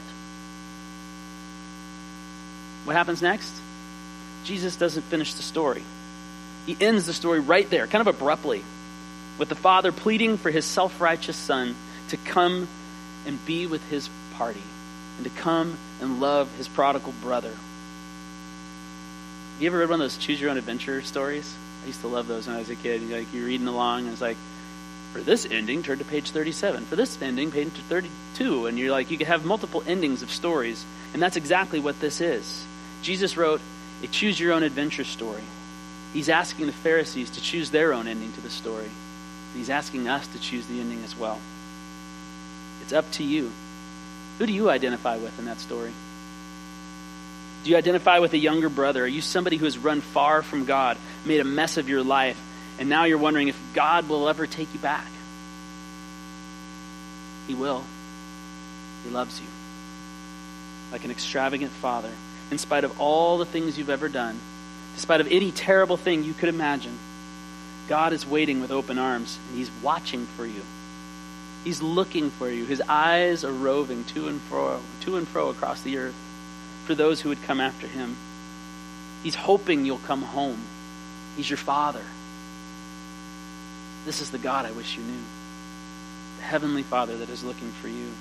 What 2.86 2.96
happens 2.96 3.22
next? 3.22 3.52
Jesus 4.46 4.76
doesn't 4.76 5.04
finish 5.04 5.34
the 5.34 5.44
story. 5.44 5.84
He 6.66 6.78
ends 6.80 7.06
the 7.06 7.14
story 7.14 7.40
right 7.40 7.70
there, 7.70 7.88
kind 7.88 8.08
of 8.08 8.16
abruptly, 8.16 8.64
with 9.38 9.50
the 9.50 9.56
father 9.56 9.92
pleading 9.92 10.38
for 10.38 10.50
his 10.50 10.66
self 10.66 11.02
righteous 11.02 11.36
son 11.36 11.76
to 12.10 12.18
come 12.18 12.68
and 13.26 13.44
be 13.46 13.68
with 13.68 13.88
his 13.90 14.10
party 14.36 14.62
and 15.18 15.26
to 15.26 15.32
come 15.42 15.78
and 16.02 16.20
love 16.20 16.56
his 16.58 16.68
prodigal 16.68 17.14
brother. 17.22 17.50
Have 19.54 19.62
you 19.62 19.68
ever 19.68 19.80
read 19.80 19.90
one 19.90 20.02
of 20.02 20.06
those 20.06 20.18
choose 20.18 20.40
your 20.40 20.50
own 20.50 20.58
adventure 20.58 21.02
stories? 21.02 21.54
I 21.84 21.88
used 21.88 22.02
to 22.02 22.08
love 22.08 22.28
those 22.28 22.48
when 22.48 22.56
I 22.56 22.60
was 22.60 22.70
a 22.70 22.76
kid. 22.76 23.10
Like 23.10 23.34
you're 23.34 23.46
reading 23.46 23.68
along, 23.68 24.04
and 24.04 24.12
it's 24.12 24.22
like, 24.22 24.38
for 25.14 25.22
this 25.22 25.46
ending, 25.50 25.82
turn 25.82 26.00
to 26.00 26.06
page 26.06 26.32
37. 26.32 26.86
For 26.86 26.96
this 26.96 27.22
ending, 27.22 27.52
page 27.52 27.70
32. 27.70 28.68
And 28.68 28.78
you're 28.78 28.92
like, 28.92 29.10
you 29.12 29.18
could 29.18 29.28
have 29.28 29.46
multiple 29.46 29.82
endings 29.88 30.22
of 30.22 30.30
stories. 30.30 30.86
And 31.14 31.22
that's 31.22 31.38
exactly 31.38 31.80
what 31.80 32.00
this 32.02 32.20
is. 32.20 32.66
Jesus 33.02 33.38
wrote 33.38 33.62
a 34.04 34.08
choose 34.08 34.40
your 34.40 34.54
own 34.54 34.64
adventure 34.64 35.04
story. 35.04 35.44
He's 36.14 36.30
asking 36.30 36.68
the 36.68 36.72
Pharisees 36.72 37.30
to 37.32 37.42
choose 37.42 37.72
their 37.72 37.94
own 37.94 38.08
ending 38.08 38.32
to 38.34 38.42
the 38.42 38.50
story. 38.50 38.90
He's 39.56 39.70
asking 39.70 40.08
us 40.08 40.28
to 40.28 40.40
choose 40.40 40.66
the 40.68 40.80
ending 40.80 41.04
as 41.04 41.18
well. 41.18 41.40
It's 42.82 42.94
up 42.94 43.10
to 43.14 43.24
you. 43.24 43.52
Who 44.38 44.46
do 44.46 44.54
you 44.54 44.70
identify 44.70 45.18
with 45.18 45.38
in 45.40 45.46
that 45.46 45.60
story? 45.60 45.92
Do 47.64 47.72
you 47.72 47.78
identify 47.78 48.20
with 48.20 48.34
a 48.34 48.38
younger 48.38 48.70
brother? 48.70 49.04
Are 49.04 49.08
you 49.08 49.22
somebody 49.22 49.58
who 49.58 49.66
has 49.66 49.78
run 49.78 50.02
far 50.02 50.44
from 50.44 50.66
God, 50.66 50.98
made 51.26 51.40
a 51.40 51.44
mess 51.44 51.78
of 51.78 51.90
your 51.90 52.04
life, 52.04 52.40
and 52.78 52.90
now 52.90 53.06
you're 53.06 53.18
wondering 53.18 53.48
if 53.48 53.60
God 53.74 54.08
will 54.08 54.30
ever 54.30 54.46
take 54.46 54.72
you 54.74 54.80
back? 54.80 55.08
He 57.48 57.56
will. 57.56 57.84
He 59.04 59.10
loves 59.10 59.40
you. 59.40 59.48
Like 60.92 61.06
an 61.06 61.12
extravagant 61.12 61.72
father, 61.72 62.12
in 62.52 62.58
spite 62.58 62.84
of 62.84 63.00
all 63.00 63.38
the 63.38 63.46
things 63.46 63.78
you've 63.78 63.90
ever 63.90 64.10
done, 64.10 64.40
in 64.94 65.00
spite 65.00 65.22
of 65.22 65.32
any 65.32 65.52
terrible 65.52 65.98
thing 65.98 66.24
you 66.24 66.34
could 66.34 66.50
imagine, 66.50 66.98
God 67.88 68.14
is 68.14 68.26
waiting 68.26 68.62
with 68.62 68.72
open 68.72 68.98
arms, 68.98 69.38
and 69.50 69.58
He's 69.58 69.72
watching 69.84 70.26
for 70.26 70.46
you. 70.46 70.62
He's 71.64 71.82
looking 71.82 72.30
for 72.30 72.50
you. 72.50 72.66
His 72.66 72.82
eyes 72.88 73.44
are 73.44 73.52
roving 73.52 74.04
to 74.06 74.28
and 74.28 74.40
fro, 74.42 74.80
to 75.02 75.18
and 75.18 75.28
fro 75.28 75.50
across 75.50 75.82
the 75.82 75.98
earth 75.98 76.16
for 76.86 76.94
those 76.94 77.22
who 77.22 77.30
would 77.30 77.42
come 77.44 77.60
after 77.60 77.88
him. 77.88 78.16
He's 79.24 79.34
hoping 79.34 79.86
you'll 79.86 79.98
come 79.98 80.22
home. 80.22 80.62
He's 81.36 81.50
your 81.50 81.58
Father. 81.58 82.04
This 84.06 84.22
is 84.22 84.30
the 84.30 84.38
God 84.38 84.66
I 84.66 84.72
wish 84.72 84.96
you 84.96 85.02
knew. 85.02 85.24
The 86.38 86.44
Heavenly 86.44 86.84
Father 86.84 87.18
that 87.18 87.30
is 87.30 87.44
looking 87.44 87.72
for 87.82 87.88
you. 87.88 88.12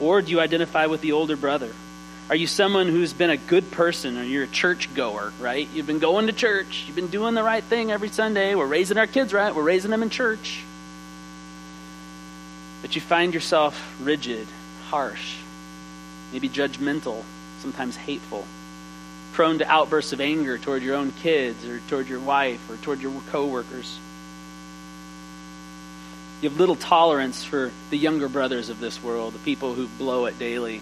Or 0.00 0.22
do 0.22 0.30
you 0.30 0.40
identify 0.40 0.86
with 0.86 1.02
the 1.02 1.12
older 1.12 1.36
brother? 1.36 1.72
Are 2.30 2.36
you 2.36 2.46
someone 2.46 2.88
who's 2.88 3.12
been 3.12 3.28
a 3.28 3.36
good 3.36 3.70
person 3.70 4.16
or 4.16 4.22
you're 4.22 4.44
a 4.44 4.48
church 4.48 4.92
goer, 4.94 5.30
right? 5.40 5.68
You've 5.74 5.86
been 5.86 5.98
going 5.98 6.28
to 6.28 6.32
church. 6.32 6.84
You've 6.86 6.96
been 6.96 7.08
doing 7.08 7.34
the 7.34 7.42
right 7.42 7.62
thing 7.62 7.92
every 7.92 8.08
Sunday. 8.08 8.54
We're 8.54 8.66
raising 8.66 8.96
our 8.96 9.06
kids 9.06 9.34
right. 9.34 9.54
We're 9.54 9.62
raising 9.62 9.90
them 9.90 10.02
in 10.02 10.08
church. 10.08 10.62
But 12.80 12.94
you 12.94 13.02
find 13.02 13.34
yourself 13.34 13.78
rigid, 14.00 14.46
harsh, 14.88 15.36
maybe 16.32 16.48
judgmental, 16.48 17.22
sometimes 17.60 17.94
hateful, 17.94 18.46
prone 19.34 19.58
to 19.58 19.70
outbursts 19.70 20.14
of 20.14 20.20
anger 20.20 20.56
toward 20.56 20.82
your 20.82 20.96
own 20.96 21.12
kids 21.12 21.66
or 21.66 21.78
toward 21.88 22.08
your 22.08 22.20
wife 22.20 22.70
or 22.70 22.76
toward 22.76 23.02
your 23.02 23.12
coworkers. 23.32 23.98
You 26.40 26.48
have 26.48 26.58
little 26.58 26.76
tolerance 26.76 27.44
for 27.44 27.70
the 27.90 27.98
younger 27.98 28.30
brothers 28.30 28.70
of 28.70 28.80
this 28.80 29.02
world, 29.02 29.34
the 29.34 29.38
people 29.40 29.74
who 29.74 29.88
blow 29.88 30.24
it 30.24 30.38
daily. 30.38 30.80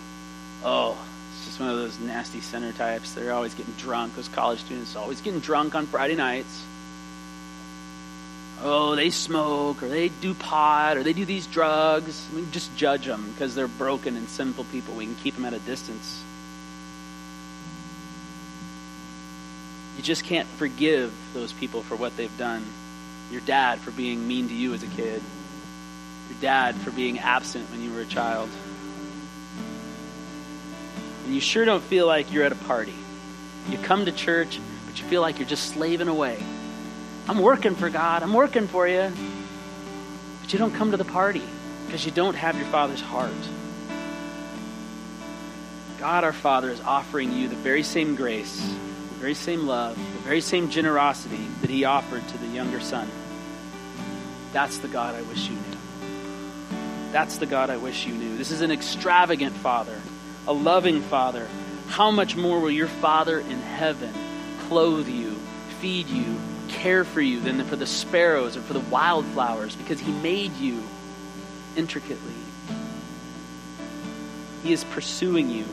Oh, 0.64 0.96
just 1.44 1.60
one 1.60 1.68
of 1.68 1.76
those 1.76 1.98
nasty 1.98 2.40
center 2.40 2.72
types. 2.72 3.12
They're 3.12 3.32
always 3.32 3.54
getting 3.54 3.74
drunk. 3.74 4.16
Those 4.16 4.28
college 4.28 4.60
students 4.60 4.96
always 4.96 5.20
getting 5.20 5.40
drunk 5.40 5.74
on 5.74 5.86
Friday 5.86 6.16
nights. 6.16 6.62
Oh, 8.64 8.94
they 8.94 9.10
smoke 9.10 9.82
or 9.82 9.88
they 9.88 10.08
do 10.08 10.34
pot 10.34 10.96
or 10.96 11.02
they 11.02 11.12
do 11.12 11.24
these 11.24 11.46
drugs. 11.46 12.26
We 12.34 12.46
just 12.52 12.74
judge 12.76 13.06
them 13.06 13.32
because 13.32 13.54
they're 13.54 13.66
broken 13.66 14.16
and 14.16 14.28
sinful 14.28 14.64
people. 14.64 14.94
We 14.94 15.06
can 15.06 15.16
keep 15.16 15.34
them 15.34 15.44
at 15.44 15.52
a 15.52 15.58
distance. 15.58 16.22
You 19.96 20.02
just 20.02 20.24
can't 20.24 20.48
forgive 20.48 21.12
those 21.34 21.52
people 21.52 21.82
for 21.82 21.96
what 21.96 22.16
they've 22.16 22.36
done. 22.38 22.64
Your 23.30 23.40
dad 23.40 23.80
for 23.80 23.90
being 23.90 24.28
mean 24.28 24.48
to 24.48 24.54
you 24.54 24.74
as 24.74 24.82
a 24.82 24.88
kid. 24.88 25.22
Your 26.30 26.38
dad 26.40 26.76
for 26.76 26.90
being 26.90 27.18
absent 27.18 27.68
when 27.70 27.82
you 27.82 27.92
were 27.92 28.02
a 28.02 28.06
child. 28.06 28.48
And 31.24 31.34
you 31.34 31.40
sure 31.40 31.64
don't 31.64 31.82
feel 31.82 32.06
like 32.06 32.32
you're 32.32 32.44
at 32.44 32.52
a 32.52 32.56
party. 32.56 32.94
You 33.68 33.78
come 33.78 34.06
to 34.06 34.12
church, 34.12 34.60
but 34.86 35.00
you 35.00 35.06
feel 35.06 35.20
like 35.20 35.38
you're 35.38 35.48
just 35.48 35.72
slaving 35.72 36.08
away. 36.08 36.42
I'm 37.28 37.38
working 37.38 37.74
for 37.74 37.88
God. 37.88 38.22
I'm 38.22 38.32
working 38.32 38.66
for 38.66 38.88
you. 38.88 39.12
But 40.40 40.52
you 40.52 40.58
don't 40.58 40.74
come 40.74 40.90
to 40.90 40.96
the 40.96 41.04
party 41.04 41.42
because 41.86 42.04
you 42.04 42.10
don't 42.10 42.34
have 42.34 42.56
your 42.56 42.66
Father's 42.66 43.00
heart. 43.00 43.32
God 45.98 46.24
our 46.24 46.32
Father 46.32 46.70
is 46.70 46.80
offering 46.80 47.32
you 47.32 47.46
the 47.46 47.54
very 47.54 47.84
same 47.84 48.16
grace 48.16 48.60
the 49.12 49.18
very 49.18 49.34
same 49.34 49.68
love, 49.68 49.96
the 49.96 50.18
very 50.20 50.40
same 50.40 50.68
generosity 50.68 51.46
that 51.60 51.70
he 51.70 51.84
offered 51.84 52.26
to 52.26 52.38
the 52.38 52.46
younger 52.48 52.80
son. 52.80 53.08
That's 54.52 54.78
the 54.78 54.88
God 54.88 55.14
I 55.14 55.22
wish 55.22 55.48
you 55.48 55.54
knew. 55.54 55.76
That's 57.12 57.36
the 57.36 57.46
God 57.46 57.70
I 57.70 57.76
wish 57.76 58.06
you 58.06 58.14
knew. 58.14 58.36
This 58.36 58.50
is 58.50 58.62
an 58.62 58.72
extravagant 58.72 59.54
Father, 59.56 60.00
a 60.46 60.52
loving 60.52 61.02
Father. 61.02 61.48
How 61.88 62.10
much 62.10 62.36
more 62.36 62.60
will 62.60 62.70
your 62.70 62.88
Father 62.88 63.38
in 63.38 63.60
heaven 63.60 64.12
clothe 64.68 65.08
you, 65.08 65.36
feed 65.80 66.08
you, 66.08 66.40
care 66.68 67.04
for 67.04 67.20
you 67.20 67.40
than 67.40 67.64
for 67.64 67.76
the 67.76 67.86
sparrows 67.86 68.56
or 68.56 68.62
for 68.62 68.72
the 68.72 68.80
wildflowers 68.80 69.76
because 69.76 70.00
he 70.00 70.12
made 70.12 70.56
you 70.56 70.82
intricately? 71.76 72.32
He 74.62 74.72
is 74.72 74.84
pursuing 74.84 75.50
you. 75.50 75.64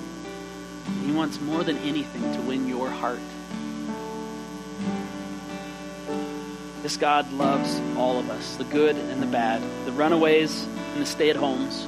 He 1.06 1.12
wants 1.12 1.40
more 1.40 1.64
than 1.64 1.78
anything 1.80 2.22
to 2.34 2.42
win 2.42 2.68
your 2.68 2.90
heart. 2.90 3.20
This 6.82 6.98
God 6.98 7.32
loves 7.34 7.80
all 7.98 8.20
of 8.20 8.30
us, 8.30 8.56
the 8.56 8.64
good 8.64 8.96
and 8.96 9.22
the 9.22 9.28
bad, 9.28 9.62
the 9.86 9.92
runaways 9.92 10.64
and 10.94 11.02
the 11.02 11.06
stay 11.06 11.30
at 11.30 11.36
homes, 11.36 11.88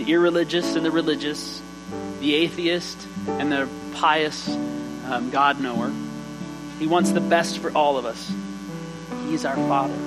the 0.00 0.12
irreligious 0.12 0.76
and 0.76 0.84
the 0.86 0.90
religious, 0.90 1.60
the 2.20 2.34
atheist 2.34 3.06
and 3.26 3.52
the 3.52 3.68
pious 3.94 4.48
um, 5.06 5.28
God 5.30 5.60
knower. 5.60 5.92
He 6.78 6.86
wants 6.86 7.12
the 7.12 7.20
best 7.20 7.58
for 7.58 7.70
all 7.72 7.98
of 7.98 8.06
us. 8.06 8.32
He's 9.26 9.44
our 9.44 9.56
Father. 9.56 9.98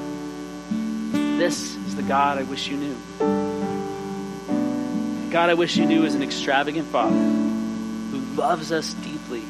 This 1.37 1.75
is 1.75 1.95
the 1.95 2.01
God 2.01 2.39
I 2.39 2.43
wish 2.43 2.67
you 2.67 2.77
knew. 2.77 2.97
The 5.25 5.31
God 5.31 5.51
I 5.51 5.53
wish 5.53 5.77
you 5.77 5.85
knew 5.85 6.05
is 6.05 6.15
an 6.15 6.23
extravagant 6.23 6.87
Father 6.87 7.15
who 7.15 8.19
loves 8.35 8.71
us 8.71 8.95
deeply 8.95 9.43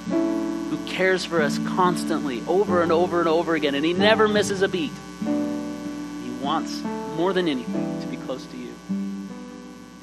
who 0.74 0.78
cares 0.88 1.24
for 1.24 1.42
us 1.42 1.58
constantly, 1.60 2.44
over 2.48 2.82
and 2.82 2.92
over 2.92 3.20
and 3.20 3.30
over 3.30 3.56
again, 3.56 3.76
and 3.76 3.86
He 3.86 3.94
never 3.94 4.28
misses 4.28 4.62
a 4.62 4.68
beat. 4.68 4.92
He 5.22 6.32
wants 6.42 6.82
more 7.16 7.32
than 7.32 7.48
anything 7.48 8.02
to 8.02 8.08
be 8.08 8.18
close 8.18 8.46
to 8.48 8.58
you. 8.58 8.63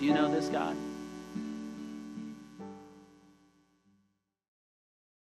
Do 0.00 0.06
you 0.06 0.14
know 0.14 0.32
this 0.32 0.48
God? 0.48 0.89